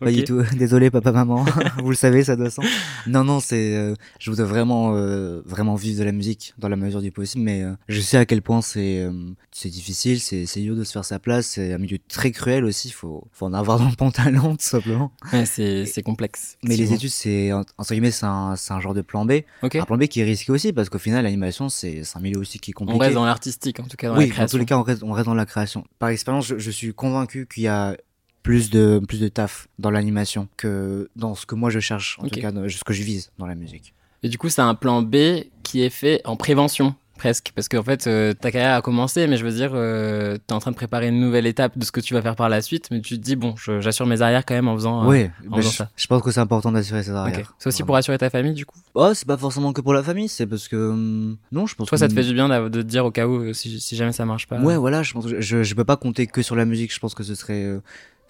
Pas 0.00 0.10
du 0.10 0.24
tout. 0.24 0.42
Désolé, 0.56 0.90
papa, 0.90 1.12
maman. 1.12 1.44
vous 1.82 1.90
le 1.90 1.96
savez, 1.96 2.24
ça 2.24 2.36
doit 2.36 2.50
sens. 2.50 2.64
Non, 3.06 3.24
non, 3.24 3.40
c'est. 3.40 3.76
euh, 3.76 3.94
je 4.18 4.30
voudrais 4.30 4.46
vraiment, 4.46 4.92
euh, 4.94 5.42
vraiment 5.44 5.74
vivre 5.74 5.98
de 6.00 6.04
la 6.04 6.12
musique 6.12 6.54
dans 6.58 6.68
la 6.68 6.76
mesure 6.76 7.00
du 7.02 7.10
possible, 7.12 7.44
mais 7.44 7.62
euh, 7.62 7.72
je 7.88 8.00
sais 8.00 8.16
à 8.16 8.24
quel 8.26 8.42
point 8.42 8.62
c'est, 8.62 9.00
euh, 9.00 9.12
c'est 9.50 9.68
difficile, 9.68 10.20
c'est, 10.20 10.46
c'est 10.46 10.60
dur 10.60 10.76
de 10.76 10.84
se 10.84 10.92
faire 10.92 11.04
sa 11.04 11.18
place. 11.18 11.46
C'est 11.46 11.72
un 11.72 11.78
milieu 11.78 11.98
très 12.08 12.30
cruel 12.30 12.64
aussi. 12.64 12.90
Faut, 12.90 13.24
faut 13.32 13.46
en 13.46 13.52
avoir 13.54 13.78
dans 13.78 13.88
le 13.88 13.96
pantalon, 13.96 14.56
tout 14.56 14.66
simplement. 14.66 15.12
Ouais, 15.32 15.44
c'est 15.46 15.86
c'est 15.86 16.02
complexe. 16.02 16.56
Mais 16.62 16.76
les 16.76 16.92
études, 16.92 17.10
c'est 17.10 17.52
en- 17.52 17.64
entre 17.78 17.90
guillemets, 17.92 18.10
c'est 18.10 18.26
un, 18.26 18.56
c'est 18.56 18.72
un 18.72 18.80
genre 18.80 18.94
de 18.94 19.02
plan 19.02 19.24
B. 19.24 19.40
Ok. 19.62 19.76
Un 19.76 19.84
plan 19.84 19.96
B 19.96 20.04
qui 20.06 20.20
est 20.20 20.24
risqué 20.24 20.52
aussi 20.52 20.72
parce 20.72 20.88
qu'au 20.88 20.98
final, 20.98 21.24
l'animation, 21.24 21.68
c'est 21.68 22.04
c'est 22.04 22.16
un 22.18 22.20
milieu 22.20 22.38
aussi 22.38 22.58
qui 22.58 22.70
est 22.70 22.74
On 22.76 22.84
compliqué. 22.86 23.04
reste 23.04 23.14
dans 23.14 23.24
l'artistique, 23.24 23.80
en 23.80 23.84
tout 23.84 23.96
cas 23.96 24.08
dans 24.08 24.16
oui, 24.16 24.26
la 24.28 24.32
création. 24.32 24.56
tous 24.56 24.60
les 24.60 24.66
cas, 24.66 24.78
on 24.78 24.82
reste, 24.82 25.02
on 25.02 25.12
reste 25.12 25.26
dans 25.26 25.34
la 25.34 25.46
création. 25.46 25.84
Par 25.98 26.08
expérience, 26.10 26.46
je, 26.46 26.58
je 26.58 26.70
suis 26.70 26.92
convaincu 26.94 27.46
qu'il 27.52 27.64
y 27.64 27.68
a 27.68 27.96
plus 28.42 28.70
de 28.70 29.00
plus 29.06 29.20
de 29.20 29.28
taf 29.28 29.68
dans 29.78 29.90
l'animation 29.90 30.48
que 30.56 31.08
dans 31.16 31.34
ce 31.34 31.46
que 31.46 31.54
moi 31.54 31.70
je 31.70 31.80
cherche, 31.80 32.18
en 32.20 32.26
tout 32.28 32.40
cas, 32.40 32.52
dans- 32.52 32.68
ce 32.68 32.82
que 32.84 32.92
je 32.92 33.02
vise 33.02 33.30
dans 33.38 33.46
la 33.46 33.54
musique. 33.54 33.94
Et 34.24 34.28
du 34.28 34.38
coup, 34.38 34.48
c'est 34.48 34.62
un 34.62 34.74
plan 34.74 35.02
B 35.02 35.16
qui 35.62 35.82
est 35.82 35.90
fait 35.90 36.20
en 36.24 36.36
prévention, 36.36 36.94
presque. 37.18 37.52
Parce 37.56 37.68
qu'en 37.68 37.82
fait, 37.82 38.06
euh, 38.06 38.32
ta 38.34 38.50
carrière 38.52 38.74
a 38.76 38.82
commencé, 38.82 39.26
mais 39.26 39.36
je 39.36 39.44
veux 39.44 39.50
dire, 39.52 39.72
euh, 39.74 40.38
t'es 40.46 40.52
en 40.54 40.60
train 40.60 40.70
de 40.70 40.76
préparer 40.76 41.08
une 41.08 41.18
nouvelle 41.20 41.46
étape 41.46 41.76
de 41.78 41.84
ce 41.84 41.90
que 41.92 42.00
tu 42.00 42.14
vas 42.14 42.22
faire 42.22 42.36
par 42.36 42.48
la 42.48 42.62
suite, 42.62 42.88
mais 42.92 43.00
tu 43.00 43.16
te 43.16 43.22
dis, 43.22 43.34
bon, 43.36 43.54
j'assure 43.80 44.06
mes 44.06 44.22
arrières 44.22 44.44
quand 44.46 44.54
même 44.54 44.68
en 44.68 44.74
faisant. 44.76 45.04
euh, 45.04 45.08
ouais, 45.08 45.30
en 45.50 45.56
faisant 45.56 45.70
je, 45.70 45.76
ça. 45.76 45.90
je 45.96 46.06
pense 46.06 46.22
que 46.22 46.30
c'est 46.30 46.40
important 46.40 46.70
d'assurer 46.72 47.02
ses 47.02 47.10
arrières. 47.10 47.54
C'est 47.58 47.68
aussi 47.68 47.82
pour 47.82 47.96
assurer 47.96 48.18
ta 48.18 48.30
famille, 48.30 48.54
du 48.54 48.64
coup? 48.66 48.78
Oh, 48.94 49.10
c'est 49.14 49.26
pas 49.26 49.36
forcément 49.36 49.72
que 49.72 49.80
pour 49.80 49.92
la 49.92 50.02
famille, 50.04 50.28
c'est 50.28 50.46
parce 50.46 50.68
que 50.68 50.76
hum, 50.76 51.36
non, 51.50 51.66
je 51.66 51.74
pense. 51.74 51.88
Toi, 51.88 51.96
que 51.96 52.00
ça 52.00 52.08
te 52.08 52.12
fait 52.14 52.24
du 52.24 52.34
bien 52.34 52.48
de 52.48 52.68
te 52.68 52.86
dire 52.86 53.04
au 53.04 53.10
cas 53.10 53.26
où, 53.26 53.40
euh, 53.40 53.52
si, 53.52 53.80
si 53.80 53.96
jamais 53.96 54.12
ça 54.12 54.24
marche 54.24 54.46
pas. 54.46 54.60
Ouais, 54.60 54.76
voilà, 54.76 55.02
je 55.02 55.12
pense 55.12 55.26
que 55.26 55.40
je, 55.40 55.62
je 55.64 55.74
peux 55.74 55.84
pas 55.84 55.96
compter 55.96 56.26
que 56.28 56.42
sur 56.42 56.54
la 56.56 56.64
musique. 56.64 56.92
Je 56.94 57.00
pense 57.00 57.14
que 57.14 57.22
ce 57.24 57.34
serait, 57.34 57.64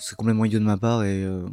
ce 0.02 0.08
serait 0.08 0.16
complètement 0.16 0.44
idiot 0.44 0.58
de 0.58 0.64
ma 0.64 0.76
part 0.76 1.04
et 1.04 1.22
euh, 1.22 1.46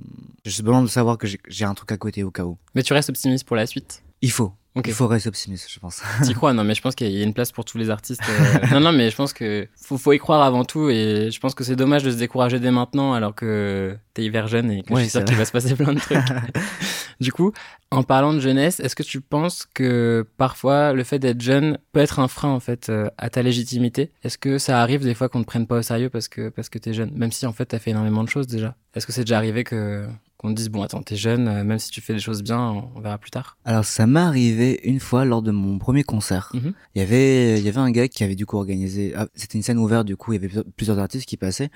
j'ai 0.44 0.64
besoin 0.64 0.82
de 0.82 0.88
savoir 0.88 1.20
que 1.20 1.28
j'ai 1.28 1.66
un 1.66 1.76
truc 1.76 1.92
à 1.92 1.98
côté 1.98 2.24
au 2.24 2.32
cas 2.32 2.46
où. 2.46 2.58
Mais 2.74 2.82
tu 2.82 2.94
restes 2.94 3.10
optimiste 3.10 3.46
pour 3.46 3.56
la 3.56 3.68
suite? 3.68 4.02
Il 4.24 4.32
faut. 4.32 4.54
Il 4.86 4.94
faut 4.94 5.08
rester 5.08 5.28
optimiste, 5.30 5.68
je 5.70 5.80
pense. 5.80 6.02
T'y 6.24 6.34
crois, 6.34 6.54
non, 6.54 6.64
mais 6.64 6.76
je 6.76 6.82
pense 6.82 6.96
qu'il 6.96 7.10
y 7.10 7.22
a 7.22 7.24
une 7.24 7.34
place 7.34 7.52
pour 7.52 7.66
tous 7.66 7.78
les 7.78 7.90
artistes. 7.90 8.22
euh, 8.30 8.68
non, 8.72 8.80
non, 8.80 8.92
mais 8.92 9.10
je 9.10 9.16
pense 9.16 9.34
que 9.34 9.68
faut, 9.82 9.98
faut 9.98 10.14
y 10.14 10.20
croire 10.20 10.42
avant 10.42 10.64
tout 10.64 10.90
et 10.90 11.32
je 11.32 11.40
pense 11.40 11.56
que 11.56 11.64
c'est 11.64 11.76
dommage 11.76 12.04
de 12.04 12.12
se 12.12 12.18
décourager 12.18 12.60
dès 12.60 12.72
maintenant 12.72 13.14
alors 13.14 13.34
que 13.36 13.98
t'es 14.14 14.24
hyper 14.24 14.48
jeune 14.48 14.72
et 14.72 14.84
que 14.84 14.94
Ouais, 14.94 15.02
je 15.02 15.10
suis 15.10 15.18
sûr 15.18 15.26
qu'il 15.26 15.36
va 15.36 15.46
se 15.46 15.52
passer 15.52 15.76
plein 15.76 15.94
de 15.94 16.00
trucs. 16.00 16.20
du 17.20 17.32
coup, 17.32 17.52
en 17.92 18.04
parlant 18.04 18.32
de 18.34 18.40
jeunesse, 18.40 18.80
est-ce 18.80 18.96
que 18.96 19.04
tu 19.04 19.22
penses 19.22 19.68
que 19.74 20.26
parfois 20.38 20.94
le 20.94 21.04
fait 21.04 21.20
d'être 21.20 21.42
jeune 21.42 21.80
peut 21.92 22.00
être 22.00 22.20
un 22.20 22.28
frein 22.28 22.50
en 22.50 22.60
fait 22.60 22.90
euh, 22.90 23.10
à 23.18 23.30
ta 23.30 23.42
légitimité? 23.42 24.12
Est-ce 24.24 24.38
que 24.38 24.60
ça 24.60 24.82
arrive 24.82 25.04
des 25.04 25.16
fois 25.16 25.30
qu'on 25.30 25.42
te 25.42 25.48
prenne 25.48 25.66
pas 25.68 25.80
au 25.80 25.82
sérieux 25.82 26.10
parce 26.10 26.28
que 26.28 26.50
parce 26.50 26.70
que 26.70 26.78
t'es 26.78 26.94
jeune, 26.94 27.12
même 27.16 27.32
si 27.32 27.46
en 27.48 27.54
fait 27.54 27.66
t'as 27.66 27.80
fait 27.80 27.92
énormément 27.92 28.24
de 28.24 28.30
choses 28.30 28.48
déjà 28.48 28.76
Est-ce 28.94 29.08
que 29.08 29.12
c'est 29.12 29.22
déjà 29.24 29.38
arrivé 29.38 29.64
que 29.64 30.06
qu'on 30.40 30.50
te 30.50 30.54
dise 30.56 30.70
bon 30.70 30.82
attends 30.82 31.04
t'es 31.04 31.18
jeune, 31.18 31.48
euh, 31.50 31.64
même 31.66 31.78
si 31.80 31.92
tu 31.92 32.00
fais 32.02 32.14
des 32.14 32.20
choses 32.20 32.42
bien, 32.42 32.60
on 32.96 33.00
verra 33.02 33.18
plus 33.18 33.30
tard. 33.30 33.58
Alors 33.66 33.84
ça 33.86 34.08
m'est 34.08 34.20
arrivé 34.22 34.80
une 34.86 35.00
fois 35.02 35.26
lors 35.26 35.42
de 35.42 35.52
mon 35.52 35.78
premier 35.78 36.04
concert. 36.04 36.50
Mhm. 36.54 36.74
Il 36.96 37.00
y 37.00 37.02
avait 37.02 37.60
il 37.60 37.66
y 37.66 37.68
avait 37.68 37.78
un 37.80 37.92
gars 37.92 38.08
qui 38.08 38.24
avait 38.24 38.36
du 38.36 38.46
coup 38.46 38.56
organisé 38.58 39.14
ah, 39.16 39.28
c'était 39.36 39.58
une 39.58 39.64
scène 39.64 39.78
ouverte 39.78 40.08
du 40.08 40.16
coup 40.16 40.32
il 40.34 40.42
y 40.42 40.46
avait 40.46 40.64
plusieurs- 40.78 40.98
artistes 40.98 41.26
qui 41.28 41.38
passaient. 41.38 41.70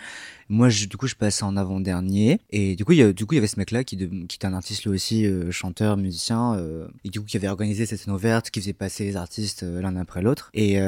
Moi 0.50 0.70
je, 0.70 0.86
du 0.88 0.98
coup 0.98 1.08
je 1.08 1.16
passais 1.16 1.44
en 1.44 1.56
avant-dernier 1.58 2.40
et 2.52 2.76
du 2.76 2.84
coup 2.86 2.94
il 2.94 3.00
y 3.00 3.02
a, 3.04 3.12
du 3.14 3.26
coup 3.26 3.34
il 3.34 3.38
y 3.38 3.40
avait 3.40 3.48
ce 3.48 3.60
mec 3.60 3.72
là 3.72 3.84
qui 3.84 3.96
de- 3.98 4.26
qui 4.28 4.36
était 4.38 4.48
un 4.48 4.54
artiste 4.54 4.84
lui 4.86 4.92
aussi 4.92 5.26
euh, 5.26 5.52
chanteur 5.52 5.98
musicien 5.98 6.56
euh, 6.56 6.88
et 7.04 7.10
du 7.10 7.20
coup 7.20 7.26
qui 7.26 7.38
avait 7.38 7.48
organisé 7.50 7.86
cette 7.86 8.00
scène 8.00 8.14
ouverte 8.14 8.50
qui 8.50 8.60
faisait 8.62 8.74
passer 8.74 9.04
les 9.04 9.16
artistes 9.18 9.64
euh, 9.64 9.82
l'un 9.82 9.96
après 9.98 10.22
l'autre 10.22 10.50
et 10.54 10.80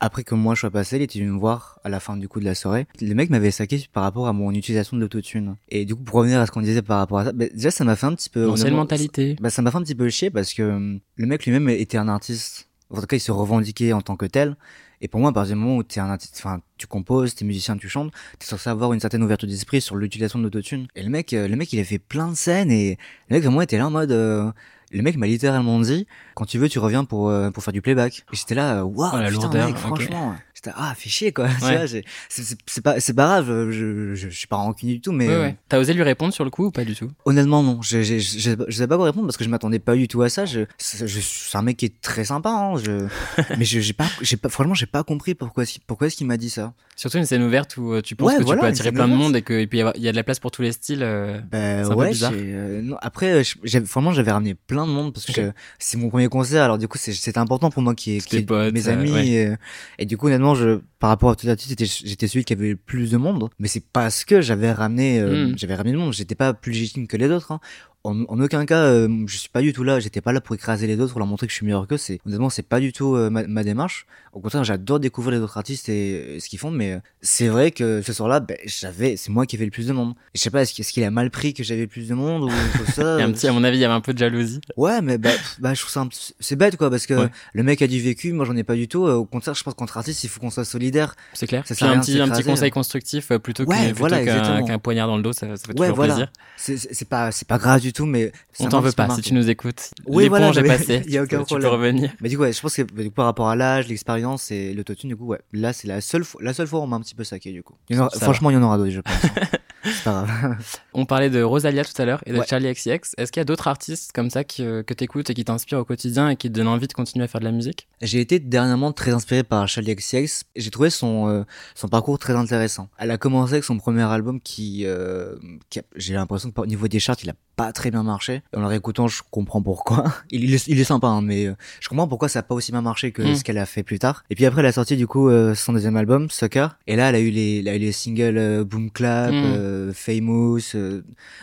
après 0.00 0.24
que 0.24 0.34
moi 0.34 0.54
je 0.54 0.60
sois 0.60 0.70
passé 0.70 0.96
il 0.96 1.02
était 1.02 1.18
venu 1.18 1.30
me 1.32 1.38
voir 1.38 1.78
à 1.84 1.88
la 1.88 2.00
fin 2.00 2.16
du 2.16 2.28
coup 2.28 2.40
de 2.40 2.44
la 2.44 2.54
soirée. 2.54 2.86
Le 3.00 3.14
mec 3.14 3.30
m'avait 3.30 3.50
saqué 3.50 3.84
par 3.92 4.02
rapport 4.02 4.26
à 4.26 4.32
mon 4.32 4.50
utilisation 4.52 4.96
de 4.96 5.02
l'autotune 5.02 5.56
et 5.68 5.84
du 5.84 5.94
coup 5.94 6.02
pour 6.02 6.16
revenir 6.16 6.40
à 6.40 6.46
ce 6.46 6.50
qu'on 6.50 6.60
disait 6.62 6.82
par 6.82 6.98
rapport 6.98 7.09
à 7.18 7.24
ça 7.26 7.32
bah, 7.32 7.46
déjà 7.52 7.70
ça 7.70 7.84
m'a 7.84 7.96
fait 7.96 8.06
un 8.06 8.14
petit 8.14 8.30
peu 8.30 8.44
L'ancienne 8.46 8.74
mentalité. 8.74 9.36
bah, 9.40 9.50
ça 9.50 9.62
m'a 9.62 9.70
fait 9.70 9.76
un 9.78 9.82
petit 9.82 9.94
peu 9.94 10.08
chier 10.08 10.30
parce 10.30 10.54
que 10.54 10.62
hum, 10.62 11.00
le 11.16 11.26
mec 11.26 11.44
lui-même 11.46 11.68
était 11.68 11.98
un 11.98 12.08
artiste. 12.08 12.68
En 12.92 13.00
tout 13.00 13.06
cas, 13.06 13.16
il 13.16 13.20
se 13.20 13.30
revendiquait 13.30 13.92
en 13.92 14.00
tant 14.00 14.16
que 14.16 14.26
tel. 14.26 14.56
Et 15.00 15.06
pour 15.08 15.20
moi, 15.20 15.30
à 15.30 15.32
partir 15.32 15.54
du 15.54 15.60
moment 15.62 15.76
où 15.76 15.82
t'es 15.84 16.00
un 16.00 16.10
artiste, 16.10 16.34
enfin, 16.38 16.60
tu 16.76 16.86
composes, 16.88 17.34
t'es 17.36 17.44
musicien, 17.44 17.76
tu 17.76 17.88
chantes, 17.88 18.12
t'es 18.38 18.46
censé 18.46 18.68
avoir 18.68 18.92
une 18.92 18.98
certaine 19.00 19.22
ouverture 19.22 19.48
d'esprit 19.48 19.80
sur 19.80 19.94
l'utilisation 19.96 20.40
de 20.40 20.44
l'autotune. 20.44 20.88
Et 20.96 21.02
le 21.04 21.08
mec, 21.08 21.32
euh, 21.32 21.46
le 21.46 21.54
mec, 21.56 21.72
il 21.72 21.78
a 21.80 21.84
fait 21.84 22.00
plein 22.00 22.28
de 22.28 22.34
scènes 22.34 22.70
et 22.72 22.98
le 23.28 23.36
mec 23.36 23.44
vraiment 23.44 23.62
était 23.62 23.78
là 23.78 23.86
en 23.86 23.90
mode, 23.90 24.10
euh, 24.10 24.50
le 24.90 25.02
mec 25.02 25.16
m'a 25.16 25.26
littéralement 25.28 25.78
dit, 25.80 26.06
quand 26.34 26.44
tu 26.46 26.58
veux, 26.58 26.68
tu 26.68 26.80
reviens 26.80 27.04
pour, 27.04 27.28
euh, 27.30 27.50
pour 27.50 27.62
faire 27.62 27.72
du 27.72 27.80
playback. 27.80 28.24
Et 28.32 28.36
j'étais 28.36 28.56
là, 28.56 28.80
euh, 28.80 28.82
waouh, 28.82 29.10
Oh, 29.14 29.18
la 29.18 29.30
putain, 29.30 29.66
mec, 29.66 29.76
franchement. 29.76 30.34
J'étais, 30.62 30.76
ah, 30.78 30.94
fais 30.94 31.08
chier, 31.08 31.32
quoi. 31.32 31.46
Ouais. 31.62 31.86
c'est- 31.88 32.04
c'est 32.28 32.58
c'est 32.66 32.80
pas, 32.82 33.00
c'est 33.00 33.14
pas 33.14 33.24
grave, 33.24 33.70
je, 33.70 34.14
je, 34.14 34.14
je, 34.14 34.28
suis 34.28 34.46
pas 34.46 34.56
rancunier 34.56 34.94
du 34.94 35.00
tout, 35.00 35.12
mais, 35.12 35.26
Ouais, 35.28 35.34
euh, 35.34 35.42
ouais. 35.42 35.56
T'as 35.68 35.78
osé 35.78 35.94
lui 35.94 36.02
répondre 36.02 36.34
sur 36.34 36.44
le 36.44 36.50
coup 36.50 36.66
ou 36.66 36.70
pas 36.70 36.84
du 36.84 36.94
tout? 36.94 37.10
Honnêtement, 37.24 37.62
non. 37.62 37.80
Je, 37.82 38.02
je, 38.02 38.18
je, 38.18 38.56
je, 38.68 38.76
sais 38.76 38.86
pas 38.86 38.96
quoi 38.96 39.06
répondre 39.06 39.26
parce 39.26 39.36
que 39.38 39.44
je 39.44 39.48
m'attendais 39.48 39.78
pas 39.78 39.94
du 39.94 40.06
tout 40.06 40.20
à 40.22 40.28
ça. 40.28 40.44
Je, 40.44 40.64
suis 40.78 41.56
un 41.56 41.62
mec 41.62 41.78
qui 41.78 41.86
est 41.86 42.00
très 42.02 42.24
sympa, 42.24 42.50
hein. 42.50 42.76
Je, 42.76 43.06
mais 43.58 43.64
je, 43.64 43.80
j'ai 43.80 43.92
pas, 43.94 44.06
j'ai 44.20 44.36
pas, 44.36 44.48
franchement, 44.50 44.74
j'ai 44.74 44.86
pas 44.86 45.02
compris 45.02 45.34
pourquoi, 45.34 45.62
est-ce 45.62 45.72
qu'il- 45.72 45.82
pourquoi 45.86 46.08
est-ce 46.08 46.16
qu'il 46.16 46.26
m'a 46.26 46.36
dit 46.36 46.50
ça. 46.50 46.74
Surtout 46.96 47.16
une 47.16 47.24
scène 47.24 47.42
ouverte 47.42 47.78
où 47.78 47.94
euh, 47.94 48.02
tu 48.02 48.14
penses 48.14 48.34
que 48.34 48.42
voilà, 48.42 48.60
tu 48.60 48.64
peux 48.64 48.68
attirer 48.68 48.92
plein 48.92 49.08
de 49.08 49.14
monde 49.14 49.34
et 49.34 49.40
qu'il 49.42 49.66
peut 49.68 49.78
y 49.78 49.80
avoir 49.80 49.96
il 49.96 50.02
y 50.02 50.08
a 50.08 50.12
de 50.12 50.16
la 50.16 50.22
place 50.24 50.38
pour 50.38 50.50
tous 50.50 50.60
les 50.60 50.72
styles. 50.72 51.02
euh. 51.02 51.40
C'est 51.50 51.58
un 51.58 51.88
peu 51.88 51.94
ouais, 51.94 52.10
bizarre. 52.10 52.32
euh, 52.34 52.82
non, 52.82 52.96
après, 53.00 53.32
euh, 53.32 53.42
je- 53.42 53.54
j'avais, 53.64 54.30
ramené 54.30 54.54
plein 54.54 54.86
de 54.86 54.92
monde 54.92 55.14
parce 55.14 55.24
que 55.26 55.52
c'est 55.78 55.96
mon 55.96 56.10
premier 56.10 56.28
concert. 56.28 56.62
Alors 56.62 56.76
du 56.76 56.88
coup, 56.88 56.98
c'est- 56.98 57.14
c'était 57.14 57.38
important 57.38 57.70
pour 57.70 57.80
moi 57.82 57.94
qui 57.94 58.18
est, 58.18 58.50
mes 58.72 58.88
euh, 58.88 58.92
amis. 58.92 59.30
et, 59.34 59.54
et 59.98 60.04
du 60.04 60.16
coup, 60.18 60.26
honnêtement, 60.26 60.49
je, 60.54 60.80
par 60.98 61.10
rapport 61.10 61.30
à 61.30 61.36
tout 61.36 61.46
l'artiste, 61.46 61.70
j'étais, 61.70 61.84
j'étais 61.86 62.26
celui 62.28 62.44
qui 62.44 62.52
avait 62.52 62.70
le 62.70 62.76
plus 62.76 63.10
de 63.10 63.16
monde, 63.16 63.48
mais 63.58 63.68
c'est 63.68 63.82
parce 63.92 64.24
que 64.24 64.40
j'avais 64.40 64.72
ramené, 64.72 65.18
euh, 65.20 65.48
Mm. 65.48 65.58
j'avais 65.58 65.74
ramené 65.74 65.92
le 65.92 65.98
monde. 65.98 66.12
J'étais 66.12 66.34
pas 66.34 66.52
plus 66.54 66.72
légitime 66.72 67.06
que 67.06 67.16
les 67.16 67.28
autres. 67.30 67.52
Hein. 67.52 67.60
En, 68.02 68.22
en 68.28 68.40
aucun 68.40 68.64
cas, 68.64 68.84
euh, 68.84 69.08
je 69.26 69.36
suis 69.36 69.50
pas 69.50 69.60
du 69.60 69.74
tout 69.74 69.84
là. 69.84 70.00
J'étais 70.00 70.22
pas 70.22 70.32
là 70.32 70.40
pour 70.40 70.54
écraser 70.54 70.86
les 70.86 70.98
autres, 71.00 71.12
pour 71.12 71.18
leur 71.18 71.28
montrer 71.28 71.46
que 71.46 71.50
je 71.50 71.56
suis 71.56 71.66
meilleur 71.66 71.86
qu'eux. 71.86 71.98
C'est 71.98 72.18
honnêtement, 72.26 72.48
c'est 72.48 72.62
pas 72.66 72.80
du 72.80 72.92
tout 72.94 73.14
euh, 73.14 73.28
ma, 73.28 73.46
ma 73.46 73.62
démarche. 73.62 74.06
Au 74.32 74.40
contraire, 74.40 74.64
j'adore 74.64 75.00
découvrir 75.00 75.36
les 75.38 75.44
autres 75.44 75.58
artistes 75.58 75.88
et, 75.90 76.36
et 76.36 76.40
ce 76.40 76.48
qu'ils 76.48 76.58
font. 76.58 76.70
Mais 76.70 76.92
euh, 76.94 76.98
c'est 77.20 77.48
vrai 77.48 77.72
que 77.72 78.00
ce 78.00 78.12
soir-là, 78.14 78.40
ben, 78.40 78.56
j'avais, 78.64 79.16
c'est 79.16 79.30
moi 79.30 79.44
qui 79.44 79.56
avais 79.56 79.66
le 79.66 79.70
plus 79.70 79.86
de 79.88 79.92
monde. 79.92 80.14
Et 80.34 80.38
je 80.38 80.40
sais 80.40 80.48
pas, 80.50 80.62
est-ce 80.62 80.92
qu'il 80.92 81.04
a 81.04 81.10
mal 81.10 81.30
pris 81.30 81.52
que 81.52 81.62
j'avais 81.62 81.82
le 81.82 81.86
plus 81.88 82.08
de 82.08 82.14
monde 82.14 82.44
ou 82.44 82.48
tout 82.48 82.90
ça 82.94 83.18
Et 83.18 83.22
un 83.22 83.32
petit, 83.32 83.46
à 83.48 83.52
mon 83.52 83.64
avis, 83.64 83.76
il 83.76 83.80
y 83.80 83.84
avait 83.84 83.92
un 83.92 84.00
peu 84.00 84.14
de 84.14 84.18
jalousie. 84.18 84.60
Ouais, 84.78 85.02
mais 85.02 85.18
bah, 85.18 85.30
bah 85.58 85.74
je 85.74 85.80
trouve 85.80 85.92
ça 85.92 86.00
un 86.00 86.06
petit- 86.06 86.34
c'est 86.40 86.56
bête 86.56 86.76
quoi 86.78 86.88
parce 86.88 87.04
que 87.06 87.14
Ouais. 87.14 87.28
le 87.52 87.62
mec 87.62 87.82
a 87.82 87.86
du 87.86 88.00
vécu, 88.00 88.32
moi 88.32 88.46
j'en 88.46 88.56
ai 88.56 88.64
pas 88.64 88.76
du 88.76 88.88
tout. 88.88 89.06
Euh, 89.06 89.14
Au 89.16 89.26
contraire, 89.26 89.54
je 89.54 89.62
pense 89.62 89.74
qu'entre 89.74 89.98
artistes, 89.98 90.24
il 90.24 90.28
faut 90.30 90.40
qu'on 90.40 90.48
soit 90.50 90.64
solidaire. 90.64 91.16
C'est 91.34 91.46
clair. 91.46 91.66
Ça 91.66 91.74
Puis 91.74 91.84
un 91.84 92.00
petit, 92.00 92.18
un 92.18 92.28
petit 92.30 92.44
conseil 92.44 92.68
hein. 92.68 92.70
constructif 92.70 93.30
plutôt 93.42 93.64
Ouais, 93.64 93.90
que 93.92 93.98
voilà, 93.98 94.24
qu'un 94.24 94.62
qu'un 94.64 94.78
poignard 94.78 95.06
dans 95.06 95.18
le 95.18 95.22
dos, 95.22 95.34
ça, 95.34 95.54
ça 95.54 95.66
fait 95.66 95.78
Ouais, 95.78 95.88
toujours 95.88 95.96
voilà. 95.96 96.14
plaisir. 96.14 96.32
C'est 96.56 97.08
pas 97.08 97.30
c'est 97.30 97.46
pas 97.46 97.58
grave 97.58 97.80
du 97.90 97.94
tout, 97.94 98.06
mais 98.06 98.30
ça 98.52 98.64
On 98.64 98.68
t'en 98.68 98.80
veut 98.80 98.92
pas 98.92 99.08
si 99.10 99.20
tu 99.22 99.34
nous 99.34 99.50
écoutes. 99.50 99.90
Oui, 100.06 100.28
voilà, 100.28 100.46
L'éponge 100.46 100.58
est 100.58 100.62
mais 100.62 100.68
passée. 100.78 101.02
il 101.06 101.12
y 101.12 101.18
a 101.18 101.22
aucun 101.22 101.38
tu, 101.38 101.42
peux- 101.42 101.46
tu 101.48 101.54
peux 101.54 101.60
problème. 101.60 101.72
revenir. 101.94 102.12
Mais 102.20 102.28
du 102.28 102.36
coup, 102.36 102.42
ouais, 102.44 102.52
je 102.52 102.60
pense 102.60 102.74
que 102.76 102.82
du 102.82 103.04
coup, 103.08 103.14
par 103.14 103.24
rapport 103.24 103.48
à 103.48 103.56
l'âge, 103.56 103.88
l'expérience 103.88 104.50
et 104.50 104.72
l'autotune, 104.74 105.08
du 105.10 105.16
coup, 105.16 105.26
ouais, 105.26 105.40
là 105.52 105.72
c'est 105.72 105.88
la 105.88 106.00
seule 106.00 106.24
fois, 106.24 106.40
la 106.42 106.52
seule 106.54 106.66
fois 106.66 106.80
où 106.80 106.82
on 106.82 106.86
m'a 106.86 106.96
un 106.96 107.00
petit 107.00 107.14
peu 107.14 107.24
saqué 107.24 107.52
du 107.52 107.62
coup. 107.62 107.74
Il 107.88 107.96
y 107.96 107.98
en 107.98 108.02
aura- 108.06 108.10
franchement, 108.18 108.50
il 108.50 108.54
y 108.54 108.56
en 108.56 108.62
aura 108.62 108.78
d'autres, 108.78 108.90
je 108.90 109.00
pense. 109.00 109.14
c'est 109.84 110.04
pas 110.04 110.24
grave. 110.26 110.56
On 110.94 111.06
parlait 111.06 111.30
de 111.30 111.42
Rosalia 111.42 111.84
tout 111.84 112.00
à 112.00 112.04
l'heure 112.04 112.20
et 112.26 112.32
de 112.32 112.38
Ouais. 112.38 112.46
Charlie 112.46 112.72
XCX. 112.72 113.14
Est-ce 113.18 113.30
qu'il 113.32 113.40
y 113.40 113.42
a 113.42 113.44
d'autres 113.44 113.68
artistes 113.68 114.10
comme 114.12 114.30
ça 114.30 114.44
qui, 114.44 114.64
euh, 114.64 114.82
que 114.82 114.92
t'écoutes 114.94 115.30
et 115.30 115.34
qui 115.34 115.44
t'inspirent 115.44 115.78
au 115.78 115.84
quotidien 115.84 116.28
et 116.30 116.36
qui 116.36 116.48
te 116.50 116.54
donnent 116.54 116.68
envie 116.68 116.86
de 116.88 116.92
continuer 116.92 117.24
à 117.24 117.28
faire 117.28 117.40
de 117.40 117.44
la 117.46 117.52
musique? 117.52 117.88
J'ai 118.02 118.20
été 118.20 118.38
dernièrement 118.38 118.92
très 118.92 119.12
inspiré 119.12 119.42
par 119.44 119.66
Charlie 119.68 119.94
XCX. 119.94 120.44
J'ai 120.56 120.70
trouvé 120.70 120.90
son 120.90 121.28
euh, 121.28 121.42
son 121.74 121.88
parcours 121.88 122.18
très 122.18 122.34
intéressant. 122.34 122.88
Elle 122.98 123.10
a 123.10 123.18
commencé 123.18 123.52
avec 123.54 123.64
son 123.64 123.78
premier 123.78 124.02
album 124.02 124.40
qui, 124.40 124.82
euh, 124.86 125.34
qui 125.70 125.80
j'ai 125.96 126.14
l'impression 126.14 126.50
que 126.50 126.60
au 126.60 126.66
niveau 126.66 126.88
des 126.88 126.98
charts, 127.00 127.16
il 127.22 127.30
a 127.30 127.34
pas 127.56 127.72
très 127.72 127.90
bien 127.90 128.02
marché. 128.02 128.42
En 128.56 128.60
le 128.60 128.66
réécoutant, 128.66 129.06
je 129.08 129.22
comprends 129.30 129.60
pourquoi. 129.62 130.04
Il, 130.30 130.44
il 130.44 130.54
est, 130.54 130.66
il 130.66 130.80
est 130.80 130.84
sympa, 130.84 131.08
hein, 131.08 131.20
mais 131.22 131.46
euh, 131.46 131.54
je 131.80 131.88
comprends 131.88 132.08
pourquoi 132.08 132.28
ça 132.28 132.38
a 132.38 132.42
pas 132.42 132.54
aussi 132.54 132.72
bien 132.72 132.80
marché 132.82 133.12
que 133.12 133.20
Mm. 133.22 133.34
ce 133.34 133.44
qu'elle 133.44 133.58
a 133.58 133.66
fait 133.66 133.82
plus 133.82 133.98
tard. 133.98 134.24
Et 134.30 134.34
puis 134.34 134.46
après, 134.46 134.60
elle 134.60 134.66
a 134.66 134.72
sorti 134.72 134.96
du 134.96 135.06
coup 135.06 135.28
euh, 135.28 135.54
son 135.54 135.72
deuxième 135.74 135.96
album, 135.96 136.30
Sucker. 136.30 136.68
Et 136.86 136.96
là, 136.96 137.10
elle 137.10 137.14
a 137.16 137.20
eu 137.20 137.28
les, 137.30 137.58
elle 137.60 137.68
a 137.68 137.76
eu 137.76 137.78
les 137.78 137.92
singles 137.92 138.38
euh, 138.38 138.64
Boom 138.64 138.90
Clap, 138.90 139.30
Mm. 139.32 139.34
Euh, 139.70 139.92
Famous, 139.92 140.74
euh, 140.74 141.02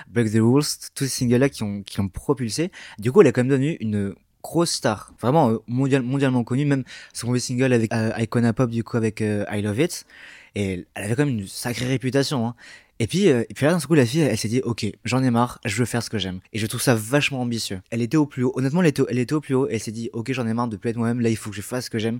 Break 0.09 0.31
the 0.31 0.39
Rules, 0.39 0.63
tous 0.95 1.05
ces 1.05 1.09
singles-là 1.09 1.49
qui 1.49 1.63
ont 1.63 1.83
qui 1.83 1.97
l'ont 1.97 2.09
propulsé. 2.09 2.71
Du 2.99 3.11
coup, 3.11 3.21
elle 3.21 3.27
a 3.27 3.31
quand 3.31 3.41
même 3.41 3.49
devenu 3.49 3.77
une 3.79 4.13
grosse 4.43 4.71
star, 4.71 5.13
vraiment 5.19 5.49
euh, 5.49 5.57
mondial, 5.67 6.01
mondialement 6.03 6.43
connue, 6.43 6.65
même 6.65 6.83
son 7.13 7.27
premier 7.27 7.39
single 7.39 7.73
avec 7.73 7.91
Icona 8.17 8.53
Pop 8.53 8.69
du 8.69 8.83
coup 8.83 8.97
avec 8.97 9.21
I 9.21 9.61
Love 9.61 9.79
It, 9.79 10.05
et 10.55 10.85
elle 10.95 11.03
avait 11.03 11.15
quand 11.15 11.25
même 11.25 11.39
une 11.39 11.47
sacrée 11.47 11.87
réputation. 11.87 12.47
Hein. 12.47 12.55
Et 12.99 13.07
puis, 13.07 13.29
euh, 13.29 13.43
et 13.49 13.53
puis 13.53 13.65
là, 13.65 13.73
d'un 13.73 13.79
coup, 13.79 13.93
la 13.93 14.05
fille, 14.05 14.21
elle, 14.21 14.37
s'est 14.37 14.47
dit, 14.47 14.61
ok, 14.63 14.85
j'en 15.05 15.23
ai 15.23 15.29
marre, 15.29 15.59
je 15.65 15.75
veux 15.77 15.85
faire 15.85 16.01
ce 16.01 16.09
que 16.09 16.17
j'aime. 16.17 16.39
Et 16.53 16.57
je 16.59 16.65
trouve 16.65 16.81
ça 16.81 16.95
vachement 16.95 17.41
ambitieux. 17.41 17.79
Elle 17.91 18.01
était 18.01 18.17
au 18.17 18.25
plus 18.25 18.43
haut. 18.43 18.53
Honnêtement, 18.55 18.81
elle 18.81 18.87
était, 18.87 19.01
au- 19.01 19.07
elle 19.07 19.19
était 19.19 19.33
au 19.33 19.41
plus 19.41 19.53
haut. 19.55 19.67
Et 19.69 19.75
elle 19.75 19.79
s'est 19.79 19.91
dit, 19.91 20.09
ok, 20.13 20.31
j'en 20.33 20.47
ai 20.47 20.53
marre 20.53 20.67
de 20.67 20.77
plus 20.77 20.89
être 20.89 20.97
moi-même. 20.97 21.19
Là, 21.21 21.29
il 21.29 21.37
faut 21.37 21.49
que 21.51 21.55
je 21.55 21.61
fasse 21.61 21.85
ce 21.85 21.89
que 21.89 21.99
j'aime. 21.99 22.19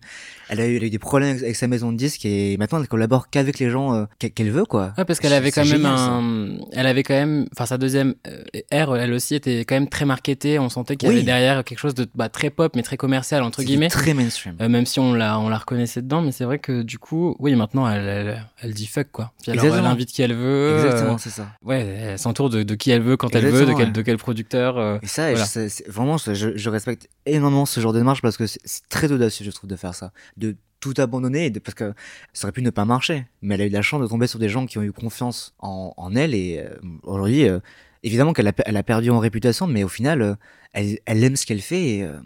Elle 0.50 0.60
a 0.62 0.68
eu, 0.68 0.76
elle 0.78 0.84
a 0.84 0.86
eu 0.86 0.90
des 0.90 1.00
problèmes 1.00 1.36
avec, 1.38 1.56
sa 1.56 1.68
maison 1.68 1.92
de 1.92 1.98
disques 1.98 2.26
et 2.26 2.58
maintenant, 2.58 2.80
elle 2.80 2.88
collabore 2.88 3.30
qu'avec 3.30 3.58
les 3.60 3.70
gens 3.70 3.94
euh, 3.96 4.06
qu'elle 4.20 4.52
veut, 4.52 4.66
quoi. 4.66 4.94
Ouais, 4.98 5.06
parce 5.06 5.20
qu'elle 5.20 5.34
avait 5.34 5.52
quand 5.52 5.62
même 5.66 5.78
génial, 5.78 5.98
ça. 5.98 6.04
un, 6.12 6.58
elle 6.74 6.86
avait 6.88 7.04
quand 7.04 7.16
même, 7.16 7.48
enfin 7.54 7.66
sa 7.66 7.78
deuxième 7.78 8.13
euh, 8.28 8.44
R, 8.86 8.96
elle 8.98 9.13
aussi 9.13 9.36
était 9.36 9.66
quand 9.66 9.76
même 9.76 9.90
très 9.90 10.06
marketée. 10.06 10.60
On 10.60 10.70
sentait 10.70 10.96
qu'il 10.96 11.08
y 11.08 11.12
Oui. 11.12 11.18
avait 11.18 11.26
derrière 11.26 11.63
quelque 11.63 11.80
chose 11.80 11.96
de 11.96 12.08
bah, 12.16 12.30
très 12.30 12.50
pop 12.52 12.76
mais 12.76 12.84
très 12.84 12.98
commercial 12.98 13.42
entre 13.44 13.63
guillemets. 13.63 13.90
Très 13.90 14.13
mainstream. 14.13 14.56
Euh, 14.62 14.70
même 14.70 14.86
si 14.86 15.00
on 15.00 15.13
la, 15.13 15.40
on 15.40 15.50
la 15.50 15.58
reconnaissait 15.58 16.02
dedans, 16.02 16.22
mais 16.22 16.32
c'est 16.32 16.44
vrai 16.46 16.60
que 16.60 16.84
du 16.84 17.00
coup, 17.00 17.36
oui, 17.40 17.56
maintenant 17.56 17.90
elle, 17.90 18.08
elle, 18.08 18.46
elle 18.62 18.74
dit 18.74 18.86
fuck 18.88 19.08
quoi. 19.12 19.32
Puis 19.42 19.52
alors 19.52 19.63
Exactement. 19.66 19.88
elle 19.90 19.94
invite 19.96 20.10
qui 20.12 20.22
elle 20.22 20.36
veut. 20.36 20.66
Exactement, 20.75 21.13
euh, 21.13 21.17
c'est 21.19 21.30
ça. 21.30 21.47
ouais, 21.63 21.82
elle 21.82 22.19
s'entoure 22.19 22.49
de, 22.49 22.63
de 22.63 22.75
qui 22.75 22.91
elle 22.91 23.01
veut 23.01 23.17
quand 23.17 23.34
elle 23.36 23.43
veut, 23.45 23.51
de 23.51 23.56
Exactement, 23.58 23.77
quel, 23.77 23.88
ouais. 23.88 23.91
de 23.93 24.01
quel 24.01 24.17
producteur. 24.17 24.77
euh, 24.77 24.97
Et 25.01 25.08
ça, 25.08 25.32
Voilà. 25.34 25.45
vraiment, 25.88 26.17
je, 26.17 26.58
je 26.58 26.69
respecte 26.69 27.10
énormément 27.25 27.65
ce 27.65 27.80
genre 27.80 27.93
de 27.93 27.99
démarche 27.99 28.21
parce 28.21 28.38
que 28.38 28.45
c'est 28.47 28.60
très 28.89 29.12
audacieux, 29.12 29.45
je 29.45 29.51
trouve, 29.51 29.69
de 29.69 29.75
faire 29.75 29.95
ça. 29.95 30.12
De 30.38 30.56
tout 30.80 30.93
abandonner, 30.97 31.47
et 31.47 31.49
de- 31.49 31.60
parce 31.60 31.73
que 31.73 31.93
ça 32.34 32.45
aurait 32.45 32.51
pu 32.51 32.62
ne 32.62 32.69
pas 32.69 32.86
marcher. 32.86 33.25
Mais 33.41 33.56
elle 33.56 33.62
a 33.62 33.65
eu 33.65 33.69
la 33.69 33.82
chance 33.82 34.01
de 34.01 34.08
tomber 34.08 34.27
sur 34.27 34.38
des 34.39 34.47
gens 34.49 34.65
qui 34.67 34.77
ont 34.77 34.84
eu 34.84 34.91
confiance 34.91 35.56
en, 35.60 35.93
en 35.97 36.15
elle 36.15 36.36
et 36.36 36.60
euh, 36.60 36.75
aujourd'hui, 37.03 37.47
euh, 37.49 37.60
évidemment 38.03 38.32
qu'elle 38.34 38.47
a, 38.47 38.53
elle 38.65 38.77
a 38.77 38.84
perdu 38.84 39.10
en 39.10 39.17
réputation, 39.19 39.65
mais 39.65 39.84
au 39.84 39.88
final, 39.88 40.21
euh, 40.21 40.36
elle, 40.73 40.99
elle 41.06 41.23
aime 41.23 41.36
ce 41.36 41.45
qu'elle 41.47 41.62
fait 41.62 41.84
et 41.84 42.03
euh, 42.03 42.19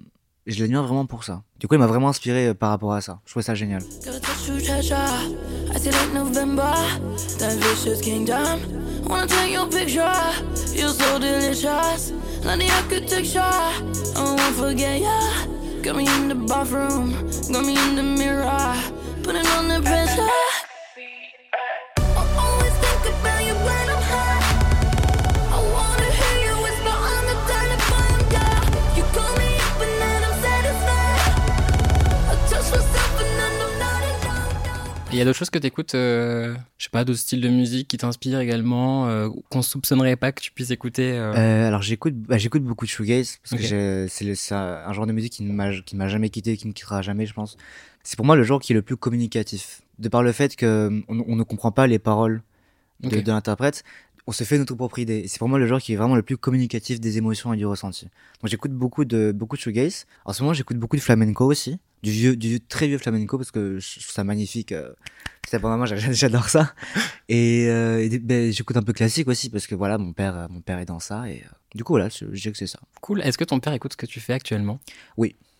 je 0.54 0.62
l'admire 0.62 0.84
vraiment 0.84 1.06
pour 1.06 1.24
ça. 1.24 1.44
Du 1.60 1.68
coup, 1.68 1.76
elle 1.76 1.80
m'a 1.80 1.88
vraiment 1.88 2.10
inspiré 2.10 2.48
euh, 2.48 2.54
par 2.54 2.70
rapport 2.70 2.94
à 2.94 3.02
ça. 3.02 3.20
Je 3.26 3.32
trouvais 3.32 3.44
ça 3.44 3.56
génial. 3.56 3.82
Il 35.12 35.18
y 35.18 35.22
a 35.22 35.26
d'autres 35.26 35.38
choses 35.38 35.50
que 35.50 35.60
t'écoutes, 35.60 35.96
euh, 35.96 36.56
je 36.78 36.86
sais 36.86 36.90
pas, 36.90 37.04
d'autres 37.04 37.20
styles 37.20 37.42
de 37.42 37.50
musique 37.50 37.88
qui 37.88 37.98
t'inspirent 37.98 38.40
également, 38.40 39.08
euh, 39.08 39.30
qu'on 39.50 39.62
soupçonnerait 39.62 40.16
pas 40.16 40.32
que 40.32 40.42
tu 40.42 40.52
puisses 40.52 40.72
écouter. 40.72 41.12
euh, 41.12 41.34
Euh, 41.34 41.68
alors 41.68 41.82
j'écoute, 41.82 42.16
bah, 42.16 42.38
j'écoute 42.38 42.64
beaucoup 42.64 42.86
de 42.86 42.90
shoegaze 42.90 43.40
parce 43.50 43.62
que 43.62 44.08
c'est 44.08 44.56
un 44.56 44.94
genre 44.94 45.08
de 45.08 45.14
musique 45.14 45.34
qui 45.34 45.44
ne 45.44 45.54
m'a 45.54 45.72
qui 45.82 45.96
ne 45.96 46.00
m'a 46.00 46.08
jamais 46.08 46.30
quitté, 46.30 46.58
qui 46.58 46.68
ne 46.68 46.74
quittera 46.74 47.02
jamais, 47.02 47.26
je 47.26 47.34
pense. 47.34 47.58
C'est 48.04 48.16
pour 48.16 48.26
moi 48.26 48.36
le 48.36 48.44
genre 48.44 48.60
qui 48.60 48.74
est 48.74 48.76
le 48.76 48.82
plus 48.82 48.98
communicatif, 48.98 49.82
de 50.00 50.10
par 50.10 50.24
le 50.24 50.32
fait 50.32 50.56
que 50.56 51.04
on, 51.08 51.36
ne 51.36 51.44
comprend 51.44 51.72
pas 51.72 51.88
les 51.88 52.00
paroles 52.00 52.42
de, 53.02 53.22
l'interprète. 53.26 53.84
On 54.28 54.32
se 54.32 54.44
fait 54.44 54.58
notre 54.58 54.76
propre 54.76 55.00
idée. 55.00 55.26
C'est 55.28 55.40
pour 55.40 55.50
moi 55.50 55.60
le 55.60 55.68
genre 55.68 55.82
qui 55.82 55.94
est 55.94 55.96
vraiment 55.96 56.16
le 56.16 56.22
plus 56.22 56.38
communicatif 56.38 57.00
des 57.00 57.18
émotions 57.18 57.54
et 57.54 57.58
du 57.58 57.66
ressenti. 57.66 58.06
Donc 58.42 58.50
j'écoute 58.50 58.72
beaucoup 58.72 59.04
de 59.04 59.32
beaucoup 59.32 59.56
de 59.56 59.62
shoegaze. 59.62 60.06
En 60.26 60.34
ce 60.34 60.42
moment 60.42 60.54
j'écoute 60.54 60.78
beaucoup 60.78 60.96
de 60.96 61.02
flamenco 61.02 61.46
aussi, 61.46 61.80
du 62.04 62.12
vieux, 62.12 62.36
du 62.36 62.50
vieux- 62.50 62.60
très 62.60 62.88
vieux 62.88 62.98
flamenco 62.98 63.38
parce 63.38 63.52
que 63.52 63.80
je 63.80 64.00
trouve 64.00 64.12
ça 64.14 64.24
magnifique. 64.24 64.72
euh, 64.72 64.92
c'est 65.48 65.58
vraiment 65.58 65.86
j'a- 65.86 65.96
j'adore 66.14 66.50
ça. 66.50 66.74
Et, 67.30 67.68
euh, 67.68 68.00
et 68.04 68.20
ben, 68.20 68.52
j'écoute 68.52 68.78
un 68.78 68.84
peu 68.84 68.94
classique 68.94 69.28
aussi 69.28 69.50
parce 69.50 69.68
que 69.68 69.76
voilà 69.76 69.98
mon 69.98 70.14
père 70.14 70.36
euh, 70.38 70.48
mon 70.50 70.62
père 70.62 70.80
est 70.80 70.86
dans 70.86 71.00
ça 71.00 71.30
et 71.30 71.44
euh, 71.46 71.50
du 71.76 71.84
coup 71.84 71.94
voilà 71.94 72.10
je, 72.10 72.26
je 72.32 72.50
que 72.50 72.58
c'est 72.58 72.68
ça. 72.68 72.80
Cool. 73.02 73.22
Est-ce 73.22 73.38
que 73.38 73.44
ton 73.44 73.60
père 73.60 73.74
écoute 73.74 73.94
ce 73.94 73.98
que 73.98 74.06
tu 74.06 74.20
fais 74.20 74.34
actuellement? 74.34 74.80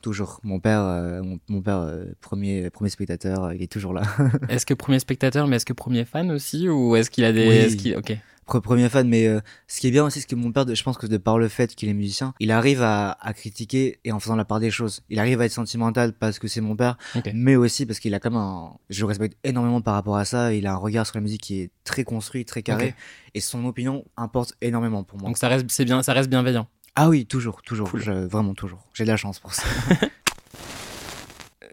Toujours. 0.02 0.40
Mon 0.44 0.60
père, 0.60 0.82
euh, 0.82 1.22
mon, 1.22 1.40
mon 1.48 1.62
père 1.62 1.78
euh, 1.78 2.06
premier 2.22 2.70
premier 2.70 2.90
spectateur, 2.90 3.44
euh, 3.46 3.56
il 3.56 3.62
est 3.62 3.72
toujours 3.72 3.94
là. 3.94 4.02
Est-ce 4.50 4.66
que 4.66 4.74
premier 4.74 5.00
spectateur, 5.00 5.48
mais 5.48 5.58
est-ce 5.58 5.66
que 5.66 5.74
premier 5.74 6.06
fan 6.06 6.32
aussi 6.32 6.68
Ou 6.70 6.96
est-ce 6.96 7.10
qu'il 7.12 7.24
a 7.24 7.32
des. 7.32 7.48
Oui. 7.48 7.56
est-ce 7.56 7.76
qu'il- 7.76 7.96
Ok. 7.98 8.18
Pre- 8.48 8.60
premier 8.60 8.90
fan, 8.90 9.08
mais 9.08 9.30
ce 9.68 9.80
qui 9.80 9.88
est 9.88 9.92
bien 9.92 10.04
aussi, 10.04 10.20
c'est 10.20 10.28
que 10.28 10.36
mon 10.36 10.52
père, 10.52 10.66
je 10.74 10.84
pense 10.84 10.98
que 10.98 11.06
de 11.06 11.16
par 11.18 11.38
le 11.38 11.48
fait 11.48 11.74
qu'il 11.76 11.88
est 11.88 11.94
musicien, 11.94 12.34
il 12.40 12.52
arrive 12.52 12.82
à, 12.82 13.12
à 13.22 13.34
critiquer 13.34 14.00
et 14.04 14.12
en 14.12 14.20
faisant 14.20 14.36
la 14.36 14.44
part 14.44 14.60
des 14.60 14.72
choses. 14.72 15.02
Il 15.10 15.20
arrive 15.20 15.40
à 15.40 15.46
être 15.46 15.52
sentimental 15.54 16.12
parce 16.14 16.38
que 16.40 16.48
c'est 16.50 16.60
mon 16.60 16.76
père, 16.76 16.98
mais 17.34 17.56
aussi 17.56 17.86
parce 17.86 18.00
qu'il 18.00 18.14
a 18.16 18.20
même 18.24 18.36
un, 18.36 18.74
je 18.90 19.00
le 19.02 19.06
respecte 19.06 19.38
énormément 19.46 19.80
par 19.80 19.94
rapport 19.94 20.18
à 20.18 20.26
ça. 20.26 20.54
Il 20.54 20.66
a 20.68 20.74
un 20.74 20.76
regard 20.78 21.06
sur 21.06 21.16
la 21.16 21.22
musique 21.22 21.42
qui 21.42 21.62
est 21.62 21.72
très 21.86 22.04
construit, 22.04 22.44
très 22.44 22.64
carré, 22.64 22.96
et 23.36 23.40
son 23.42 23.64
opinion 23.66 24.04
importe 24.18 24.56
énormément 24.62 25.04
pour 25.04 25.20
moi. 25.20 25.30
Donc 25.30 25.38
ça 25.38 25.48
reste, 25.48 25.68
c'est 25.70 25.86
bien, 25.86 26.02
ça 26.04 26.12
reste 26.12 26.30
bienveillant. 26.30 26.68
Ah 26.96 27.10
oui, 27.10 27.26
toujours, 27.26 27.62
toujours, 27.62 27.90
Cool. 27.90 28.02
je- 28.02 28.12
vraiment 28.12 28.54
toujours. 28.54 28.80
J'ai 28.94 29.04
de 29.06 29.10
la 29.10 29.18
chance 29.18 29.40
pour 29.40 29.54
ça. 29.54 29.64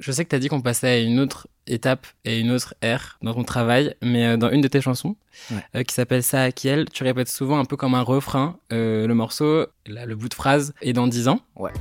Je 0.00 0.12
sais 0.12 0.24
que 0.24 0.30
t'as 0.30 0.38
dit 0.38 0.46
qu'on 0.48 0.60
passait 0.60 0.86
à 0.88 0.98
une 1.00 1.18
autre 1.18 1.48
étape 1.66 2.06
et 2.24 2.38
une 2.38 2.52
autre 2.52 2.72
ère 2.82 3.18
dans 3.20 3.34
ton 3.34 3.42
travail, 3.42 3.96
mais 4.00 4.26
euh, 4.28 4.36
dans 4.36 4.48
une 4.48 4.60
de 4.60 4.68
tes 4.68 4.80
chansons, 4.80 5.16
Ouais. 5.50 5.56
euh, 5.74 5.82
qui 5.82 5.92
s'appelle 5.92 6.22
Ça 6.22 6.42
à 6.44 6.52
Kiel, 6.52 6.88
tu 6.88 7.02
répètes 7.02 7.28
souvent 7.28 7.58
un 7.58 7.64
peu 7.64 7.76
comme 7.76 7.96
un 7.96 8.02
refrain 8.02 8.58
euh, 8.72 9.08
le 9.08 9.14
morceau, 9.14 9.66
là, 9.86 10.06
le 10.06 10.14
bout 10.14 10.28
de 10.28 10.34
phrase, 10.34 10.72
et 10.82 10.92
dans 10.92 11.08
10 11.08 11.26
ans. 11.26 11.40
Ouais. 11.56 11.72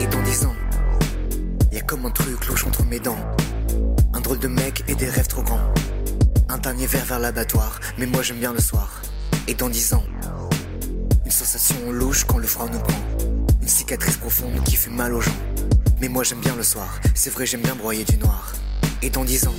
Et 0.00 0.06
dans 0.06 0.22
dix 0.22 0.44
ans, 0.44 0.54
y 1.72 1.76
a 1.78 1.80
comme 1.82 2.06
un 2.06 2.10
truc 2.10 2.46
louche 2.46 2.66
entre 2.66 2.84
mes 2.84 2.98
dents. 3.00 3.16
Drôle 4.24 4.38
de 4.38 4.48
mec 4.48 4.82
et 4.88 4.94
des 4.94 5.10
rêves 5.10 5.26
trop 5.26 5.42
grands. 5.42 5.60
Un 6.48 6.56
dernier 6.56 6.86
verre 6.86 7.04
vers 7.04 7.18
l'abattoir, 7.18 7.78
mais 7.98 8.06
moi 8.06 8.22
j'aime 8.22 8.38
bien 8.38 8.54
le 8.54 8.58
soir. 8.58 9.02
Et 9.46 9.52
dans 9.52 9.68
dix 9.68 9.92
ans, 9.92 10.02
une 11.26 11.30
sensation 11.30 11.92
louche 11.92 12.24
quand 12.24 12.38
le 12.38 12.46
froid 12.46 12.66
nous 12.72 12.78
prend. 12.78 13.02
Une 13.60 13.68
cicatrice 13.68 14.16
profonde 14.16 14.64
qui 14.64 14.76
fait 14.76 14.90
mal 14.90 15.12
aux 15.12 15.20
gens. 15.20 15.36
Mais 16.00 16.08
moi 16.08 16.24
j'aime 16.24 16.40
bien 16.40 16.56
le 16.56 16.62
soir, 16.62 17.00
c'est 17.14 17.28
vrai 17.28 17.44
j'aime 17.44 17.60
bien 17.60 17.74
broyer 17.74 18.04
du 18.04 18.16
noir. 18.16 18.54
Et 19.02 19.10
dans 19.10 19.24
dix 19.24 19.46
ans, 19.46 19.54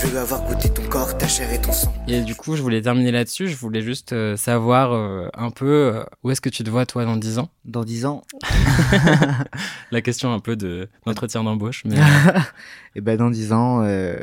Je 0.00 0.06
veux 0.06 0.18
avoir 0.18 0.44
goûté 0.46 0.68
ton 0.70 0.82
corps, 0.88 1.16
ta 1.18 1.26
chair 1.26 1.52
et 1.52 1.60
ton 1.60 1.72
sang. 1.72 1.92
Et 2.06 2.20
du 2.22 2.34
coup, 2.34 2.54
je 2.56 2.62
voulais 2.62 2.80
terminer 2.80 3.10
là-dessus. 3.10 3.48
Je 3.48 3.56
voulais 3.56 3.82
juste 3.82 4.12
euh, 4.12 4.36
savoir 4.36 4.92
euh, 4.92 5.28
un 5.34 5.50
peu 5.50 5.66
euh, 5.96 6.04
où 6.22 6.30
est-ce 6.30 6.40
que 6.40 6.48
tu 6.48 6.62
te 6.64 6.70
vois, 6.70 6.86
toi, 6.86 7.04
dans 7.04 7.16
10 7.16 7.38
ans? 7.38 7.48
Dans 7.64 7.84
10 7.84 8.06
ans, 8.06 8.22
La 9.90 10.00
question 10.00 10.32
un 10.32 10.38
peu 10.40 10.56
de 10.56 10.88
d'entretien 11.04 11.42
d'embauche. 11.42 11.82
Mais... 11.84 11.96
et 12.94 13.00
ben 13.00 13.16
dans 13.16 13.30
10 13.30 13.52
ans, 13.52 13.82
euh, 13.84 14.16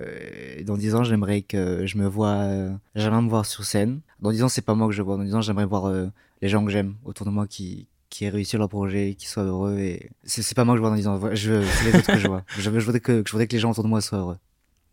dans 0.63 0.77
10 0.77 0.95
ans, 0.95 1.03
j'aimerais 1.03 1.41
que 1.41 1.85
je 1.85 1.97
me 1.97 2.07
vois, 2.07 2.29
euh, 2.35 2.71
j'aimerais 2.95 3.21
me 3.21 3.29
voir 3.29 3.45
sur 3.45 3.63
scène. 3.65 3.99
Dans 4.21 4.31
10 4.31 4.43
ans, 4.43 4.49
c'est 4.49 4.61
pas 4.65 4.75
moi 4.75 4.87
que 4.87 4.93
je 4.93 5.01
vois. 5.01 5.17
Dans 5.17 5.23
10 5.23 5.35
ans, 5.35 5.41
j'aimerais 5.41 5.65
voir 5.65 5.87
euh, 5.87 6.07
les 6.41 6.49
gens 6.49 6.63
que 6.63 6.71
j'aime 6.71 6.95
autour 7.05 7.25
de 7.25 7.31
moi 7.31 7.47
qui 7.47 7.87
qui 8.11 8.23
aient 8.23 8.29
réussi 8.29 8.55
leur 8.55 8.69
projet, 8.69 9.15
qui 9.15 9.27
soient 9.27 9.43
heureux 9.43 9.77
et 9.79 10.09
c'est 10.23 10.41
c'est 10.41 10.55
pas 10.55 10.63
moi 10.63 10.75
que 10.75 10.77
je 10.77 10.81
vois 10.81 10.89
dans 10.91 10.95
10 10.95 11.07
ans. 11.07 11.19
Je 11.33 11.61
c'est 11.63 11.91
les 11.91 11.97
autres 11.97 12.13
que 12.13 12.17
je 12.19 12.27
vois. 12.27 12.43
Je, 12.57 12.69
veux- 12.69 12.79
je 12.79 12.85
voudrais 12.85 13.01
que 13.01 13.23
je 13.25 13.31
voudrais 13.31 13.45
que 13.47 13.53
les 13.53 13.59
gens 13.59 13.71
autour 13.71 13.83
de 13.83 13.89
moi 13.89 13.99
soient 13.99 14.19
heureux. 14.19 14.37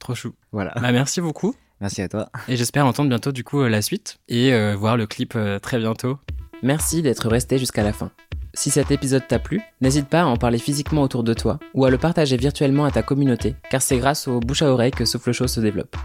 Trop 0.02 0.16
chou. 0.16 0.34
Voilà. 0.50 0.72
Bah, 0.82 0.90
merci 0.90 1.20
beaucoup. 1.20 1.54
Merci 1.80 2.02
à 2.02 2.08
toi. 2.08 2.28
Et 2.48 2.56
j'espère 2.56 2.84
entendre 2.86 3.08
bientôt, 3.08 3.30
du 3.30 3.44
coup, 3.44 3.60
euh, 3.60 3.68
la 3.68 3.82
suite 3.82 4.18
et 4.28 4.52
euh, 4.52 4.74
voir 4.74 4.96
le 4.96 5.06
clip 5.06 5.34
euh, 5.36 5.60
très 5.60 5.78
bientôt. 5.78 6.18
Merci 6.60 7.02
d'être 7.02 7.28
resté 7.28 7.56
jusqu'à 7.56 7.84
la 7.84 7.92
fin. 7.92 8.10
Si 8.52 8.72
cet 8.72 8.90
épisode 8.90 9.28
t'a 9.28 9.38
plu, 9.38 9.60
n'hésite 9.80 10.08
pas 10.08 10.22
à 10.22 10.24
en 10.24 10.36
parler 10.36 10.58
physiquement 10.58 11.02
autour 11.02 11.22
de 11.22 11.34
toi 11.34 11.60
ou 11.74 11.84
à 11.84 11.90
le 11.90 11.98
partager 11.98 12.36
virtuellement 12.36 12.84
à 12.84 12.90
ta 12.90 13.04
communauté, 13.04 13.54
car 13.70 13.80
c'est 13.80 13.96
grâce 13.96 14.26
au 14.26 14.40
bouche 14.40 14.62
à 14.62 14.72
oreille 14.72 14.90
que 14.90 15.04
Souffle 15.04 15.30
Chaud 15.30 15.46
se 15.46 15.60
développe. 15.60 15.96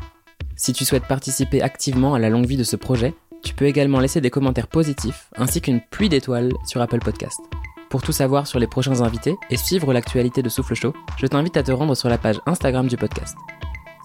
Si 0.55 0.73
tu 0.73 0.85
souhaites 0.85 1.07
participer 1.07 1.63
activement 1.63 2.13
à 2.13 2.19
la 2.19 2.29
longue 2.29 2.45
vie 2.45 2.55
de 2.55 2.63
ce 2.63 2.75
projet, 2.75 3.15
tu 3.43 3.55
peux 3.55 3.65
également 3.65 3.99
laisser 3.99 4.21
des 4.21 4.29
commentaires 4.29 4.67
positifs 4.67 5.31
ainsi 5.37 5.59
qu'une 5.59 5.81
pluie 5.81 6.09
d'étoiles 6.09 6.53
sur 6.67 6.81
Apple 6.81 6.99
Podcast. 6.99 7.39
Pour 7.89 8.03
tout 8.03 8.11
savoir 8.11 8.45
sur 8.45 8.59
les 8.59 8.67
prochains 8.67 9.01
invités 9.01 9.35
et 9.49 9.57
suivre 9.57 9.91
l'actualité 9.91 10.43
de 10.43 10.49
Souffle 10.49 10.75
Chaud, 10.75 10.93
je 11.17 11.25
t'invite 11.25 11.57
à 11.57 11.63
te 11.63 11.71
rendre 11.71 11.95
sur 11.95 12.09
la 12.09 12.19
page 12.19 12.39
Instagram 12.45 12.87
du 12.87 12.97
podcast. 12.97 13.35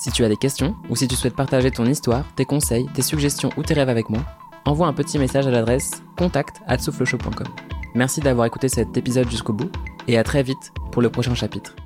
Si 0.02 0.10
tu 0.10 0.24
as 0.24 0.28
des 0.28 0.36
questions 0.36 0.74
ou 0.90 0.96
si 0.96 1.06
tu 1.06 1.14
souhaites 1.14 1.36
partager 1.36 1.70
ton 1.70 1.86
histoire, 1.86 2.24
tes 2.34 2.44
conseils, 2.44 2.88
tes 2.92 3.02
suggestions 3.02 3.50
ou 3.56 3.62
tes 3.62 3.74
rêves 3.74 3.88
avec 3.88 4.10
moi, 4.10 4.20
envoie 4.64 4.88
un 4.88 4.92
petit 4.92 5.16
message 5.16 5.46
à 5.46 5.52
l'adresse 5.52 6.02
contact@souffleshow.com. 6.18 7.46
Merci 7.94 8.20
d'avoir 8.20 8.48
écouté 8.48 8.68
cet 8.68 8.96
épisode 8.96 9.30
jusqu'au 9.30 9.52
bout 9.52 9.70
et 10.08 10.18
à 10.18 10.24
très 10.24 10.42
vite 10.42 10.72
pour 10.90 11.02
le 11.02 11.08
prochain 11.08 11.36
chapitre. 11.36 11.76